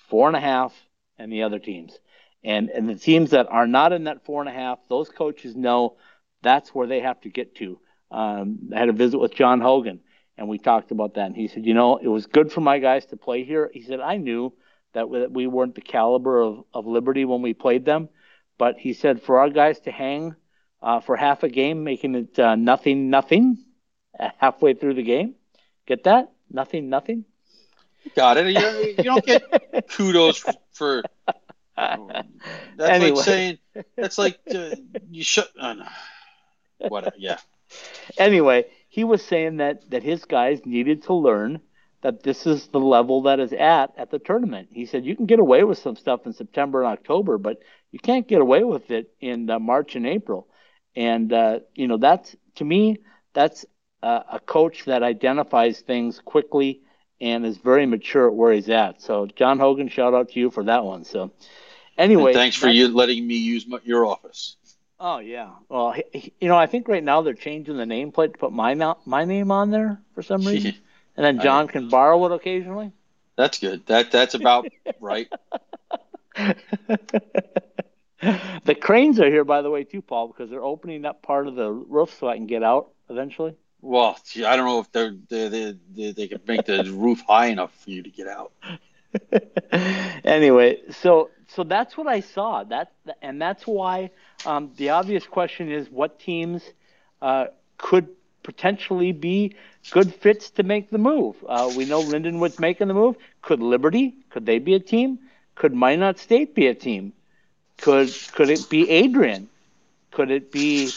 four 0.08 0.26
and 0.26 0.36
a 0.36 0.40
half 0.40 0.74
and 1.18 1.32
the 1.32 1.42
other 1.42 1.58
teams. 1.58 1.98
And 2.42 2.70
and 2.70 2.88
the 2.88 2.94
teams 2.94 3.30
that 3.30 3.48
are 3.50 3.66
not 3.66 3.92
in 3.92 4.04
that 4.04 4.24
four 4.24 4.40
and 4.40 4.48
a 4.48 4.52
half, 4.52 4.78
those 4.88 5.08
coaches 5.08 5.54
know 5.54 5.96
that's 6.42 6.74
where 6.74 6.86
they 6.86 7.00
have 7.00 7.20
to 7.22 7.28
get 7.28 7.54
to. 7.56 7.78
Um, 8.10 8.70
I 8.74 8.78
had 8.78 8.88
a 8.88 8.92
visit 8.92 9.18
with 9.18 9.34
John 9.34 9.60
Hogan, 9.60 10.00
and 10.36 10.48
we 10.48 10.58
talked 10.58 10.90
about 10.90 11.14
that. 11.14 11.26
And 11.26 11.36
he 11.36 11.48
said, 11.48 11.66
you 11.66 11.74
know, 11.74 11.98
it 11.98 12.08
was 12.08 12.26
good 12.26 12.50
for 12.50 12.60
my 12.60 12.78
guys 12.78 13.06
to 13.06 13.16
play 13.16 13.44
here. 13.44 13.70
He 13.72 13.82
said, 13.82 14.00
I 14.00 14.16
knew 14.16 14.52
that 14.92 15.08
we, 15.08 15.46
weren't 15.46 15.74
the 15.74 15.80
caliber 15.80 16.40
of, 16.40 16.64
of 16.74 16.86
Liberty 16.86 17.24
when 17.24 17.42
we 17.42 17.54
played 17.54 17.84
them, 17.84 18.08
but 18.58 18.78
he 18.78 18.92
said 18.92 19.22
for 19.22 19.38
our 19.38 19.48
guys 19.48 19.78
to 19.80 19.90
hang 19.90 20.34
uh, 20.82 21.00
for 21.00 21.16
half 21.16 21.42
a 21.42 21.48
game, 21.48 21.84
making 21.84 22.14
it 22.14 22.38
uh, 22.38 22.56
nothing, 22.56 23.10
nothing, 23.10 23.58
uh, 24.18 24.30
halfway 24.38 24.74
through 24.74 24.94
the 24.94 25.02
game. 25.02 25.34
Get 25.86 26.04
that? 26.04 26.32
Nothing, 26.50 26.88
nothing. 26.88 27.24
got 28.16 28.36
it. 28.36 28.46
You, 28.46 28.94
you 28.98 29.04
don't 29.04 29.24
get 29.24 29.88
kudos 29.90 30.44
for. 30.72 31.02
That's 32.76 32.90
Anyway. 32.90 33.10
like 33.10 33.24
saying 33.24 33.58
that's 33.96 34.18
like 34.18 34.38
uh, 34.54 34.70
you 35.10 35.24
should. 35.24 35.46
Uh, 35.58 35.74
no. 35.74 35.86
Whatever. 36.88 37.16
Yeah. 37.18 37.38
anyway, 38.18 38.66
he 38.88 39.04
was 39.04 39.24
saying 39.24 39.58
that 39.58 39.88
that 39.90 40.02
his 40.02 40.24
guys 40.24 40.64
needed 40.64 41.04
to 41.04 41.14
learn 41.14 41.60
that 42.02 42.22
this 42.22 42.46
is 42.46 42.66
the 42.68 42.80
level 42.80 43.22
that 43.22 43.40
is 43.40 43.52
at 43.52 43.92
at 43.96 44.10
the 44.10 44.18
tournament. 44.18 44.68
He 44.72 44.86
said 44.86 45.04
you 45.04 45.16
can 45.16 45.26
get 45.26 45.38
away 45.38 45.64
with 45.64 45.78
some 45.78 45.96
stuff 45.96 46.26
in 46.26 46.32
September 46.32 46.82
and 46.82 46.92
October, 46.92 47.38
but 47.38 47.58
you 47.92 47.98
can't 47.98 48.26
get 48.28 48.40
away 48.40 48.64
with 48.64 48.90
it 48.90 49.12
in 49.20 49.50
uh, 49.50 49.58
March 49.58 49.96
and 49.96 50.06
April. 50.06 50.48
And 50.96 51.32
uh, 51.32 51.60
you 51.74 51.86
know 51.88 51.98
that's 51.98 52.34
to 52.56 52.64
me 52.64 52.98
that's 53.32 53.64
uh, 54.02 54.22
a 54.32 54.40
coach 54.40 54.86
that 54.86 55.02
identifies 55.02 55.80
things 55.80 56.20
quickly 56.24 56.80
and 57.20 57.44
is 57.44 57.58
very 57.58 57.84
mature 57.86 58.28
at 58.28 58.34
where 58.34 58.52
he's 58.52 58.70
at. 58.70 59.02
So 59.02 59.26
John 59.26 59.58
Hogan, 59.58 59.88
shout 59.88 60.14
out 60.14 60.30
to 60.30 60.40
you 60.40 60.50
for 60.50 60.64
that 60.64 60.84
one. 60.84 61.04
So 61.04 61.32
anyway, 62.00 62.32
And 62.32 62.34
thanks 62.34 62.56
for 62.56 62.68
you 62.68 62.88
letting 62.88 63.26
me 63.26 63.36
use 63.36 63.66
my, 63.66 63.78
your 63.84 64.06
office. 64.06 64.56
Oh 64.98 65.18
yeah. 65.18 65.50
Well, 65.68 65.92
he- 65.92 66.18
he- 66.18 66.32
you 66.40 66.48
know, 66.48 66.56
I 66.56 66.66
think 66.66 66.88
right 66.88 67.02
now 67.02 67.22
they're 67.22 67.34
changing 67.34 67.76
the 67.76 67.84
nameplate 67.84 68.32
to 68.32 68.38
put 68.38 68.52
my 68.52 68.74
my 69.06 69.24
name 69.24 69.50
on 69.50 69.70
there 69.70 70.00
for 70.14 70.22
some 70.22 70.44
reason, 70.44 70.74
and 71.16 71.24
then 71.24 71.40
John 71.40 71.68
can 71.68 71.88
borrow 71.88 72.24
it 72.26 72.32
occasionally. 72.32 72.92
That's 73.36 73.58
good. 73.58 73.86
That 73.86 74.10
that's 74.10 74.34
about 74.34 74.66
right. 75.00 75.28
the 78.64 78.74
cranes 78.74 79.18
are 79.18 79.28
here, 79.28 79.44
by 79.44 79.62
the 79.62 79.70
way, 79.70 79.84
too, 79.84 80.02
Paul, 80.02 80.28
because 80.28 80.50
they're 80.50 80.62
opening 80.62 81.04
up 81.04 81.22
part 81.22 81.46
of 81.46 81.54
the 81.54 81.70
roof 81.70 82.16
so 82.18 82.28
I 82.28 82.36
can 82.36 82.46
get 82.46 82.62
out 82.62 82.90
eventually. 83.08 83.54
Well, 83.82 84.18
gee, 84.28 84.44
I 84.44 84.56
don't 84.56 84.66
know 84.66 84.80
if 84.80 84.92
they're 84.92 85.14
they 85.28 85.48
they 85.48 85.76
they, 85.94 86.12
they 86.12 86.28
can 86.28 86.40
make 86.46 86.66
the 86.66 86.84
roof 86.94 87.22
high 87.26 87.46
enough 87.46 87.72
for 87.82 87.90
you 87.90 88.02
to 88.02 88.10
get 88.10 88.28
out. 88.28 88.52
anyway, 90.24 90.78
so 90.90 91.30
so 91.48 91.64
that's 91.64 91.96
what 91.96 92.06
I 92.06 92.20
saw. 92.20 92.64
That 92.64 92.92
and 93.22 93.40
that's 93.40 93.66
why 93.66 94.10
um, 94.46 94.70
the 94.76 94.90
obvious 94.90 95.26
question 95.26 95.70
is 95.70 95.90
what 95.90 96.18
teams 96.20 96.62
uh, 97.20 97.46
could 97.78 98.08
potentially 98.42 99.12
be 99.12 99.56
good 99.90 100.14
fits 100.14 100.50
to 100.52 100.62
make 100.62 100.90
the 100.90 100.98
move. 100.98 101.36
Uh, 101.46 101.70
we 101.76 101.84
know 101.84 102.02
Lindenwood's 102.02 102.58
making 102.58 102.88
the 102.88 102.94
move. 102.94 103.16
Could 103.42 103.60
Liberty? 103.60 104.14
Could 104.30 104.46
they 104.46 104.58
be 104.58 104.74
a 104.74 104.80
team? 104.80 105.18
Could 105.54 105.74
Minot 105.74 106.18
State 106.18 106.54
be 106.54 106.66
a 106.68 106.74
team? 106.74 107.12
Could 107.78 108.12
could 108.32 108.50
it 108.50 108.68
be 108.70 108.88
Adrian? 108.90 109.48
Could 110.12 110.30
it 110.30 110.52
be 110.52 110.90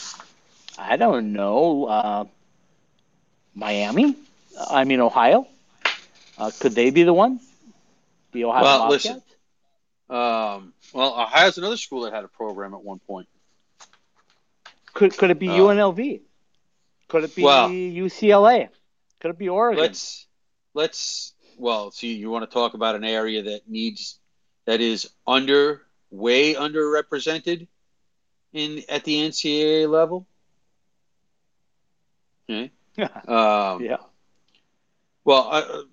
I 0.78 0.98
don't 0.98 1.34
know 1.34 1.86
uh, 1.86 2.26
Miami? 3.56 4.16
I 4.70 4.84
mean 4.84 5.00
Ohio. 5.00 5.48
Uh, 6.38 6.52
could 6.60 6.74
they 6.74 6.90
be 6.92 7.04
the 7.04 7.14
one? 7.14 7.40
The 8.34 8.46
Ohio 8.46 8.64
Well, 8.64 8.80
Bobcats? 8.80 9.06
listen. 9.06 9.22
Um, 10.10 10.74
well, 10.94 11.20
Ohio's 11.22 11.58
another 11.58 11.78
school 11.78 12.02
that 12.02 12.14
had 12.14 12.24
a 12.24 12.28
program 12.28 12.74
at 12.74 12.84
one 12.84 13.00
point. 13.00 13.28
Could 14.94 15.18
could 15.18 15.32
it 15.32 15.40
be 15.40 15.50
Uh, 15.50 15.54
UNLV? 15.58 16.22
Could 17.08 17.24
it 17.24 17.36
be 17.36 17.44
well- 17.44 17.70
UCLA? 17.70 18.70
Could 19.20 19.32
it 19.32 19.38
be 19.38 19.50
Oregon? 19.50 19.82
Let's 19.82 20.28
let's 20.74 21.34
well, 21.58 21.92
see. 21.92 22.14
You 22.14 22.30
want 22.30 22.48
to 22.50 22.54
talk 22.54 22.74
about 22.74 22.96
an 22.96 23.04
area 23.04 23.44
that 23.44 23.70
needs 23.70 24.20
that 24.66 24.82
is 24.82 25.10
under 25.26 25.86
way 26.12 26.54
underrepresented 26.56 27.68
in 28.52 28.84
at 28.90 29.04
the 29.04 29.16
NCAA 29.28 29.90
level. 29.90 30.28
Okay. 32.50 32.72
Um, 33.28 33.82
yeah. 33.82 33.98
Well, 35.24 35.48
uh, 35.52 35.84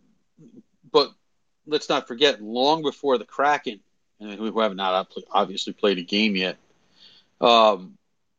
let's 1.70 1.88
not 1.88 2.08
forget, 2.08 2.42
long 2.42 2.82
before 2.82 3.18
the 3.18 3.24
Kraken, 3.24 3.80
and 4.20 4.32
who 4.32 4.60
have 4.60 4.76
not 4.76 5.08
obviously 5.30 5.72
played 5.72 5.98
a 5.98 6.02
game 6.02 6.36
yet, 6.36 6.58
um, 7.40 7.96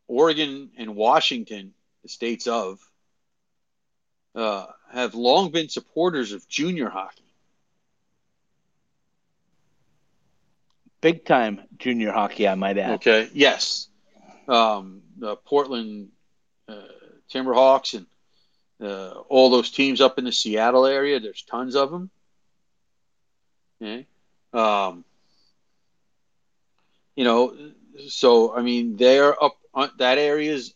Oregon 0.08 0.70
and 0.78 0.96
Washington, 0.96 1.74
the 2.04 2.10
states 2.10 2.48
of, 2.48 2.80
uh, 4.36 4.66
have 4.92 5.16
long 5.16 5.52
been 5.52 5.70
supporters 5.70 6.34
of 6.34 6.48
junior 6.48 6.90
hockey. 6.90 7.24
Big 11.02 11.26
time 11.26 11.62
junior 11.78 12.12
hockey, 12.12 12.48
I 12.48 12.56
might 12.56 12.78
add. 12.78 12.96
Okay. 12.96 13.30
Yes. 13.34 13.88
Um, 14.48 15.02
the 15.18 15.36
Portland 15.36 16.10
uh, 16.68 16.76
Winterhawks 17.34 17.96
and 17.96 18.06
uh, 18.82 19.20
all 19.30 19.50
those 19.50 19.72
teams 19.72 20.02
up 20.02 20.20
in 20.20 20.26
the 20.26 20.32
Seattle 20.32 20.86
area. 20.86 21.20
There's 21.20 21.44
tons 21.44 21.76
of 21.76 21.92
them. 21.92 22.10
Um, 24.54 25.04
you 27.16 27.24
know, 27.24 27.56
so 28.08 28.56
I 28.56 28.62
mean, 28.62 28.98
they're 28.98 29.42
up. 29.42 29.58
Uh, 29.74 29.88
that 29.98 30.18
area 30.18 30.52
is 30.52 30.74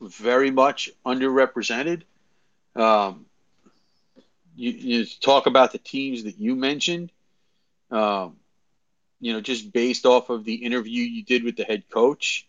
very 0.00 0.50
much 0.50 0.90
underrepresented. 1.04 2.02
Um, 2.74 3.26
you, 4.56 4.70
you 4.70 5.06
talk 5.20 5.46
about 5.46 5.72
the 5.72 5.78
teams 5.78 6.24
that 6.24 6.38
you 6.38 6.54
mentioned. 6.54 7.10
Um, 7.90 8.36
you 9.20 9.32
know, 9.32 9.40
just 9.40 9.72
based 9.72 10.06
off 10.06 10.30
of 10.30 10.44
the 10.44 10.54
interview 10.54 11.02
you 11.02 11.24
did 11.24 11.42
with 11.44 11.56
the 11.56 11.64
head 11.64 11.88
coach, 11.90 12.46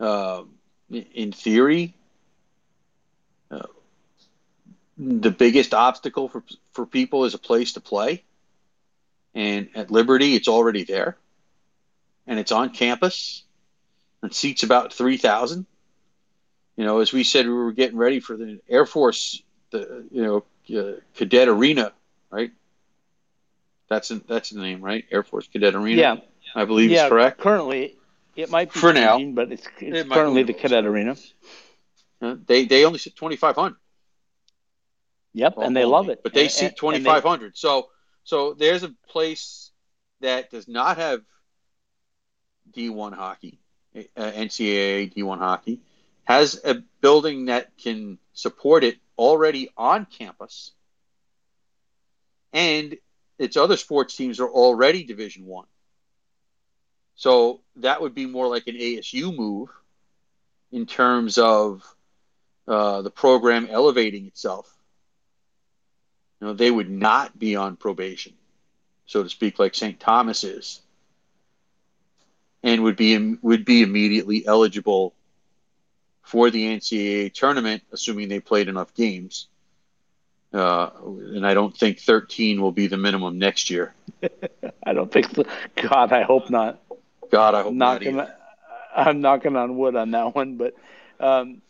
uh, 0.00 0.42
in 0.90 1.32
theory, 1.32 1.94
uh, 3.50 3.66
the 4.98 5.30
biggest 5.30 5.74
obstacle 5.74 6.28
for 6.28 6.42
for 6.72 6.86
people 6.86 7.24
is 7.24 7.34
a 7.34 7.38
place 7.38 7.72
to 7.74 7.80
play. 7.80 8.24
And 9.34 9.68
at 9.74 9.90
Liberty, 9.90 10.34
it's 10.34 10.46
already 10.48 10.84
there, 10.84 11.16
and 12.26 12.38
it's 12.38 12.52
on 12.52 12.70
campus, 12.70 13.42
and 14.22 14.32
seats 14.32 14.62
about 14.62 14.92
three 14.92 15.16
thousand. 15.16 15.66
You 16.76 16.84
know, 16.84 17.00
as 17.00 17.12
we 17.12 17.24
said, 17.24 17.46
we 17.46 17.52
were 17.52 17.72
getting 17.72 17.96
ready 17.96 18.20
for 18.20 18.36
the 18.36 18.60
Air 18.68 18.86
Force, 18.86 19.42
the 19.70 20.04
you 20.10 20.22
know, 20.22 20.44
uh, 20.78 21.00
Cadet 21.14 21.48
Arena, 21.48 21.92
right? 22.30 22.52
That's 23.88 24.10
a, 24.10 24.16
that's 24.20 24.50
the 24.50 24.60
name, 24.60 24.80
right? 24.82 25.04
Air 25.10 25.22
Force 25.24 25.46
Cadet 25.48 25.74
Arena. 25.74 26.00
Yeah, 26.00 26.16
I 26.54 26.64
believe 26.64 26.90
yeah. 26.90 27.04
is 27.04 27.08
correct. 27.10 27.40
Currently, 27.40 27.96
it 28.36 28.50
might 28.50 28.72
be 28.72 28.78
For 28.80 28.92
now. 28.92 29.18
but 29.24 29.50
it's, 29.52 29.66
it's 29.80 29.98
It 30.00 30.10
currently 30.10 30.42
the 30.44 30.54
Cadet 30.54 30.84
Arena. 30.84 31.16
Uh, 32.22 32.36
they 32.46 32.66
they 32.66 32.84
only 32.84 32.98
sit 32.98 33.16
twenty 33.16 33.36
five 33.36 33.56
hundred. 33.56 33.78
Yep, 35.32 35.54
and 35.58 35.76
they 35.76 35.84
love 35.84 36.08
it. 36.08 36.22
But 36.22 36.32
they 36.34 36.42
And- 36.42 36.50
seat 36.52 36.66
and- 36.66 36.76
twenty 36.76 36.96
and 36.98 37.06
they- 37.06 37.10
five 37.10 37.24
hundred. 37.24 37.56
So 37.56 37.88
so 38.24 38.54
there's 38.54 38.82
a 38.82 38.94
place 39.08 39.70
that 40.20 40.50
does 40.50 40.66
not 40.66 40.96
have 40.96 41.22
D 42.72 42.88
one 42.88 43.12
hockey, 43.12 43.58
uh, 43.94 44.00
NCAA 44.16 45.12
D 45.14 45.22
one 45.22 45.38
hockey, 45.38 45.80
has 46.24 46.60
a 46.64 46.82
building 47.00 47.46
that 47.46 47.76
can 47.76 48.18
support 48.32 48.82
it 48.82 48.98
already 49.18 49.68
on 49.76 50.06
campus, 50.06 50.72
and 52.52 52.96
its 53.38 53.56
other 53.56 53.76
sports 53.76 54.16
teams 54.16 54.40
are 54.40 54.48
already 54.48 55.04
Division 55.04 55.46
one. 55.46 55.66
So 57.16 57.60
that 57.76 58.00
would 58.00 58.14
be 58.14 58.26
more 58.26 58.48
like 58.48 58.66
an 58.66 58.76
ASU 58.76 59.36
move 59.36 59.70
in 60.72 60.86
terms 60.86 61.38
of 61.38 61.82
uh, 62.66 63.02
the 63.02 63.10
program 63.10 63.68
elevating 63.70 64.26
itself. 64.26 64.73
You 66.44 66.50
know, 66.50 66.56
they 66.56 66.70
would 66.70 66.90
not 66.90 67.38
be 67.38 67.56
on 67.56 67.74
probation, 67.74 68.34
so 69.06 69.22
to 69.22 69.30
speak, 69.30 69.58
like 69.58 69.74
St. 69.74 69.98
Thomas 69.98 70.44
is, 70.44 70.82
and 72.62 72.82
would 72.82 72.96
be 72.96 73.36
would 73.40 73.64
be 73.64 73.80
immediately 73.80 74.46
eligible 74.46 75.14
for 76.20 76.50
the 76.50 76.66
NCAA 76.76 77.32
tournament, 77.32 77.84
assuming 77.92 78.28
they 78.28 78.40
played 78.40 78.68
enough 78.68 78.92
games. 78.92 79.46
Uh, 80.52 80.90
and 81.32 81.46
I 81.46 81.54
don't 81.54 81.74
think 81.74 82.00
13 82.00 82.60
will 82.60 82.72
be 82.72 82.88
the 82.88 82.98
minimum 82.98 83.38
next 83.38 83.70
year. 83.70 83.94
I 84.86 84.92
don't 84.92 85.10
think 85.10 85.34
so. 85.34 85.44
God, 85.76 86.12
I 86.12 86.24
hope 86.24 86.50
not. 86.50 86.78
God, 87.30 87.54
I 87.54 87.62
hope 87.62 87.72
not. 87.72 88.02
I'm 88.94 89.22
knocking 89.22 89.56
on 89.56 89.78
wood 89.78 89.96
on 89.96 90.10
that 90.10 90.34
one, 90.34 90.58
but 90.58 90.74
um, 91.18 91.62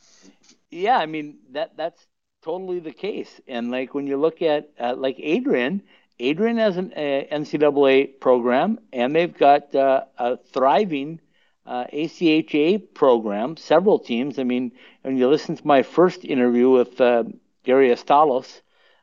yeah, 0.72 0.99
I 0.99 1.07
mean 1.07 1.39
that 1.53 1.77
that's 1.77 2.05
totally 2.45 2.78
the 2.78 2.92
case. 2.92 3.40
And 3.49 3.70
like 3.70 3.95
when 3.95 4.07
you 4.07 4.18
look 4.18 4.42
at 4.42 4.70
uh, 4.78 4.95
like 4.97 5.16
Adrian, 5.18 5.82
Adrian 6.20 6.59
has 6.59 6.76
an 6.76 6.92
uh, 6.95 7.24
NCAA 7.32 8.20
program, 8.20 8.78
and 8.92 9.16
they've 9.16 9.36
got 9.36 9.74
uh, 9.74 10.05
a 10.18 10.36
thriving 10.36 11.20
uh, 11.66 11.86
ACHA 11.92 12.95
program. 12.95 13.57
Several 13.57 13.99
teams. 13.99 14.38
I 14.38 14.45
mean, 14.45 14.72
when 15.03 15.16
you 15.16 15.28
listen 15.28 15.57
to 15.57 15.66
my 15.66 15.82
first 15.82 16.24
interview 16.24 16.70
with 16.70 17.01
uh, 17.01 17.24
Gary 17.64 17.88
Estalos, 17.88 18.61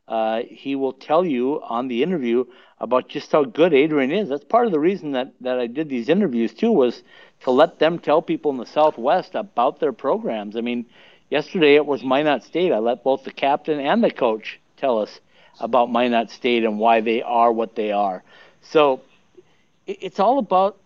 uh, 0.08 0.42
he 0.48 0.76
will 0.76 0.94
tell 0.94 1.26
you 1.26 1.62
on 1.64 1.88
the 1.88 2.04
interview 2.04 2.46
about 2.80 3.10
just 3.10 3.32
how 3.32 3.44
good 3.44 3.74
Adrian 3.74 4.12
is. 4.12 4.30
That's 4.30 4.44
part 4.44 4.66
of 4.66 4.72
the 4.72 4.80
reason 4.80 5.12
that, 5.12 5.34
that 5.42 5.60
I 5.60 5.68
did 5.68 5.90
these 5.90 6.10
interviews 6.10 6.54
too 6.54 6.72
was 6.72 7.04
to 7.42 7.52
let 7.52 7.80
them 7.80 7.98
tell 7.98 8.22
people 8.22 8.52
in 8.52 8.58
the 8.58 8.66
Southwest 8.66 9.36
about 9.36 9.80
their 9.80 9.94
programs. 9.94 10.56
I 10.56 10.62
mean, 10.62 10.86
yesterday 11.32 11.76
it 11.76 11.86
was 11.86 12.04
Minot 12.04 12.44
State. 12.44 12.72
I 12.72 12.78
let 12.78 13.04
both 13.04 13.24
the 13.24 13.32
captain 13.32 13.80
and 13.80 14.04
the 14.04 14.12
coach 14.12 14.60
tell 14.78 15.00
us 15.00 15.20
about 15.60 15.92
Minot 15.92 16.30
State 16.30 16.64
and 16.64 16.78
why 16.78 17.02
they 17.02 17.24
are 17.24 17.52
what 17.52 17.76
they 17.76 17.92
are. 17.92 18.22
So 18.62 19.02
it's 19.88 20.20
all 20.20 20.38
about, 20.38 20.78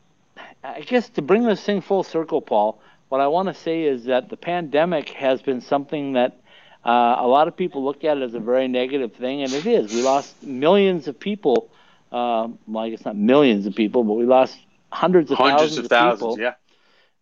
I 0.63 0.81
guess, 0.81 1.09
to 1.09 1.21
bring 1.21 1.43
this 1.43 1.61
thing 1.61 1.81
full 1.81 2.03
circle, 2.03 2.41
Paul. 2.41 2.79
What 3.09 3.19
I 3.19 3.27
want 3.27 3.49
to 3.49 3.53
say 3.53 3.83
is 3.83 4.05
that 4.05 4.29
the 4.29 4.37
pandemic 4.37 5.09
has 5.09 5.41
been 5.41 5.61
something 5.61 6.13
that 6.13 6.39
uh, 6.85 7.15
a 7.19 7.27
lot 7.27 7.47
of 7.47 7.57
people 7.57 7.83
look 7.83 8.03
at 8.03 8.17
it 8.17 8.23
as 8.23 8.33
a 8.33 8.39
very 8.39 8.67
negative 8.67 9.13
thing, 9.13 9.41
and 9.41 9.51
it 9.51 9.65
is. 9.65 9.93
We 9.93 10.01
lost 10.03 10.43
millions 10.43 11.07
of 11.07 11.19
people. 11.19 11.69
Uh, 12.11 12.49
well, 12.67 12.83
I 12.85 12.89
guess 12.91 13.03
not 13.03 13.15
millions 13.15 13.65
of 13.65 13.75
people, 13.75 14.03
but 14.03 14.13
we 14.13 14.25
lost 14.25 14.57
hundreds 14.91 15.31
of 15.31 15.37
Hundreds 15.37 15.61
thousands 15.61 15.77
of 15.79 15.85
of 15.85 15.89
thousands, 15.89 16.19
people 16.19 16.39
yeah. 16.39 16.53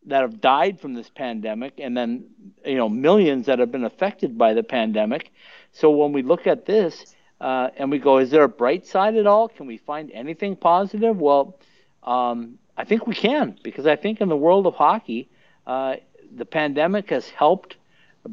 That 0.08 0.22
have 0.22 0.42
died 0.42 0.80
from 0.80 0.94
this 0.94 1.10
pandemic, 1.10 1.74
and 1.80 1.96
then 1.96 2.26
you 2.66 2.76
know 2.76 2.90
millions 2.90 3.46
that 3.46 3.60
have 3.60 3.72
been 3.72 3.86
affected 3.86 4.38
by 4.38 4.54
the 4.54 4.64
pandemic. 4.64 5.32
So 5.72 5.92
when 5.92 6.12
we 6.12 6.22
look 6.22 6.48
at 6.48 6.66
this 6.66 7.16
uh, 7.42 7.70
and 7.78 7.90
we 7.90 8.00
go, 8.00 8.18
is 8.20 8.30
there 8.30 8.44
a 8.44 8.50
bright 8.50 8.86
side 8.86 9.16
at 9.16 9.28
all? 9.28 9.48
Can 9.48 9.66
we 9.66 9.78
find 9.78 10.12
anything 10.12 10.56
positive? 10.56 11.18
Well, 11.18 11.58
um, 12.04 12.60
I 12.78 12.84
think 12.86 13.08
we 13.08 13.16
can 13.16 13.58
because 13.64 13.88
I 13.88 13.96
think 13.96 14.22
in 14.22 14.30
the 14.30 14.38
world 14.38 14.68
of 14.68 14.76
hockey, 14.76 15.30
uh, 15.66 15.96
the 16.36 16.46
pandemic 16.46 17.10
has 17.10 17.30
helped 17.30 17.78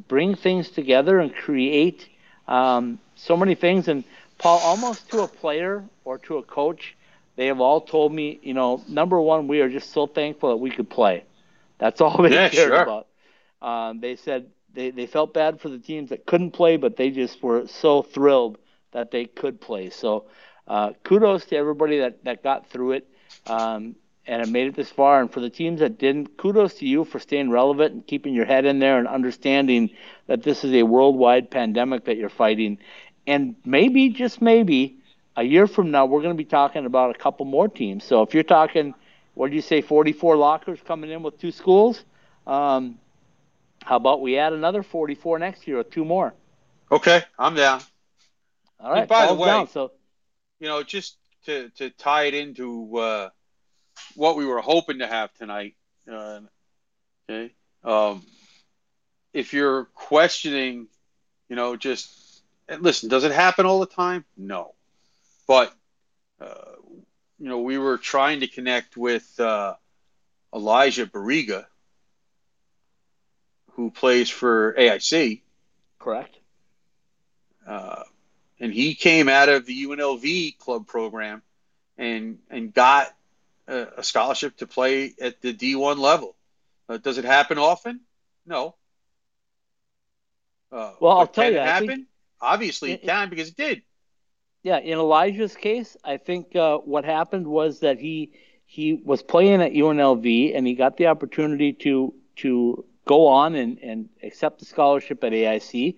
bring 0.09 0.35
things 0.35 0.71
together 0.71 1.19
and 1.19 1.35
create 1.35 2.09
um, 2.49 2.99
so 3.15 3.37
many 3.37 3.55
things. 3.55 3.89
And 3.89 4.05
Paul, 4.39 4.59
almost 4.59 5.11
to 5.11 5.23
a 5.23 5.29
player 5.29 5.85
or 6.05 6.19
to 6.19 6.39
a 6.39 6.43
coach, 6.43 6.97
they 7.37 7.47
have 7.47 7.61
all 7.61 7.81
told 7.81 8.13
me, 8.13 8.39
you 8.43 8.55
know, 8.55 8.83
number 8.89 9.21
one, 9.21 9.49
we 9.49 9.61
are 9.61 9.69
just 9.69 9.93
so 9.93 10.07
thankful 10.07 10.51
that 10.51 10.57
we 10.57 10.71
could 10.71 10.91
play. 10.91 11.25
That's 11.81 12.01
all 12.01 12.23
they 12.23 12.31
Yeah, 12.31 12.49
cared 12.49 12.69
sure. 12.69 12.83
about. 12.83 13.07
Um, 13.63 14.01
they 14.01 14.17
said 14.17 14.47
they, 14.73 14.91
they 14.91 15.07
felt 15.07 15.35
bad 15.35 15.61
for 15.61 15.69
the 15.69 15.79
teams 15.79 16.11
that 16.11 16.27
couldn't 16.27 16.53
play, 16.53 16.77
but 16.77 16.97
they 16.97 17.11
just 17.11 17.43
were 17.43 17.67
so 17.67 18.03
thrilled 18.03 18.59
that 18.93 19.11
they 19.11 19.25
could 19.25 19.61
play. 19.61 19.91
So 19.91 20.27
uh, 20.69 20.93
kudos 21.03 21.47
to 21.47 21.57
everybody 21.57 21.99
that, 21.99 22.25
that 22.25 22.43
got 22.43 22.69
through 22.71 22.93
it 22.93 23.09
um, 23.47 23.97
and 24.27 24.41
have 24.41 24.49
made 24.49 24.69
it 24.69 24.75
this 24.77 24.91
far. 24.91 25.21
And 25.21 25.33
for 25.33 25.41
the 25.41 25.51
teams 25.51 25.81
that 25.81 25.99
didn't, 25.99 26.37
kudos 26.37 26.75
to 26.75 26.87
you 26.87 27.05
for 27.05 27.19
staying 27.19 27.51
relevant 27.51 27.95
and 27.95 28.07
keeping 28.07 28.35
your 28.35 28.45
head 28.45 28.65
in 28.65 28.79
there 28.79 28.99
and 28.99 29.09
understanding 29.09 29.91
that 30.27 30.43
this 30.43 30.65
is 30.65 30.73
a 30.75 30.83
worldwide 30.83 31.51
pandemic 31.51 32.05
that 32.05 32.17
you're 32.17 32.29
fighting. 32.29 32.79
And 33.27 33.57
maybe, 33.65 34.11
just 34.11 34.41
maybe, 34.41 34.97
a 35.37 35.43
year 35.43 35.67
from 35.67 35.91
now, 35.91 36.07
we're 36.07 36.23
going 36.23 36.35
to 36.35 36.43
be 36.43 36.45
talking 36.45 36.87
about 36.87 37.15
a 37.15 37.19
couple 37.19 37.47
more 37.47 37.69
teams. 37.69 38.05
So 38.05 38.23
if 38.23 38.35
you're 38.35 38.43
talking, 38.43 38.95
what 39.41 39.49
do 39.49 39.57
you 39.57 39.63
say, 39.63 39.81
44 39.81 40.37
lockers 40.37 40.79
coming 40.87 41.09
in 41.09 41.23
with 41.23 41.41
two 41.41 41.51
schools? 41.51 42.05
Um, 42.47 42.99
how 43.83 43.97
about 43.97 44.21
we 44.21 44.37
add 44.37 44.53
another 44.53 44.83
44 44.83 45.39
next 45.39 45.67
year 45.67 45.79
with 45.79 45.91
two 45.91 46.05
more? 46.05 46.35
Okay, 46.93 47.23
I'm 47.39 47.55
down. 47.55 47.81
All 48.79 48.93
right, 48.93 49.09
by 49.09 49.29
the 49.29 49.33
way- 49.33 49.47
down. 49.47 49.67
So 49.67 49.93
You 50.59 50.69
know, 50.69 50.83
just 50.83 51.17
to, 51.47 51.71
to 51.77 51.89
tie 51.89 52.25
it 52.25 52.35
into 52.35 52.99
uh, 52.99 53.31
what 54.15 54.37
we 54.37 54.45
were 54.45 54.61
hoping 54.61 54.99
to 54.99 55.07
have 55.07 55.33
tonight. 55.33 55.75
Uh, 56.07 56.41
okay. 57.27 57.55
Um, 57.83 58.23
if 59.33 59.55
you're 59.55 59.87
questioning, 59.95 60.87
you 61.49 61.57
know, 61.57 61.77
just 61.77 62.43
listen, 62.79 63.09
does 63.09 63.25
it 63.25 63.33
happen 63.33 63.65
all 63.65 63.81
the 63.81 63.87
time? 63.87 64.27
No. 64.37 64.75
But, 65.49 65.73
uh, 66.43 66.73
you 67.41 67.49
know, 67.49 67.61
we 67.61 67.79
were 67.79 67.97
trying 67.99 68.41
to 68.41 68.47
connect 68.47 68.97
with 68.97 69.39
uh, 69.41 69.75
Elijah 70.55 71.07
Barriga, 71.07 71.67
who 73.73 73.91
plays 73.91 74.29
for 74.29 74.75
AIC, 74.79 75.41
Correct. 75.99 76.37
uh, 77.67 78.03
and 78.61 78.73
he 78.73 78.95
came 78.95 79.29
out 79.29 79.49
of 79.49 79.65
the 79.65 79.85
UNLV 79.87 80.59
club 80.59 80.87
program 80.87 81.43
and 81.97 82.39
and 82.51 82.75
got 82.75 83.15
a, 83.69 83.87
a 83.99 84.03
scholarship 84.05 84.57
to 84.59 84.67
play 84.67 85.15
at 85.21 85.41
the 85.41 85.55
D1 85.55 85.99
level. 85.99 86.37
Uh, 86.89 86.99
does 86.99 87.17
it 87.19 87.25
happen 87.25 87.57
often? 87.59 88.01
No. 88.47 88.75
Uh, 90.73 90.93
Well, 91.01 91.19
I'll 91.19 91.27
tell 91.27 91.45
can 91.45 91.53
you, 91.55 91.59
it 91.61 91.65
happen? 91.67 91.89
think- 91.89 92.07
Obviously, 92.43 92.93
it 92.93 93.01
It- 93.03 93.07
can 93.07 93.29
because 93.31 93.49
it 93.49 93.57
did. 93.57 93.83
Yeah, 94.63 94.79
in 94.79 94.99
Elijah's 94.99 95.57
case, 95.57 95.97
I 96.05 96.17
think 96.17 96.55
uh, 96.55 96.79
what 96.79 97.05
happened 97.05 97.47
was 97.47 97.81
that 97.81 97.99
he 97.99 98.33
he 98.67 98.95
was 99.05 99.23
playing 99.23 99.63
at 99.63 99.73
UNLV 99.73 100.53
and 100.55 100.67
he 100.67 100.75
got 100.75 100.97
the 100.97 101.07
opportunity 101.07 101.73
to 101.85 102.15
to 102.37 102.85
go 103.07 103.27
on 103.27 103.55
and, 103.55 103.79
and 103.83 104.09
accept 104.23 104.59
the 104.59 104.65
scholarship 104.65 105.25
at 105.25 105.33
AIC, 105.33 105.97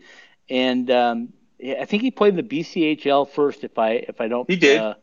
and 0.48 0.90
um, 0.90 1.28
I 1.62 1.84
think 1.84 2.02
he 2.02 2.10
played 2.10 2.36
the 2.36 2.42
BCHL 2.42 3.28
first, 3.28 3.64
if 3.64 3.78
I 3.78 3.90
if 3.92 4.20
I 4.20 4.28
don't 4.28 4.48
He 4.48 4.56
did. 4.56 4.78
Uh, 4.80 4.94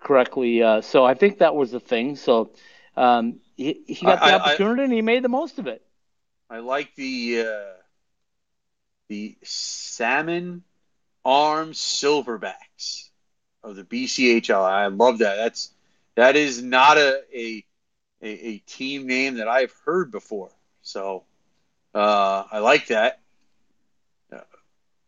correctly. 0.00 0.62
Uh, 0.62 0.80
so 0.80 1.04
I 1.04 1.14
think 1.14 1.38
that 1.38 1.54
was 1.54 1.70
the 1.70 1.80
thing. 1.80 2.16
So 2.16 2.50
um, 2.96 3.40
he 3.56 3.82
he 3.86 4.06
got 4.06 4.20
I- 4.22 4.30
the 4.30 4.32
I- 4.32 4.36
I- 4.36 4.54
opportunity 4.54 4.82
and 4.84 4.92
he 4.92 5.02
made 5.02 5.22
the 5.22 5.28
most 5.28 5.58
of 5.58 5.66
it. 5.66 5.82
I 6.50 6.58
like 6.58 6.94
the 6.96 7.46
uh, 7.46 7.74
the 9.08 9.36
salmon 9.42 10.62
arms 11.24 11.78
silverbacks 12.78 13.08
of 13.62 13.76
the 13.76 13.84
BCHL. 13.84 14.62
I 14.64 14.86
love 14.86 15.18
that. 15.18 15.36
That's 15.36 15.70
that 16.14 16.36
is 16.36 16.62
not 16.62 16.96
a 16.98 17.22
a, 17.34 17.64
a, 18.22 18.28
a 18.28 18.58
team 18.58 19.06
name 19.06 19.34
that 19.36 19.48
I've 19.48 19.72
heard 19.84 20.10
before. 20.10 20.50
So 20.82 21.24
uh, 21.94 22.44
I 22.50 22.58
like 22.60 22.88
that. 22.88 23.20
Uh, 24.32 24.38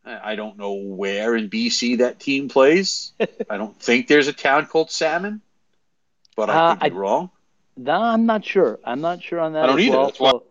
I 0.05 0.31
I 0.33 0.35
don't 0.35 0.57
know 0.57 0.73
where 0.73 1.35
in 1.35 1.49
BC 1.49 1.99
that 1.99 2.19
team 2.19 2.49
plays. 2.49 3.13
I 3.49 3.57
don't 3.57 3.77
think 3.79 4.07
there's 4.07 4.27
a 4.27 4.33
town 4.33 4.67
called 4.67 4.91
Salmon, 4.91 5.41
but 6.35 6.49
I 6.49 6.53
Uh, 6.53 6.75
could 6.75 6.79
be 6.91 6.95
I- 6.95 6.99
wrong. 6.99 7.29
No, 7.77 7.93
I'm 7.93 8.25
not 8.25 8.43
sure. 8.45 8.79
I'm 8.83 8.99
not 8.99 9.23
sure 9.23 9.39
on 9.39 9.53
that. 9.53 9.63
I 9.63 9.67
don't 9.67 9.79
as 9.79 9.85
either. 9.85 9.97
Well, 9.97 10.05
That's 10.07 10.19
why- 10.19 10.31
so- 10.31 10.43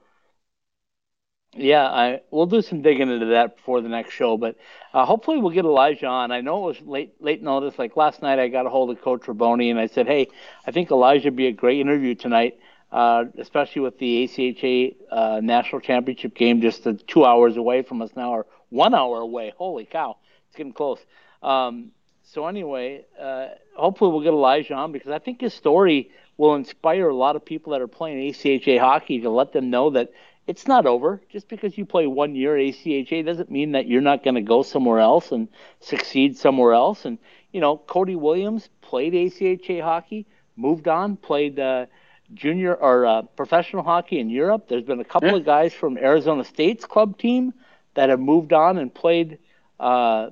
yeah, 1.57 1.84
I 1.84 2.20
we'll 2.30 2.46
do 2.46 2.62
some 2.62 2.80
digging 2.80 3.11
into 3.11 3.26
that 3.26 3.57
before 3.57 3.80
the 3.80 3.88
next 3.88 4.12
show, 4.12 4.36
but 4.36 4.57
uh, 4.94 5.05
hopefully 5.05 5.38
we'll 5.38 5.51
get 5.51 5.64
Elijah 5.64 6.07
on. 6.07 6.30
I 6.30 6.40
know 6.42 6.68
it 6.68 6.78
was 6.78 6.86
late 6.86 7.14
late 7.20 7.42
notice. 7.42 7.76
Like 7.76 7.96
last 7.96 8.22
night, 8.22 8.38
I 8.38 8.48
got 8.48 8.66
a 8.66 8.70
hold 8.70 8.90
of 8.90 9.03
Coach 9.03 9.22
Raboni 9.22 9.70
and 9.70 9.78
I 9.78 9.86
said, 9.86 10.07
"Hey, 10.07 10.28
I 10.64 10.70
think 10.70 10.92
Elijah 10.92 11.26
would 11.26 11.36
be 11.36 11.48
a 11.48 11.53
great 11.53 11.80
interview 11.80 12.14
tonight, 12.14 12.59
uh, 12.92 13.24
especially 13.38 13.82
with 13.82 13.98
the 13.98 14.28
ACHA 14.28 14.94
uh, 15.11 15.40
national 15.42 15.80
championship 15.80 16.34
game 16.36 16.61
just 16.61 16.86
two 17.09 17.24
hours 17.24 17.57
away 17.57 17.82
from 17.82 18.01
us 18.01 18.11
now, 18.14 18.30
or 18.30 18.46
one 18.68 18.94
hour 18.94 19.20
away. 19.20 19.53
Holy 19.57 19.86
cow, 19.86 20.18
it's 20.46 20.57
getting 20.57 20.72
close." 20.72 21.01
Um, 21.42 21.90
so 22.22 22.46
anyway, 22.46 23.07
uh, 23.20 23.48
hopefully 23.74 24.12
we'll 24.12 24.22
get 24.22 24.32
Elijah 24.32 24.74
on 24.74 24.92
because 24.92 25.11
I 25.11 25.18
think 25.18 25.40
his 25.40 25.53
story 25.53 26.12
will 26.36 26.55
inspire 26.55 27.09
a 27.09 27.14
lot 27.14 27.34
of 27.34 27.44
people 27.44 27.72
that 27.72 27.80
are 27.80 27.88
playing 27.88 28.32
ACHA 28.32 28.78
hockey 28.78 29.20
to 29.22 29.30
let 29.30 29.53
them 29.53 29.68
know 29.68 29.90
that 29.90 30.12
it's 30.51 30.66
not 30.66 30.86
over. 30.86 31.22
Just 31.30 31.48
because 31.48 31.78
you 31.78 31.84
play 31.86 32.07
one 32.07 32.34
year 32.34 32.55
ACHA 32.57 33.24
doesn't 33.24 33.51
mean 33.51 33.72
that 33.72 33.86
you're 33.86 34.01
not 34.11 34.24
going 34.24 34.34
to 34.36 34.42
go 34.55 34.62
somewhere 34.62 35.01
else 35.01 35.32
and 35.32 35.48
succeed 35.80 36.36
somewhere 36.36 36.72
else. 36.72 37.05
And 37.07 37.18
you 37.53 37.61
know, 37.61 37.76
Cody 37.78 38.16
Williams 38.16 38.68
played 38.82 39.14
ACHA 39.14 39.82
hockey, 39.82 40.26
moved 40.57 40.88
on, 40.88 41.16
played 41.16 41.59
uh, 41.61 41.86
junior 42.34 42.74
or 42.74 43.07
uh, 43.07 43.22
professional 43.22 43.82
hockey 43.82 44.18
in 44.20 44.30
Europe. 44.30 44.68
There's 44.68 44.84
been 44.84 45.01
a 45.01 45.05
couple 45.05 45.34
Yeah. 45.34 45.36
of 45.36 45.44
guys 45.44 45.72
from 45.74 45.96
Arizona 45.98 46.44
State's 46.44 46.84
club 46.86 47.18
team 47.18 47.53
that 47.94 48.09
have 48.11 48.20
moved 48.20 48.53
on 48.53 48.78
and 48.78 48.92
played 48.94 49.38
uh, 49.80 50.30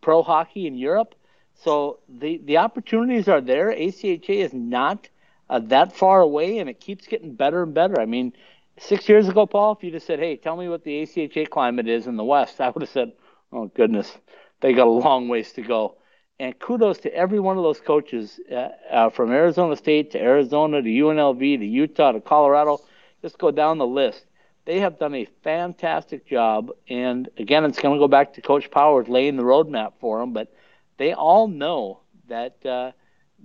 pro 0.00 0.22
hockey 0.22 0.66
in 0.66 0.76
Europe. 0.76 1.14
So 1.54 2.00
the 2.08 2.38
the 2.44 2.58
opportunities 2.58 3.28
are 3.28 3.40
there. 3.40 3.70
ACHA 3.72 4.36
is 4.44 4.52
not 4.54 5.08
uh, 5.48 5.60
that 5.60 5.92
far 5.92 6.20
away, 6.20 6.58
and 6.58 6.68
it 6.68 6.80
keeps 6.80 7.06
getting 7.06 7.34
better 7.34 7.62
and 7.62 7.74
better. 7.74 8.00
I 8.00 8.06
mean, 8.06 8.32
six 8.80 9.08
years 9.08 9.28
ago, 9.28 9.46
Paul, 9.46 9.72
if 9.72 9.84
you 9.84 9.90
just 9.90 10.06
said, 10.06 10.18
"Hey, 10.18 10.36
tell 10.36 10.56
me 10.56 10.68
what 10.68 10.84
the 10.84 11.02
ACHA 11.02 11.48
climate 11.50 11.88
is 11.88 12.06
in 12.06 12.16
the 12.16 12.24
West," 12.24 12.60
I 12.60 12.70
would 12.70 12.82
have 12.82 12.90
said, 12.90 13.12
"Oh 13.52 13.66
goodness, 13.66 14.18
they 14.60 14.72
got 14.72 14.86
a 14.86 14.90
long 14.90 15.28
ways 15.28 15.52
to 15.52 15.62
go." 15.62 15.96
And 16.40 16.58
kudos 16.58 16.98
to 17.00 17.14
every 17.14 17.38
one 17.38 17.58
of 17.58 17.62
those 17.62 17.80
coaches 17.80 18.40
uh, 18.50 18.68
uh, 18.90 19.10
from 19.10 19.30
Arizona 19.30 19.76
State 19.76 20.10
to 20.12 20.20
Arizona 20.20 20.80
to 20.82 20.88
UNLV 20.88 21.58
to 21.58 21.66
Utah 21.66 22.12
to 22.12 22.20
Colorado. 22.20 22.80
Just 23.20 23.38
go 23.38 23.50
down 23.50 23.76
the 23.76 23.86
list. 23.86 24.24
They 24.64 24.80
have 24.80 24.98
done 24.98 25.14
a 25.14 25.26
fantastic 25.42 26.26
job. 26.26 26.70
And 26.88 27.28
again, 27.36 27.64
it's 27.66 27.78
going 27.78 27.94
to 27.94 27.98
go 27.98 28.08
back 28.08 28.32
to 28.34 28.40
Coach 28.40 28.70
Powers 28.70 29.08
laying 29.08 29.36
the 29.36 29.42
roadmap 29.42 29.92
for 30.00 30.18
them. 30.20 30.32
But 30.32 30.50
they 30.96 31.12
all 31.12 31.46
know 31.46 32.00
that 32.28 32.64
uh, 32.64 32.92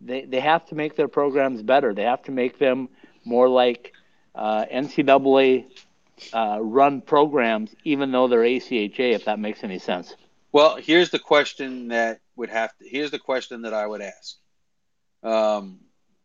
they 0.02 0.24
they 0.24 0.40
have 0.40 0.66
to 0.68 0.76
make 0.76 0.96
their 0.96 1.10
programs 1.10 1.62
better. 1.64 1.94
They 1.94 2.04
have 2.04 2.24
to 2.24 2.32
make 2.32 2.60
them 2.60 2.88
more 3.26 3.50
like 3.50 3.92
uh, 4.36 4.66
NCAA 4.72 5.66
uh, 6.34 6.60
run 6.62 7.02
programs, 7.02 7.76
even 7.84 8.12
though 8.12 8.28
they're 8.28 8.42
ACHA. 8.42 9.14
If 9.14 9.26
that 9.26 9.40
makes 9.40 9.64
any 9.64 9.80
sense. 9.80 10.16
Well, 10.52 10.78
here's 10.78 11.10
the 11.10 11.20
question 11.20 11.90
that 11.90 12.20
would 12.36 12.50
have 12.50 12.76
to. 12.78 12.88
Here's 12.88 13.12
the 13.12 13.20
question 13.20 13.64
that 13.64 13.74
I 13.74 13.86
would 13.86 14.02
ask. 14.02 14.36
Um, 15.24 15.80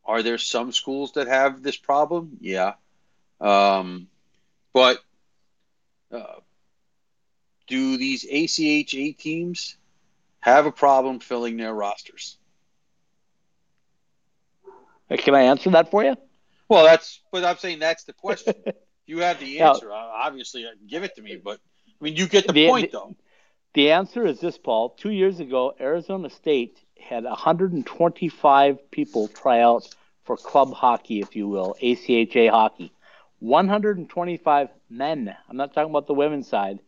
are 0.04 0.22
there 0.22 0.38
some 0.38 0.72
schools 0.72 1.12
that 1.12 1.26
have 1.26 1.62
this 1.62 1.76
problem? 1.76 2.38
Yeah, 2.40 2.74
um, 3.40 4.08
but 4.72 5.02
uh, 6.12 6.40
do 7.66 7.96
these 7.96 8.24
ACHA 8.24 9.16
teams 9.16 9.76
have 10.40 10.66
a 10.66 10.72
problem 10.72 11.20
filling 11.20 11.56
their 11.56 11.72
rosters? 11.72 12.36
Can 15.08 15.34
I 15.34 15.42
answer 15.42 15.70
that 15.70 15.90
for 15.90 16.04
you? 16.04 16.16
Well, 16.70 16.84
that's. 16.84 17.20
But 17.32 17.44
I'm 17.44 17.58
saying 17.58 17.80
that's 17.80 18.04
the 18.04 18.12
question. 18.14 18.54
you 19.06 19.18
have 19.18 19.40
the 19.40 19.60
answer. 19.60 19.92
uh, 19.92 19.96
Obviously, 19.96 20.64
uh, 20.64 20.70
give 20.88 21.02
it 21.02 21.16
to 21.16 21.22
me. 21.22 21.36
But 21.36 21.58
I 22.00 22.04
mean, 22.04 22.16
you 22.16 22.26
get 22.28 22.46
the 22.46 22.52
The- 22.54 22.68
point, 22.68 22.92
the- 22.92 22.98
though. 22.98 23.16
The 23.74 23.92
answer 23.92 24.26
is 24.26 24.40
this, 24.40 24.58
Paul. 24.58 24.90
Two 24.90 25.10
years 25.10 25.38
ago, 25.38 25.74
Arizona 25.80 26.28
State 26.30 26.76
had 27.00 27.22
125 27.22 28.90
people 28.90 29.28
try 29.28 29.60
out 29.60 29.88
for 30.24 30.36
club 30.36 30.72
hockey, 30.72 31.20
if 31.20 31.36
you 31.36 31.46
will, 31.46 31.76
ACHA 31.80 32.50
hockey. 32.50 32.92
125 33.38 34.68
men. 34.88 35.36
I'm 35.48 35.56
not 35.56 35.72
talking 35.72 35.90
about 35.90 36.06
the 36.08 36.14
women's 36.14 36.48
side. 36.48 36.80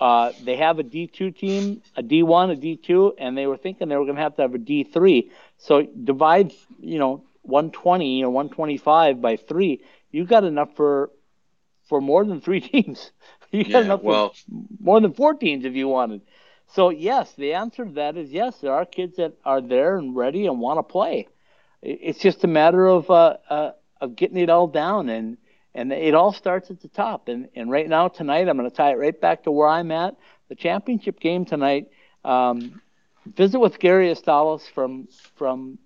Uh, 0.00 0.32
they 0.42 0.56
have 0.56 0.78
a 0.80 0.84
D2 0.84 1.36
team, 1.36 1.82
a 1.96 2.02
D1, 2.02 2.52
a 2.52 2.56
D2, 2.56 3.14
and 3.18 3.36
they 3.38 3.46
were 3.46 3.56
thinking 3.56 3.88
they 3.88 3.96
were 3.96 4.04
going 4.04 4.16
to 4.16 4.22
have 4.22 4.36
to 4.36 4.42
have 4.42 4.54
a 4.54 4.58
D3. 4.58 5.30
So 5.58 5.82
divide, 5.82 6.52
you 6.80 6.98
know, 6.98 7.24
120 7.48 8.24
or 8.24 8.30
125 8.30 9.20
by 9.22 9.36
three. 9.36 9.82
You 10.10 10.24
got 10.24 10.44
enough 10.44 10.76
for 10.76 11.10
for 11.88 12.00
more 12.00 12.24
than 12.24 12.40
three 12.40 12.60
teams. 12.72 13.12
You 13.50 13.64
got 13.64 13.82
Yeah, 13.82 13.84
enough 13.84 14.04
for 14.04 14.20
more 14.80 15.00
than 15.00 15.12
four 15.14 15.34
teams 15.34 15.64
if 15.64 15.74
you 15.74 15.88
wanted. 15.88 16.22
So 16.66 16.90
yes, 16.90 17.34
the 17.34 17.54
answer 17.54 17.84
to 17.84 17.92
that 17.92 18.16
is 18.16 18.32
yes. 18.32 18.58
There 18.60 18.72
are 18.72 18.84
kids 18.84 19.16
that 19.16 19.34
are 19.44 19.60
there 19.60 19.96
and 19.98 20.14
ready 20.16 20.46
and 20.46 20.60
want 20.60 20.78
to 20.78 20.82
play. 20.82 21.28
It's 21.82 22.18
just 22.20 22.44
a 22.44 22.48
matter 22.48 22.86
of 22.86 23.10
uh, 23.10 23.36
uh, 23.48 23.72
of 24.00 24.16
getting 24.16 24.38
it 24.38 24.50
all 24.50 24.66
down 24.68 25.08
and 25.08 25.38
and 25.74 25.92
it 25.92 26.14
all 26.14 26.32
starts 26.32 26.70
at 26.70 26.80
the 26.80 26.88
top. 26.88 27.28
And 27.28 27.48
and 27.54 27.70
right 27.70 27.88
now 27.88 28.08
tonight, 28.08 28.48
I'm 28.48 28.56
going 28.56 28.68
to 28.70 28.76
tie 28.76 28.92
it 28.92 28.98
right 28.98 29.18
back 29.20 29.44
to 29.44 29.52
where 29.52 29.68
I'm 29.68 29.90
at. 29.90 30.16
The 30.48 30.54
championship 30.56 31.20
game 31.20 31.44
tonight. 31.44 31.88
Um, 32.24 32.80
visit 33.26 33.58
with 33.60 33.78
Gary 33.78 34.08
Estalos 34.12 34.68
from 34.68 35.08
from 35.36 35.78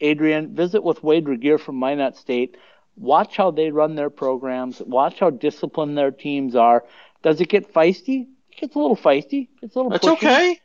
Adrian. 0.00 0.54
Visit 0.54 0.82
with 0.82 1.02
Wade 1.02 1.28
Regier 1.28 1.58
from 1.58 1.76
Minot 1.78 2.16
State. 2.16 2.56
Watch 2.96 3.36
how 3.36 3.50
they 3.50 3.70
run 3.70 3.94
their 3.94 4.10
programs. 4.10 4.80
Watch 4.80 5.18
how 5.20 5.30
disciplined 5.30 5.96
their 5.98 6.10
teams 6.10 6.56
are. 6.56 6.84
Does 7.22 7.40
it 7.40 7.48
get 7.48 7.72
feisty? 7.72 8.26
It 8.50 8.56
gets 8.60 8.74
a 8.74 8.78
little 8.78 8.96
feisty. 8.96 9.48
It's 9.62 9.74
a 9.74 9.78
little. 9.78 9.90
that's 9.90 10.04
pushy. 10.04 10.12
okay. 10.14 10.60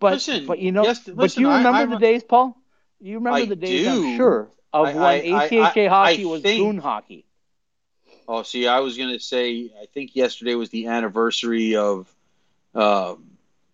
But 0.00 0.14
Listen, 0.14 0.46
but 0.46 0.58
you 0.58 0.70
know, 0.72 0.84
yes, 0.84 1.00
but 1.04 1.16
listen, 1.16 1.40
you 1.42 1.48
remember 1.48 1.70
I'm 1.78 1.90
the 1.90 1.98
days, 1.98 2.22
Paul? 2.22 2.56
You 3.00 3.14
remember 3.16 3.38
I 3.38 3.44
the 3.46 3.56
days, 3.56 3.86
do. 3.86 4.06
I'm 4.10 4.16
sure, 4.16 4.50
of 4.72 4.86
I- 4.86 4.92
when 4.94 5.02
I- 5.02 5.44
I- 5.44 5.48
ACHA 5.48 5.86
I- 5.86 5.88
hockey 5.88 6.24
I 6.24 6.26
was 6.26 6.42
think- 6.42 6.60
goon 6.62 6.78
hockey. 6.78 7.24
Oh, 8.30 8.42
see, 8.42 8.66
I 8.68 8.80
was 8.80 8.98
going 8.98 9.08
to 9.14 9.18
say, 9.20 9.70
I 9.80 9.86
think 9.86 10.14
yesterday 10.14 10.54
was 10.54 10.68
the 10.68 10.88
anniversary 10.88 11.76
of 11.76 12.14
uh, 12.74 13.14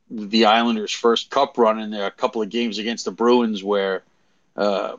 the 0.08 0.44
Islanders' 0.46 0.92
first 0.92 1.30
cup 1.30 1.58
run, 1.58 1.80
in 1.80 1.90
there 1.90 2.06
a 2.06 2.12
couple 2.12 2.40
of 2.42 2.48
games 2.50 2.78
against 2.78 3.04
the 3.04 3.10
Bruins 3.10 3.64
where 3.64 4.04
uh, 4.56 4.96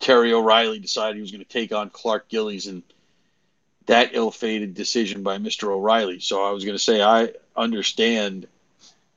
Terry 0.00 0.32
O'Reilly 0.32 0.78
decided 0.78 1.16
he 1.16 1.22
was 1.22 1.30
going 1.30 1.44
to 1.44 1.48
take 1.48 1.72
on 1.72 1.90
Clark 1.90 2.28
Gillies, 2.28 2.66
and 2.66 2.82
that 3.86 4.10
ill-fated 4.14 4.74
decision 4.74 5.22
by 5.22 5.38
Mr. 5.38 5.68
O'Reilly. 5.68 6.20
So 6.20 6.44
I 6.44 6.50
was 6.50 6.64
going 6.64 6.76
to 6.76 6.82
say, 6.82 7.02
I 7.02 7.30
understand, 7.56 8.46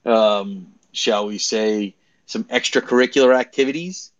um, 0.05 0.73
shall 0.91 1.27
we 1.27 1.37
say, 1.37 1.95
some 2.25 2.43
extracurricular 2.45 3.35
activities 3.35 4.11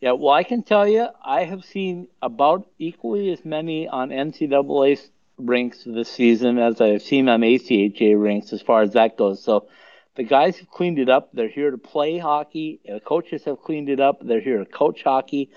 Yeah, 0.00 0.12
well, 0.12 0.32
I 0.34 0.44
can 0.44 0.62
tell 0.62 0.86
you, 0.86 1.08
I 1.24 1.44
have 1.44 1.64
seen 1.64 2.08
about 2.20 2.68
equally 2.78 3.32
as 3.32 3.44
many 3.44 3.88
on 3.88 4.10
NCAA 4.10 5.00
rinks 5.38 5.84
this 5.84 6.10
season 6.10 6.58
as 6.58 6.80
I've 6.80 7.02
seen 7.02 7.28
on 7.28 7.40
ACHA 7.40 8.20
rinks 8.20 8.52
as 8.52 8.62
far 8.62 8.82
as 8.82 8.92
that 8.92 9.16
goes. 9.16 9.42
So 9.42 9.68
the 10.16 10.24
guys 10.24 10.58
have 10.58 10.70
cleaned 10.70 10.98
it 10.98 11.08
up. 11.08 11.30
They're 11.32 11.48
here 11.48 11.70
to 11.70 11.78
play 11.78 12.18
hockey. 12.18 12.80
The 12.84 13.00
coaches 13.00 13.44
have 13.44 13.60
cleaned 13.62 13.88
it 13.88 14.00
up. 14.00 14.18
They're 14.22 14.40
here 14.40 14.58
to 14.58 14.64
coach 14.64 15.02
hockey. 15.02 15.50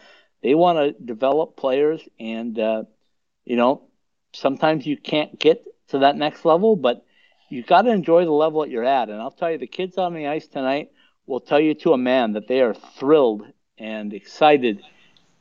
They 0.44 0.56
want 0.56 0.78
to 0.78 1.04
develop 1.04 1.58
players, 1.58 2.02
and 2.20 2.58
uh, 2.58 2.84
you 3.46 3.56
know, 3.56 3.90
sometimes 4.34 4.86
you 4.86 4.98
can't 4.98 5.40
get 5.40 5.66
to 5.90 6.00
that 6.00 6.16
next 6.16 6.46
level, 6.46 6.76
but 6.76 7.06
you've 7.50 7.68
got 7.68 7.84
to 7.84 7.92
enjoy 7.92 8.26
the 8.26 8.32
level 8.32 8.62
that 8.62 8.70
you're 8.70 8.86
at. 8.86 9.10
And 9.10 9.20
I'll 9.20 9.32
tell 9.32 9.52
you, 9.52 9.58
the 9.58 9.68
kids 9.68 9.98
on 9.98 10.14
the 10.14 10.28
ice 10.28 10.48
tonight 10.48 10.92
will 11.26 11.40
tell 11.40 11.60
you 11.60 11.74
to 11.76 11.94
a 11.94 11.98
man 11.98 12.34
that 12.34 12.48
they 12.48 12.62
are 12.62 12.74
thrilled 12.74 13.44
and 13.78 14.14
excited 14.14 14.82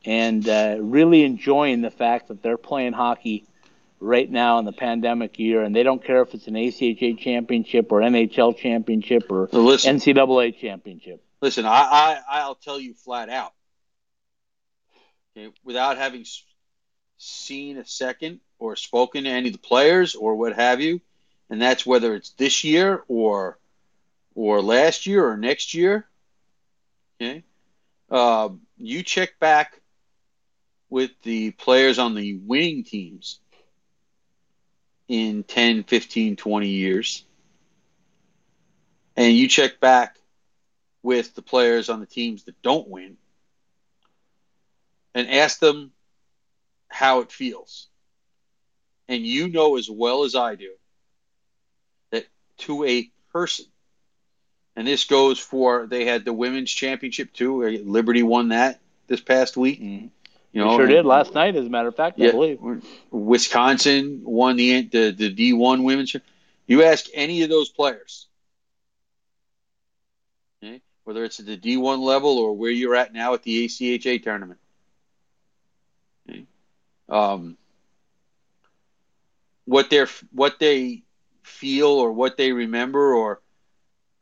and 0.04 0.48
uh, 0.48 0.76
really 0.80 1.24
enjoying 1.24 1.82
the 1.82 1.90
fact 1.90 2.28
that 2.28 2.42
they're 2.42 2.56
playing 2.56 2.92
hockey 2.92 3.46
right 4.00 4.30
now 4.30 4.58
in 4.58 4.64
the 4.64 4.72
pandemic 4.72 5.38
year, 5.38 5.62
and 5.62 5.74
they 5.74 5.82
don't 5.82 6.04
care 6.04 6.22
if 6.22 6.34
it's 6.34 6.46
an 6.46 6.54
ACHA 6.54 7.18
championship 7.18 7.90
or 7.92 8.00
NHL 8.00 8.56
championship 8.56 9.30
or 9.30 9.48
So 9.50 9.62
listen, 9.62 9.96
NCAA 9.96 10.58
championship. 10.58 11.22
listen. 11.40 11.66
I, 11.66 12.20
I 12.28 12.40
I'll 12.40 12.54
tell 12.54 12.78
you 12.80 12.94
flat 12.94 13.28
out. 13.28 13.52
Okay, 15.36 15.52
without 15.64 15.98
having 15.98 16.24
seen 17.18 17.78
a 17.78 17.84
second 17.84 18.40
or 18.58 18.76
spoken 18.76 19.24
to 19.24 19.30
any 19.30 19.48
of 19.48 19.52
the 19.52 19.58
players 19.58 20.14
or 20.14 20.36
what 20.36 20.54
have 20.54 20.80
you, 20.80 21.00
and 21.50 21.60
that's 21.60 21.84
whether 21.86 22.14
it's 22.14 22.30
this 22.30 22.64
year 22.64 23.04
or 23.08 23.58
or 24.34 24.62
last 24.62 25.06
year 25.06 25.26
or 25.28 25.36
next 25.36 25.74
year. 25.74 26.06
Okay, 27.20 27.42
uh, 28.10 28.50
you 28.76 29.02
check 29.02 29.38
back 29.40 29.80
with 30.90 31.10
the 31.22 31.50
players 31.52 31.98
on 31.98 32.14
the 32.14 32.38
winning 32.38 32.82
teams 32.84 33.40
in 35.08 35.42
10, 35.44 35.84
15, 35.84 36.36
20 36.36 36.68
years. 36.68 37.24
And 39.16 39.36
you 39.36 39.48
check 39.48 39.80
back 39.80 40.16
with 41.02 41.34
the 41.34 41.42
players 41.42 41.88
on 41.88 42.00
the 42.00 42.06
teams 42.06 42.44
that 42.44 42.60
don't 42.62 42.88
win 42.88 43.16
and 45.14 45.28
ask 45.28 45.58
them 45.58 45.92
how 46.88 47.20
it 47.20 47.32
feels. 47.32 47.88
And 49.08 49.26
you 49.26 49.48
know 49.48 49.76
as 49.76 49.90
well 49.90 50.24
as 50.24 50.34
I 50.34 50.54
do 50.54 50.72
that 52.10 52.26
to 52.58 52.84
a 52.84 53.10
person, 53.32 53.66
and 54.76 54.86
this 54.86 55.04
goes 55.04 55.38
for 55.38 55.86
they 55.86 56.04
had 56.04 56.24
the 56.24 56.32
women's 56.32 56.70
championship 56.70 57.32
too. 57.32 57.62
Liberty 57.84 58.22
won 58.22 58.50
that 58.50 58.80
this 59.06 59.20
past 59.20 59.56
week. 59.56 59.80
Mhm. 59.80 60.10
You 60.58 60.64
know, 60.64 60.76
sure 60.76 60.80
and- 60.82 60.90
did 60.90 61.06
last 61.06 61.34
night, 61.34 61.54
as 61.54 61.66
a 61.66 61.70
matter 61.70 61.86
of 61.86 61.94
fact, 61.94 62.20
I 62.20 62.32
believe. 62.32 62.58
Wisconsin 63.12 64.22
won 64.24 64.56
the 64.56 64.82
the, 64.82 65.10
the 65.12 65.30
D 65.30 65.52
one 65.52 65.84
women's. 65.84 66.16
You 66.66 66.82
ask 66.82 67.06
any 67.14 67.42
of 67.42 67.48
those 67.48 67.68
players, 67.68 68.26
okay, 70.60 70.82
whether 71.04 71.24
it's 71.24 71.38
at 71.38 71.46
the 71.46 71.56
D 71.56 71.76
one 71.76 72.00
level 72.00 72.38
or 72.38 72.54
where 72.56 72.72
you're 72.72 72.96
at 72.96 73.12
now 73.12 73.34
at 73.34 73.44
the 73.44 73.66
ACHA 73.66 74.22
tournament, 74.24 74.58
okay, 76.28 76.44
um, 77.08 77.56
what 79.64 79.90
they 79.90 80.04
what 80.32 80.58
they 80.58 81.04
feel 81.44 81.86
or 81.88 82.10
what 82.10 82.36
they 82.36 82.50
remember 82.52 83.14
or 83.14 83.40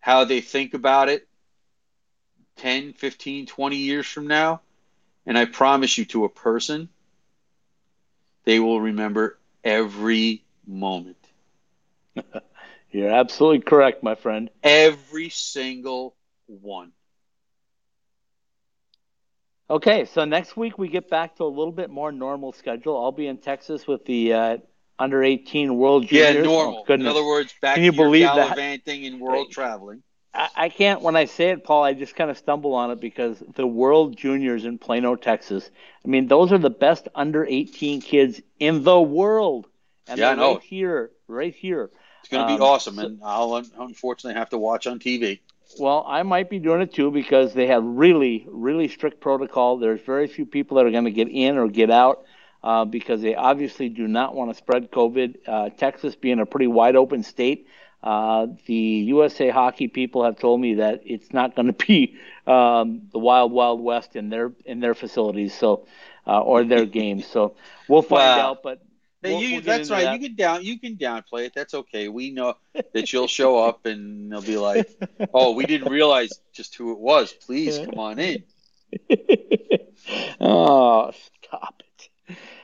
how 0.00 0.24
they 0.24 0.42
think 0.42 0.74
about 0.74 1.08
it 1.08 1.26
10, 2.58 2.92
15, 2.92 3.46
20 3.46 3.76
years 3.76 4.06
from 4.06 4.26
now, 4.26 4.60
and 5.26 5.36
I 5.36 5.44
promise 5.44 5.98
you 5.98 6.04
to 6.06 6.24
a 6.24 6.28
person, 6.28 6.88
they 8.44 8.58
will 8.60 8.80
remember 8.80 9.38
every 9.64 10.44
moment. 10.66 11.16
You're 12.90 13.10
absolutely 13.10 13.60
correct, 13.60 14.02
my 14.02 14.14
friend. 14.14 14.50
Every 14.62 15.28
single 15.28 16.14
one. 16.46 16.92
Okay, 19.68 20.04
so 20.04 20.24
next 20.24 20.56
week 20.56 20.78
we 20.78 20.88
get 20.88 21.10
back 21.10 21.36
to 21.36 21.44
a 21.44 21.46
little 21.46 21.72
bit 21.72 21.90
more 21.90 22.12
normal 22.12 22.52
schedule. 22.52 22.96
I'll 23.02 23.10
be 23.12 23.26
in 23.26 23.38
Texas 23.38 23.86
with 23.86 24.04
the 24.04 24.32
uh, 24.32 24.56
under 24.98 25.22
18 25.22 25.76
World 25.76 26.06
Juniors. 26.06 26.36
Yeah, 26.36 26.42
normal. 26.42 26.84
Oh, 26.88 26.94
In 26.94 27.06
other 27.06 27.24
words, 27.24 27.52
back 27.60 27.74
Can 27.74 27.84
you 27.84 27.90
to 27.90 27.96
your 27.96 28.06
believe 28.06 28.34
that? 28.34 28.46
gallivanting 28.46 29.06
and 29.06 29.20
world 29.20 29.50
traveling. 29.50 30.02
I, 30.36 30.48
I 30.56 30.68
can't, 30.68 31.00
when 31.02 31.16
I 31.16 31.24
say 31.24 31.50
it, 31.50 31.64
Paul, 31.64 31.84
I 31.84 31.94
just 31.94 32.14
kind 32.14 32.30
of 32.30 32.36
stumble 32.38 32.74
on 32.74 32.90
it 32.90 33.00
because 33.00 33.42
the 33.54 33.66
World 33.66 34.16
Juniors 34.16 34.64
in 34.64 34.78
Plano, 34.78 35.16
Texas. 35.16 35.70
I 36.04 36.08
mean, 36.08 36.28
those 36.28 36.52
are 36.52 36.58
the 36.58 36.70
best 36.70 37.08
under 37.14 37.44
18 37.44 38.00
kids 38.02 38.40
in 38.60 38.84
the 38.84 39.00
world. 39.00 39.66
And 40.08 40.18
Yeah, 40.18 40.26
I 40.26 40.34
they're 40.34 40.36
know. 40.44 40.52
right 40.54 40.62
here, 40.62 41.10
right 41.26 41.54
here. 41.54 41.90
It's 42.20 42.28
going 42.28 42.42
to 42.46 42.48
be 42.48 42.54
Um, 42.60 42.62
awesome, 42.62 42.96
so- 42.96 43.06
and 43.06 43.20
I'll 43.24 43.56
unfortunately 43.78 44.38
have 44.38 44.50
to 44.50 44.58
watch 44.58 44.86
on 44.86 44.98
TV. 44.98 45.40
Well, 45.80 46.04
I 46.06 46.22
might 46.22 46.48
be 46.48 46.58
doing 46.60 46.80
it 46.80 46.92
too 46.92 47.10
because 47.10 47.52
they 47.52 47.66
have 47.66 47.82
really, 47.84 48.44
really 48.48 48.86
strict 48.88 49.20
protocol. 49.20 49.78
There's 49.78 50.00
very 50.00 50.28
few 50.28 50.46
people 50.46 50.76
that 50.76 50.86
are 50.86 50.90
going 50.92 51.04
to 51.04 51.10
get 51.10 51.28
in 51.28 51.56
or 51.58 51.66
get 51.68 51.90
out 51.90 52.24
uh, 52.62 52.84
because 52.84 53.20
they 53.20 53.34
obviously 53.34 53.88
do 53.88 54.06
not 54.06 54.34
want 54.34 54.50
to 54.50 54.54
spread 54.56 54.90
COVID. 54.92 55.36
Uh, 55.46 55.70
Texas 55.70 56.14
being 56.14 56.38
a 56.38 56.46
pretty 56.46 56.68
wide 56.68 56.94
open 56.94 57.22
state, 57.24 57.66
uh, 58.06 58.46
the 58.66 58.74
USA 59.14 59.50
Hockey 59.50 59.88
people 59.88 60.24
have 60.24 60.38
told 60.38 60.60
me 60.60 60.74
that 60.76 61.02
it's 61.04 61.32
not 61.32 61.56
going 61.56 61.66
to 61.72 61.86
be 61.86 62.16
um, 62.46 63.02
the 63.12 63.18
wild, 63.18 63.52
wild 63.52 63.80
west 63.80 64.16
in 64.16 64.30
their 64.30 64.52
in 64.64 64.80
their 64.80 64.94
facilities, 64.94 65.54
so 65.54 65.86
uh, 66.26 66.40
or 66.40 66.64
their 66.64 66.86
games. 67.00 67.26
So 67.26 67.56
we'll 67.88 68.02
find 68.02 68.38
Wow. 68.38 68.38
out. 68.38 68.62
But 68.62 68.80
we'll- 69.22 69.40
you, 69.42 69.52
we'll 69.54 69.62
that's 69.62 69.90
right. 69.90 70.02
that. 70.04 70.12
You 70.12 70.18
can 70.28 70.36
down 70.36 70.64
you 70.64 70.78
can 70.78 70.96
downplay 70.96 71.46
it. 71.46 71.52
That's 71.54 71.74
okay. 71.74 72.08
We 72.08 72.30
know 72.32 72.54
that 72.94 73.12
you'll 73.12 73.28
show 73.28 73.58
up 73.58 73.86
and 73.86 74.30
they'll 74.32 74.42
be 74.42 74.56
like, 74.58 74.86
"Oh, 75.32 75.52
we 75.52 75.66
didn't 75.66 75.88
realize 75.88 76.40
just 76.52 76.74
who 76.76 76.92
it 76.92 76.98
was. 76.98 77.32
Please 77.32 77.78
come 77.84 77.98
on 77.98 78.18
in." 78.18 78.44
oh, 80.40 81.10
stop 81.12 81.74
it. 81.80 81.85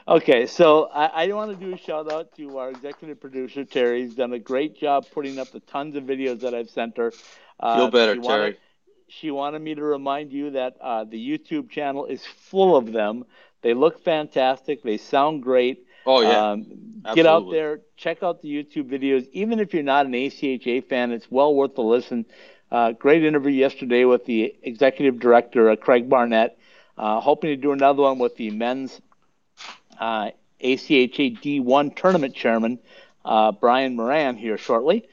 Okay, 0.06 0.46
so 0.46 0.86
I, 0.92 1.24
I 1.24 1.32
want 1.32 1.56
to 1.58 1.64
do 1.64 1.72
a 1.72 1.78
shout 1.78 2.10
out 2.12 2.34
to 2.36 2.58
our 2.58 2.70
executive 2.70 3.20
producer, 3.20 3.64
Terry. 3.64 4.02
He's 4.02 4.14
done 4.14 4.32
a 4.32 4.38
great 4.38 4.76
job 4.76 5.06
putting 5.12 5.38
up 5.38 5.52
the 5.52 5.60
tons 5.60 5.94
of 5.94 6.04
videos 6.04 6.40
that 6.40 6.54
I've 6.54 6.70
sent 6.70 6.96
her. 6.96 7.12
Uh, 7.60 7.76
Feel 7.76 7.90
better, 7.90 8.14
she 8.14 8.20
Terry. 8.20 8.40
Wanted, 8.40 8.56
she 9.08 9.30
wanted 9.30 9.62
me 9.62 9.74
to 9.76 9.82
remind 9.82 10.32
you 10.32 10.50
that 10.50 10.76
uh, 10.80 11.04
the 11.04 11.16
YouTube 11.16 11.70
channel 11.70 12.06
is 12.06 12.24
full 12.26 12.76
of 12.76 12.90
them. 12.90 13.24
They 13.62 13.74
look 13.74 14.02
fantastic. 14.02 14.82
They 14.82 14.96
sound 14.96 15.44
great. 15.44 15.86
Oh 16.04 16.20
yeah, 16.20 16.50
Um, 16.50 17.04
get 17.14 17.26
out 17.26 17.48
there, 17.52 17.80
check 17.96 18.24
out 18.24 18.42
the 18.42 18.48
YouTube 18.48 18.90
videos. 18.90 19.28
Even 19.32 19.60
if 19.60 19.72
you're 19.72 19.84
not 19.84 20.06
an 20.06 20.12
ACHA 20.12 20.88
fan, 20.88 21.12
it's 21.12 21.30
well 21.30 21.54
worth 21.54 21.76
the 21.76 21.82
listen. 21.82 22.26
Uh, 22.72 22.90
great 22.90 23.22
interview 23.22 23.52
yesterday 23.52 24.04
with 24.04 24.24
the 24.24 24.56
executive 24.64 25.20
director, 25.20 25.70
uh, 25.70 25.76
Craig 25.76 26.08
Barnett. 26.08 26.58
Uh, 26.98 27.20
hoping 27.20 27.50
to 27.50 27.56
do 27.56 27.70
another 27.70 28.02
one 28.02 28.18
with 28.18 28.34
the 28.36 28.50
men's 28.50 29.00
uh, 29.98 30.30
ACHA 30.60 31.30
D1 31.30 31.90
tournament 31.90 32.34
chairman, 32.34 32.78
uh, 33.24 33.52
Brian 33.52 33.96
Moran, 33.96 34.36
here 34.36 34.56
shortly. 34.58 35.08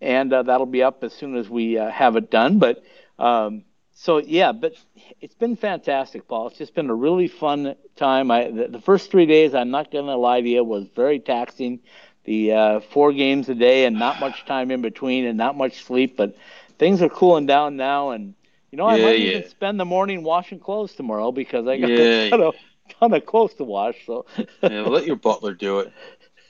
And 0.00 0.32
uh, 0.32 0.42
that'll 0.42 0.66
be 0.66 0.82
up 0.82 1.02
as 1.04 1.12
soon 1.12 1.36
as 1.36 1.48
we 1.48 1.78
uh, 1.78 1.90
have 1.90 2.16
it 2.16 2.30
done. 2.30 2.58
But 2.58 2.82
um, 3.18 3.64
so, 3.92 4.18
yeah, 4.18 4.52
but 4.52 4.74
it's 5.20 5.34
been 5.34 5.56
fantastic, 5.56 6.26
Paul. 6.28 6.48
It's 6.48 6.58
just 6.58 6.74
been 6.74 6.90
a 6.90 6.94
really 6.94 7.28
fun 7.28 7.74
time. 7.96 8.30
I, 8.30 8.50
the, 8.50 8.68
the 8.68 8.80
first 8.80 9.10
three 9.10 9.26
days, 9.26 9.54
I'm 9.54 9.70
not 9.70 9.90
going 9.90 10.06
to 10.06 10.16
lie 10.16 10.40
to 10.40 10.48
you, 10.48 10.64
was 10.64 10.86
very 10.94 11.18
taxing. 11.20 11.80
The 12.24 12.52
uh, 12.52 12.80
four 12.80 13.12
games 13.12 13.48
a 13.48 13.54
day 13.54 13.84
and 13.84 13.98
not 13.98 14.18
much 14.18 14.44
time 14.44 14.70
in 14.70 14.82
between 14.82 15.24
and 15.26 15.36
not 15.38 15.56
much 15.56 15.82
sleep. 15.84 16.16
But 16.16 16.36
things 16.78 17.02
are 17.02 17.08
cooling 17.08 17.46
down 17.46 17.76
now. 17.76 18.10
And, 18.10 18.34
you 18.70 18.78
know, 18.78 18.86
I 18.86 18.96
Yeah, 18.96 18.98
might 18.98 19.18
yeah. 19.18 19.20
even 19.20 19.42
spend 19.44 19.80
the 19.80 19.84
morning 19.84 20.22
washing 20.22 20.58
clothes 20.60 20.94
tomorrow 20.94 21.32
because 21.32 21.66
I 21.66 21.78
got 21.78 21.92
Yeah, 21.92 22.30
ton 23.00 23.14
of, 23.14 23.26
close 23.26 23.54
to 23.54 23.64
wash. 23.64 23.96
So, 24.06 24.26
yeah. 24.62 24.82
Let 24.82 25.06
your 25.06 25.16
butler 25.16 25.54
do 25.54 25.80
it. 25.80 25.92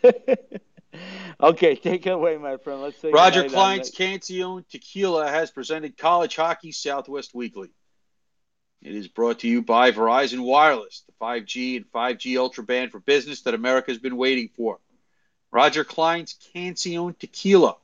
okay, 1.41 1.77
take 1.77 2.07
it 2.07 2.11
away, 2.11 2.37
my 2.37 2.57
friend. 2.57 2.81
Let's 2.81 3.01
say 3.01 3.11
Roger 3.11 3.49
Clyne's 3.49 3.91
Cancion 3.91 4.65
Tequila 4.69 5.29
has 5.29 5.51
presented 5.51 5.97
College 5.97 6.37
Hockey 6.37 6.73
Southwest 6.73 7.35
Weekly. 7.35 7.71
It 8.83 8.95
is 8.95 9.09
brought 9.09 9.41
to 9.41 9.49
you 9.49 9.61
by 9.61 9.93
Verizon 9.93 10.41
Wireless, 10.41 11.03
the 11.07 11.13
5G 11.25 11.77
and 11.77 11.93
5G 11.93 12.39
Ultra 12.39 12.65
Band 12.65 12.93
for 12.93 12.99
business 12.99 13.43
that 13.43 13.53
America 13.53 13.91
has 13.91 13.99
been 13.99 14.17
waiting 14.17 14.49
for. 14.57 14.79
Roger 15.51 15.85
Clyne's 15.85 16.35
Cancion 16.55 17.19
Tequila, 17.19 17.77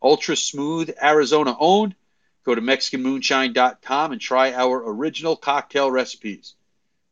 ultra 0.00 0.36
smooth, 0.36 0.90
Arizona 1.02 1.56
owned. 1.58 1.96
Go 2.44 2.54
to 2.54 2.60
MexicanMoonshine.com 2.60 4.12
and 4.12 4.20
try 4.20 4.52
our 4.52 4.88
original 4.88 5.34
cocktail 5.34 5.90
recipes. 5.90 6.54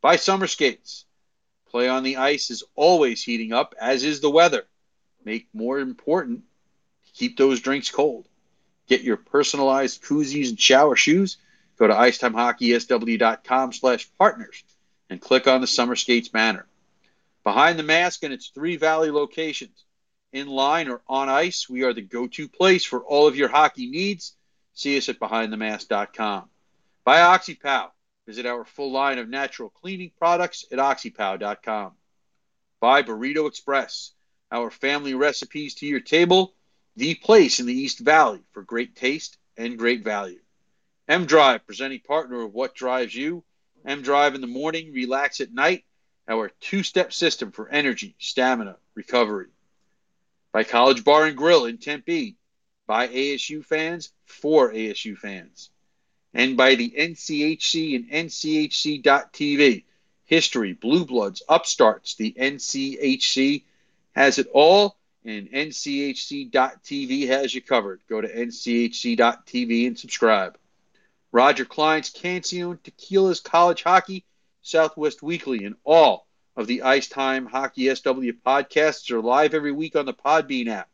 Buy 0.04 0.16
summer 0.16 0.46
skates. 0.46 1.06
Play 1.70 1.88
on 1.88 2.02
the 2.02 2.18
ice 2.18 2.50
is 2.50 2.62
always 2.74 3.22
heating 3.22 3.54
up, 3.54 3.74
as 3.80 4.04
is 4.04 4.20
the 4.20 4.28
weather. 4.28 4.66
Make 5.24 5.48
more 5.54 5.78
important 5.78 6.42
keep 7.14 7.38
those 7.38 7.60
drinks 7.60 7.90
cold. 7.90 8.28
Get 8.86 9.00
your 9.00 9.16
personalized 9.16 10.02
koozies 10.02 10.50
and 10.50 10.60
shower 10.60 10.94
shoes 10.94 11.38
Go 11.76 11.88
to 11.88 11.94
icetimehockeysw.com 11.94 13.72
slash 13.72 14.08
partners 14.18 14.62
and 15.10 15.20
click 15.20 15.46
on 15.46 15.60
the 15.60 15.66
Summer 15.66 15.96
Skates 15.96 16.28
banner. 16.28 16.66
Behind 17.42 17.78
the 17.78 17.82
mask 17.82 18.22
and 18.22 18.32
its 18.32 18.48
three 18.48 18.76
valley 18.76 19.10
locations, 19.10 19.84
in 20.32 20.48
line 20.48 20.88
or 20.88 21.00
on 21.08 21.28
ice, 21.28 21.68
we 21.68 21.82
are 21.82 21.92
the 21.92 22.02
go-to 22.02 22.48
place 22.48 22.84
for 22.84 23.00
all 23.00 23.26
of 23.26 23.36
your 23.36 23.48
hockey 23.48 23.88
needs. 23.88 24.34
See 24.74 24.96
us 24.96 25.08
at 25.08 25.20
behindthemask.com. 25.20 26.48
Buy 27.04 27.18
OxyPow. 27.18 27.90
Visit 28.26 28.46
our 28.46 28.64
full 28.64 28.90
line 28.90 29.18
of 29.18 29.28
natural 29.28 29.68
cleaning 29.68 30.10
products 30.18 30.64
at 30.72 30.78
oxypow.com. 30.78 31.92
Buy 32.80 33.02
Burrito 33.02 33.46
Express, 33.46 34.12
our 34.50 34.70
family 34.70 35.14
recipes 35.14 35.74
to 35.76 35.86
your 35.86 36.00
table, 36.00 36.54
the 36.96 37.14
place 37.14 37.60
in 37.60 37.66
the 37.66 37.74
East 37.74 37.98
Valley 37.98 38.42
for 38.52 38.62
great 38.62 38.96
taste 38.96 39.36
and 39.56 39.78
great 39.78 40.04
value. 40.04 40.40
M 41.06 41.26
Drive, 41.26 41.66
presenting 41.66 42.00
partner 42.00 42.40
of 42.40 42.54
What 42.54 42.74
Drives 42.74 43.14
You. 43.14 43.44
M 43.84 44.00
Drive 44.00 44.34
in 44.34 44.40
the 44.40 44.46
morning, 44.46 44.92
relax 44.92 45.40
at 45.40 45.52
night. 45.52 45.84
Our 46.26 46.48
two 46.60 46.82
step 46.82 47.12
system 47.12 47.52
for 47.52 47.68
energy, 47.68 48.16
stamina, 48.18 48.78
recovery. 48.94 49.48
By 50.52 50.64
College 50.64 51.04
Bar 51.04 51.26
and 51.26 51.36
Grill 51.36 51.66
in 51.66 51.76
Tempe. 51.76 52.36
By 52.86 53.08
ASU 53.08 53.64
fans 53.64 54.12
for 54.24 54.72
ASU 54.72 55.18
fans. 55.18 55.70
And 56.34 56.56
by 56.56 56.74
the 56.74 56.90
NCHC 56.90 57.94
and 57.94 58.10
NCHC.TV. 58.10 59.84
History, 60.26 60.72
Blue 60.72 61.04
Bloods, 61.04 61.42
Upstarts, 61.48 62.16
the 62.16 62.34
NCHC 62.38 63.62
has 64.16 64.38
it 64.38 64.48
all, 64.52 64.96
and 65.24 65.50
NCHC.TV 65.50 67.28
has 67.28 67.54
you 67.54 67.60
covered. 67.60 68.00
Go 68.08 68.20
to 68.20 68.28
NCHC.TV 68.28 69.86
and 69.86 69.98
subscribe. 69.98 70.58
Roger 71.30 71.64
Clyne's 71.64 72.10
Cancion 72.10 72.78
Tequila's 72.82 73.40
College 73.40 73.82
Hockey, 73.82 74.24
Southwest 74.62 75.22
Weekly, 75.22 75.64
and 75.64 75.76
all 75.84 76.26
of 76.56 76.66
the 76.66 76.82
Ice 76.82 77.08
Time 77.08 77.46
Hockey 77.46 77.94
SW 77.94 78.32
podcasts 78.46 79.10
are 79.10 79.20
live 79.20 79.52
every 79.52 79.72
week 79.72 79.96
on 79.96 80.06
the 80.06 80.14
Podbean 80.14 80.68
app. 80.68 80.88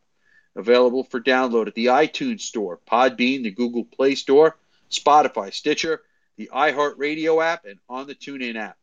Available 0.55 1.03
for 1.03 1.21
download 1.21 1.67
at 1.67 1.75
the 1.75 1.85
iTunes 1.85 2.41
Store, 2.41 2.79
Podbean, 2.91 3.43
the 3.43 3.51
Google 3.51 3.85
Play 3.85 4.15
Store, 4.15 4.57
Spotify, 4.91 5.53
Stitcher, 5.53 6.01
the 6.37 6.49
iHeartRadio 6.53 7.43
app, 7.43 7.65
and 7.65 7.79
on 7.89 8.07
the 8.07 8.15
TuneIn 8.15 8.55
app. 8.55 8.77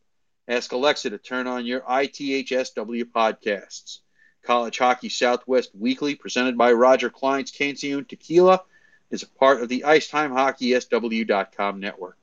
Ask 0.49 0.73
Alexa 0.73 1.11
to 1.11 1.19
turn 1.19 1.47
on 1.47 1.67
your 1.67 1.81
ITHSW 1.83 3.05
podcasts. 3.05 3.99
College 4.43 4.79
Hockey 4.79 5.11
Southwest 5.11 5.71
Weekly, 5.75 6.15
presented 6.15 6.57
by 6.57 6.73
Roger 6.73 7.11
Clyne's 7.11 7.53
Cancion 7.53 8.09
Tequila, 8.09 8.63
is 9.11 9.23
a 9.23 9.29
part 9.29 9.63
of 9.63 9.69
the 9.69 9.85
IcetimeHockeySW.com 9.87 11.81
network. 11.81 12.17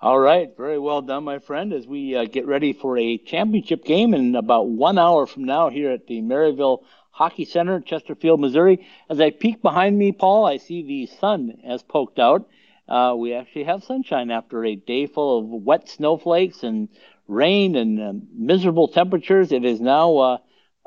All 0.00 0.18
right, 0.18 0.56
very 0.56 0.78
well 0.78 1.02
done, 1.02 1.24
my 1.24 1.40
friend. 1.40 1.72
As 1.72 1.86
we 1.86 2.16
uh, 2.16 2.24
get 2.24 2.46
ready 2.46 2.72
for 2.72 2.96
a 2.96 3.18
championship 3.18 3.84
game 3.84 4.14
in 4.14 4.36
about 4.36 4.68
one 4.68 4.96
hour 4.96 5.26
from 5.26 5.44
now 5.44 5.70
here 5.70 5.90
at 5.90 6.06
the 6.06 6.22
Maryville 6.22 6.84
Hockey 7.18 7.44
Center, 7.44 7.76
in 7.76 7.82
Chesterfield, 7.82 8.40
Missouri. 8.40 8.86
As 9.10 9.20
I 9.20 9.30
peek 9.30 9.60
behind 9.60 9.98
me, 9.98 10.12
Paul, 10.12 10.46
I 10.46 10.58
see 10.58 10.82
the 10.82 11.06
sun 11.06 11.58
has 11.66 11.82
poked 11.82 12.20
out. 12.20 12.48
Uh, 12.88 13.14
we 13.18 13.34
actually 13.34 13.64
have 13.64 13.82
sunshine 13.82 14.30
after 14.30 14.64
a 14.64 14.76
day 14.76 15.06
full 15.06 15.38
of 15.38 15.44
wet 15.46 15.88
snowflakes 15.88 16.62
and 16.62 16.88
rain 17.26 17.74
and 17.74 18.00
uh, 18.00 18.12
miserable 18.32 18.86
temperatures. 18.88 19.50
It 19.52 19.64
is 19.64 19.80
now 19.80 20.16
uh, 20.16 20.38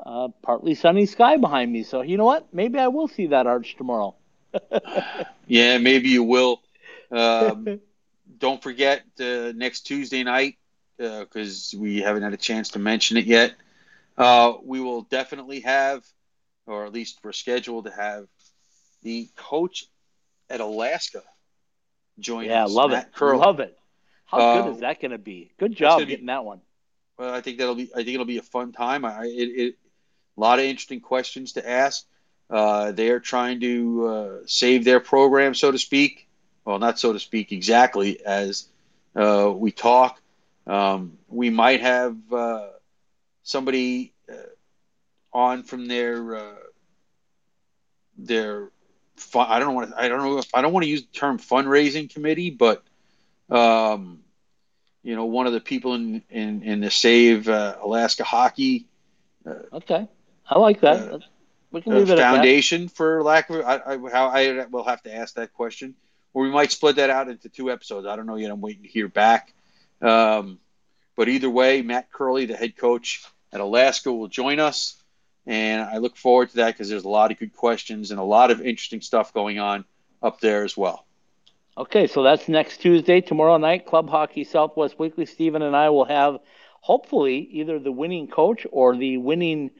uh, 0.04 0.28
partly 0.42 0.74
sunny 0.74 1.04
sky 1.04 1.36
behind 1.36 1.70
me. 1.70 1.82
So 1.82 2.00
you 2.00 2.16
know 2.16 2.24
what? 2.24 2.52
Maybe 2.52 2.78
I 2.78 2.88
will 2.88 3.08
see 3.08 3.26
that 3.28 3.46
arch 3.46 3.76
tomorrow. 3.76 4.14
yeah, 5.46 5.78
maybe 5.78 6.08
you 6.08 6.22
will. 6.24 6.62
Um, 7.10 7.70
don't 8.38 8.62
forget 8.62 9.02
uh, 9.20 9.52
next 9.54 9.82
Tuesday 9.82 10.22
night 10.22 10.56
because 10.96 11.74
uh, 11.74 11.78
we 11.78 12.00
haven't 12.00 12.22
had 12.22 12.32
a 12.32 12.38
chance 12.38 12.70
to 12.70 12.78
mention 12.78 13.16
it 13.18 13.26
yet. 13.26 13.54
Uh, 14.16 14.54
we 14.62 14.80
will 14.80 15.02
definitely 15.02 15.60
have, 15.60 16.04
or 16.66 16.86
at 16.86 16.92
least 16.92 17.18
we're 17.22 17.32
scheduled 17.32 17.86
to 17.86 17.90
have, 17.92 18.26
the 19.02 19.28
coach 19.36 19.86
at 20.48 20.60
Alaska 20.60 21.22
join 22.18 22.46
yeah, 22.46 22.64
us. 22.64 22.72
love 22.72 22.90
Matt 22.90 23.06
it. 23.08 23.14
Curl. 23.14 23.38
Love 23.38 23.60
it. 23.60 23.78
How 24.26 24.38
Uh, 24.38 24.62
good 24.62 24.74
is 24.74 24.80
that 24.80 25.00
going 25.00 25.10
to 25.10 25.18
be? 25.18 25.52
Good 25.58 25.74
job 25.74 25.94
gonna 25.98 26.06
be- 26.06 26.10
getting 26.12 26.26
that 26.26 26.44
one. 26.44 26.60
Well, 27.18 27.34
I 27.34 27.40
think 27.40 27.58
that'll 27.58 27.74
be. 27.74 27.90
I 27.94 27.98
think 27.98 28.08
it'll 28.10 28.24
be 28.26 28.38
a 28.38 28.42
fun 28.42 28.72
time. 28.72 29.04
I, 29.04 29.24
it, 29.26 29.28
it 29.30 29.74
a 30.36 30.40
lot 30.40 30.58
of 30.58 30.64
interesting 30.64 31.00
questions 31.00 31.52
to 31.52 31.68
ask. 31.68 32.06
Uh, 32.48 32.92
they 32.92 33.10
are 33.10 33.20
trying 33.20 33.60
to 33.60 34.06
uh, 34.06 34.36
save 34.46 34.84
their 34.84 34.98
program, 35.00 35.54
so 35.54 35.70
to 35.70 35.78
speak. 35.78 36.26
Well, 36.64 36.78
not 36.78 36.98
so 36.98 37.12
to 37.12 37.20
speak 37.20 37.52
exactly 37.52 38.24
as 38.24 38.66
uh, 39.14 39.52
we 39.54 39.72
talk. 39.72 40.20
Um, 40.66 41.18
we 41.28 41.50
might 41.50 41.80
have 41.82 42.16
uh, 42.32 42.68
somebody 43.42 44.14
on 45.32 45.62
from 45.62 45.86
their 45.86 46.36
uh, 46.36 46.54
their. 48.16 48.70
Fun, 49.16 49.46
I 49.48 49.58
don't 49.58 49.74
want 49.74 49.90
to. 49.90 50.00
I 50.00 50.08
don't 50.08 50.22
know. 50.22 50.38
If, 50.38 50.54
I 50.54 50.62
don't 50.62 50.72
want 50.72 50.84
to 50.84 50.90
use 50.90 51.02
the 51.02 51.12
term 51.12 51.38
fundraising 51.38 52.12
committee, 52.12 52.50
but 52.50 52.82
um, 53.50 54.20
you 55.02 55.14
know, 55.14 55.26
one 55.26 55.46
of 55.46 55.52
the 55.52 55.60
people 55.60 55.94
in 55.94 56.22
in, 56.30 56.62
in 56.62 56.80
the 56.80 56.90
Save 56.90 57.48
uh, 57.48 57.76
Alaska 57.82 58.24
Hockey 58.24 58.86
Okay, 59.72 60.06
I 60.48 60.58
like 60.58 60.80
that. 60.80 61.12
Uh, 61.12 61.18
we 61.70 61.80
can 61.82 61.92
uh, 61.92 61.96
leave 61.96 62.10
it 62.10 62.12
at 62.12 62.16
that. 62.18 62.34
foundation, 62.34 62.88
for 62.88 63.22
lack 63.22 63.50
of 63.50 63.64
I, 63.64 63.76
I, 63.76 64.10
how 64.10 64.28
I 64.28 64.66
will 64.66 64.84
have 64.84 65.02
to 65.02 65.14
ask 65.14 65.34
that 65.34 65.52
question, 65.52 65.94
or 66.34 66.44
we 66.44 66.50
might 66.50 66.70
split 66.70 66.96
that 66.96 67.10
out 67.10 67.28
into 67.28 67.48
two 67.48 67.70
episodes. 67.70 68.06
I 68.06 68.16
don't 68.16 68.26
know 68.26 68.36
yet. 68.36 68.50
I'm 68.50 68.60
waiting 68.60 68.82
to 68.82 68.88
hear 68.88 69.08
back. 69.08 69.52
Um, 70.00 70.58
but 71.16 71.28
either 71.28 71.50
way, 71.50 71.82
Matt 71.82 72.10
Curley, 72.10 72.46
the 72.46 72.56
head 72.56 72.76
coach 72.76 73.24
at 73.52 73.60
Alaska, 73.60 74.12
will 74.12 74.28
join 74.28 74.60
us, 74.60 75.01
and 75.46 75.82
I 75.82 75.98
look 75.98 76.16
forward 76.16 76.50
to 76.50 76.56
that 76.56 76.74
because 76.74 76.88
there's 76.88 77.04
a 77.04 77.08
lot 77.08 77.32
of 77.32 77.38
good 77.38 77.54
questions 77.54 78.10
and 78.10 78.20
a 78.20 78.24
lot 78.24 78.50
of 78.50 78.60
interesting 78.60 79.00
stuff 79.00 79.32
going 79.32 79.58
on 79.58 79.84
up 80.22 80.40
there 80.40 80.64
as 80.64 80.76
well. 80.76 81.04
Okay, 81.76 82.06
so 82.06 82.22
that's 82.22 82.48
next 82.48 82.78
Tuesday. 82.78 83.20
Tomorrow 83.20 83.56
night, 83.56 83.86
Club 83.86 84.10
Hockey 84.10 84.44
Southwest 84.44 84.98
Weekly. 84.98 85.26
Stephen 85.26 85.62
and 85.62 85.74
I 85.74 85.88
will 85.88 86.04
have 86.04 86.38
hopefully 86.80 87.48
either 87.52 87.78
the 87.78 87.92
winning 87.92 88.28
coach 88.28 88.66
or 88.70 88.96
the 88.96 89.16
winning 89.16 89.70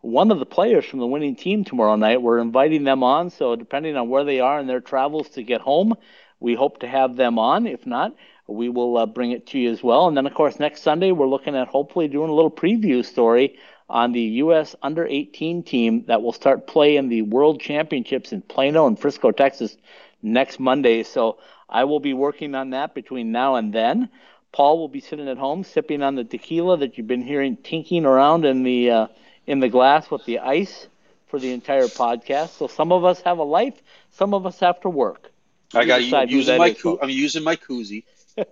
one 0.00 0.32
of 0.32 0.38
the 0.40 0.46
players 0.46 0.84
from 0.84 0.98
the 0.98 1.06
winning 1.06 1.36
team 1.36 1.64
tomorrow 1.64 1.94
night. 1.94 2.22
We're 2.22 2.38
inviting 2.38 2.84
them 2.84 3.04
on, 3.04 3.30
so 3.30 3.54
depending 3.54 3.96
on 3.96 4.08
where 4.08 4.24
they 4.24 4.40
are 4.40 4.58
in 4.58 4.66
their 4.66 4.80
travels 4.80 5.28
to 5.30 5.42
get 5.42 5.60
home, 5.60 5.94
we 6.40 6.54
hope 6.54 6.80
to 6.80 6.88
have 6.88 7.14
them 7.16 7.38
on. 7.38 7.66
If 7.66 7.86
not, 7.86 8.16
we 8.48 8.68
will 8.68 8.96
uh, 8.96 9.06
bring 9.06 9.30
it 9.30 9.46
to 9.48 9.58
you 9.58 9.70
as 9.70 9.82
well. 9.82 10.08
And 10.08 10.16
then, 10.16 10.26
of 10.26 10.34
course, 10.34 10.58
next 10.58 10.82
Sunday, 10.82 11.12
we're 11.12 11.28
looking 11.28 11.54
at 11.54 11.68
hopefully 11.68 12.08
doing 12.08 12.30
a 12.30 12.34
little 12.34 12.50
preview 12.50 13.04
story 13.04 13.58
on 13.92 14.12
the 14.12 14.22
U.S. 14.44 14.74
under 14.82 15.06
18 15.06 15.62
team 15.62 16.04
that 16.06 16.22
will 16.22 16.32
start 16.32 16.66
playing 16.66 17.08
the 17.10 17.22
World 17.22 17.60
Championships 17.60 18.32
in 18.32 18.42
Plano 18.42 18.86
and 18.88 18.98
Frisco, 18.98 19.30
Texas 19.32 19.76
next 20.22 20.58
Monday. 20.58 21.04
So 21.04 21.38
I 21.68 21.84
will 21.84 22.00
be 22.00 22.14
working 22.14 22.54
on 22.54 22.70
that 22.70 22.94
between 22.94 23.32
now 23.32 23.56
and 23.56 23.72
then. 23.72 24.08
Paul 24.52 24.78
will 24.78 24.88
be 24.88 25.00
sitting 25.00 25.28
at 25.28 25.38
home 25.38 25.64
sipping 25.64 26.02
on 26.02 26.16
the 26.16 26.24
tequila 26.24 26.78
that 26.78 26.98
you've 26.98 27.06
been 27.06 27.22
hearing 27.22 27.56
tinking 27.56 28.06
around 28.06 28.44
in 28.46 28.62
the 28.64 28.90
uh, 28.90 29.06
in 29.46 29.60
the 29.60 29.68
glass 29.68 30.10
with 30.10 30.24
the 30.24 30.38
ice 30.40 30.88
for 31.28 31.38
the 31.38 31.52
entire 31.52 31.88
podcast. 31.88 32.50
So 32.58 32.66
some 32.68 32.92
of 32.92 33.04
us 33.04 33.20
have 33.22 33.38
a 33.38 33.44
life, 33.44 33.82
some 34.10 34.34
of 34.34 34.46
us 34.46 34.60
have 34.60 34.80
to 34.82 34.90
work. 34.90 35.30
I 35.74 35.82
You 35.82 35.86
got 35.86 36.02
I'm 36.14 36.28
using 36.28 36.56
my 36.56 36.72
folks. 36.74 37.02
I'm 37.02 37.10
using 37.10 37.42
my 37.44 37.56
koozie, 37.56 38.04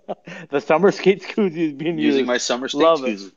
the 0.49 0.59
summer 0.61 0.91
skates 0.91 1.25
koozie 1.25 1.67
is 1.69 1.73
being 1.73 1.97
used. 1.97 1.99
using 1.99 2.25
used. 2.25 2.27
my 2.27 2.37
summer 2.37 2.67
state 2.69 2.79
Love 2.83 3.03
it. 3.05 3.17
koozie. 3.17 3.31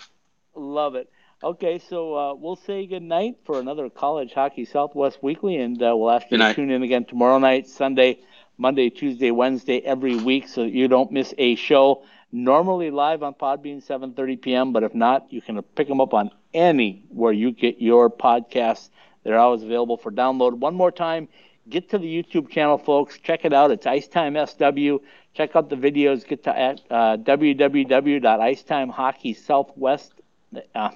Love 0.55 0.95
it. 0.97 1.09
Okay, 1.45 1.79
so 1.79 2.17
uh, 2.17 2.33
we'll 2.33 2.57
say 2.57 2.87
good 2.87 3.03
night 3.03 3.37
for 3.45 3.61
another 3.61 3.91
College 3.91 4.33
Hockey 4.33 4.65
Southwest 4.65 5.19
Weekly, 5.21 5.59
and 5.59 5.77
uh, 5.83 5.95
we'll 5.95 6.11
ask 6.11 6.31
you 6.31 6.39
to 6.39 6.55
tune 6.55 6.71
in 6.71 6.83
again 6.83 7.05
tomorrow 7.05 7.37
night, 7.37 7.69
Sunday, 7.69 8.21
Monday, 8.57 8.89
Tuesday, 8.89 9.31
Wednesday, 9.31 9.81
every 9.81 10.17
week, 10.17 10.49
so 10.49 10.63
that 10.63 10.73
you 10.73 10.89
don't 10.89 11.13
miss 11.13 11.35
a 11.37 11.55
show. 11.57 12.03
Normally 12.33 12.91
live 12.91 13.23
on 13.23 13.35
Podbean, 13.35 13.85
7:30 13.85 14.41
p.m., 14.41 14.73
but 14.73 14.85
if 14.85 14.95
not, 14.95 15.31
you 15.31 15.43
can 15.43 15.61
pick 15.61 15.87
them 15.87 16.01
up 16.01 16.15
on 16.15 16.31
any 16.55 17.05
where 17.11 17.35
you 17.35 17.51
get 17.51 17.79
your 17.79 18.09
podcasts. 18.09 18.89
They're 19.23 19.39
always 19.39 19.63
available 19.63 19.99
for 19.99 20.11
download. 20.11 20.55
One 20.55 20.75
more 20.75 20.91
time, 20.91 21.29
get 21.69 21.91
to 21.91 21.99
the 21.99 22.23
YouTube 22.23 22.49
channel, 22.49 22.79
folks. 22.79 23.19
Check 23.19 23.45
it 23.45 23.53
out. 23.53 23.71
It's 23.71 23.85
Icetime 23.85 24.35
SW. 24.47 24.97
Check 25.35 25.55
out 25.57 25.69
the 25.69 25.77
videos. 25.77 26.27
Get 26.27 26.43
to 26.45 26.59
at, 26.59 26.81
uh, 26.91 27.19
www.icetimehockeysouthwest 27.19 30.14
uh, 30.75 30.91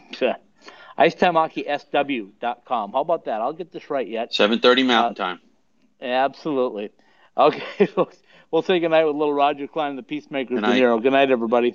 IcetimeHockeySW.com. 0.99 2.93
How 2.93 3.01
about 3.01 3.25
that? 3.27 3.41
I'll 3.41 3.53
get 3.53 3.73
this 3.73 3.91
right 3.91 4.07
yet. 4.07 4.33
7:30 4.33 4.87
Mountain 4.87 5.13
Uh, 5.13 5.27
Time. 5.27 5.41
Absolutely. 6.01 6.91
Okay, 7.39 7.87
folks. 7.95 8.17
We'll 8.51 8.63
say 8.63 8.81
goodnight 8.81 9.07
with 9.07 9.15
little 9.15 9.33
Roger 9.33 9.69
Clyne 9.69 9.91
and 9.91 9.99
the 9.99 10.03
Peacemakers, 10.03 10.59
Good 10.59 10.67
De. 10.67 10.73
Niro. 10.81 11.01
Good 11.01 11.13
night, 11.13 11.31
everybody. 11.31 11.73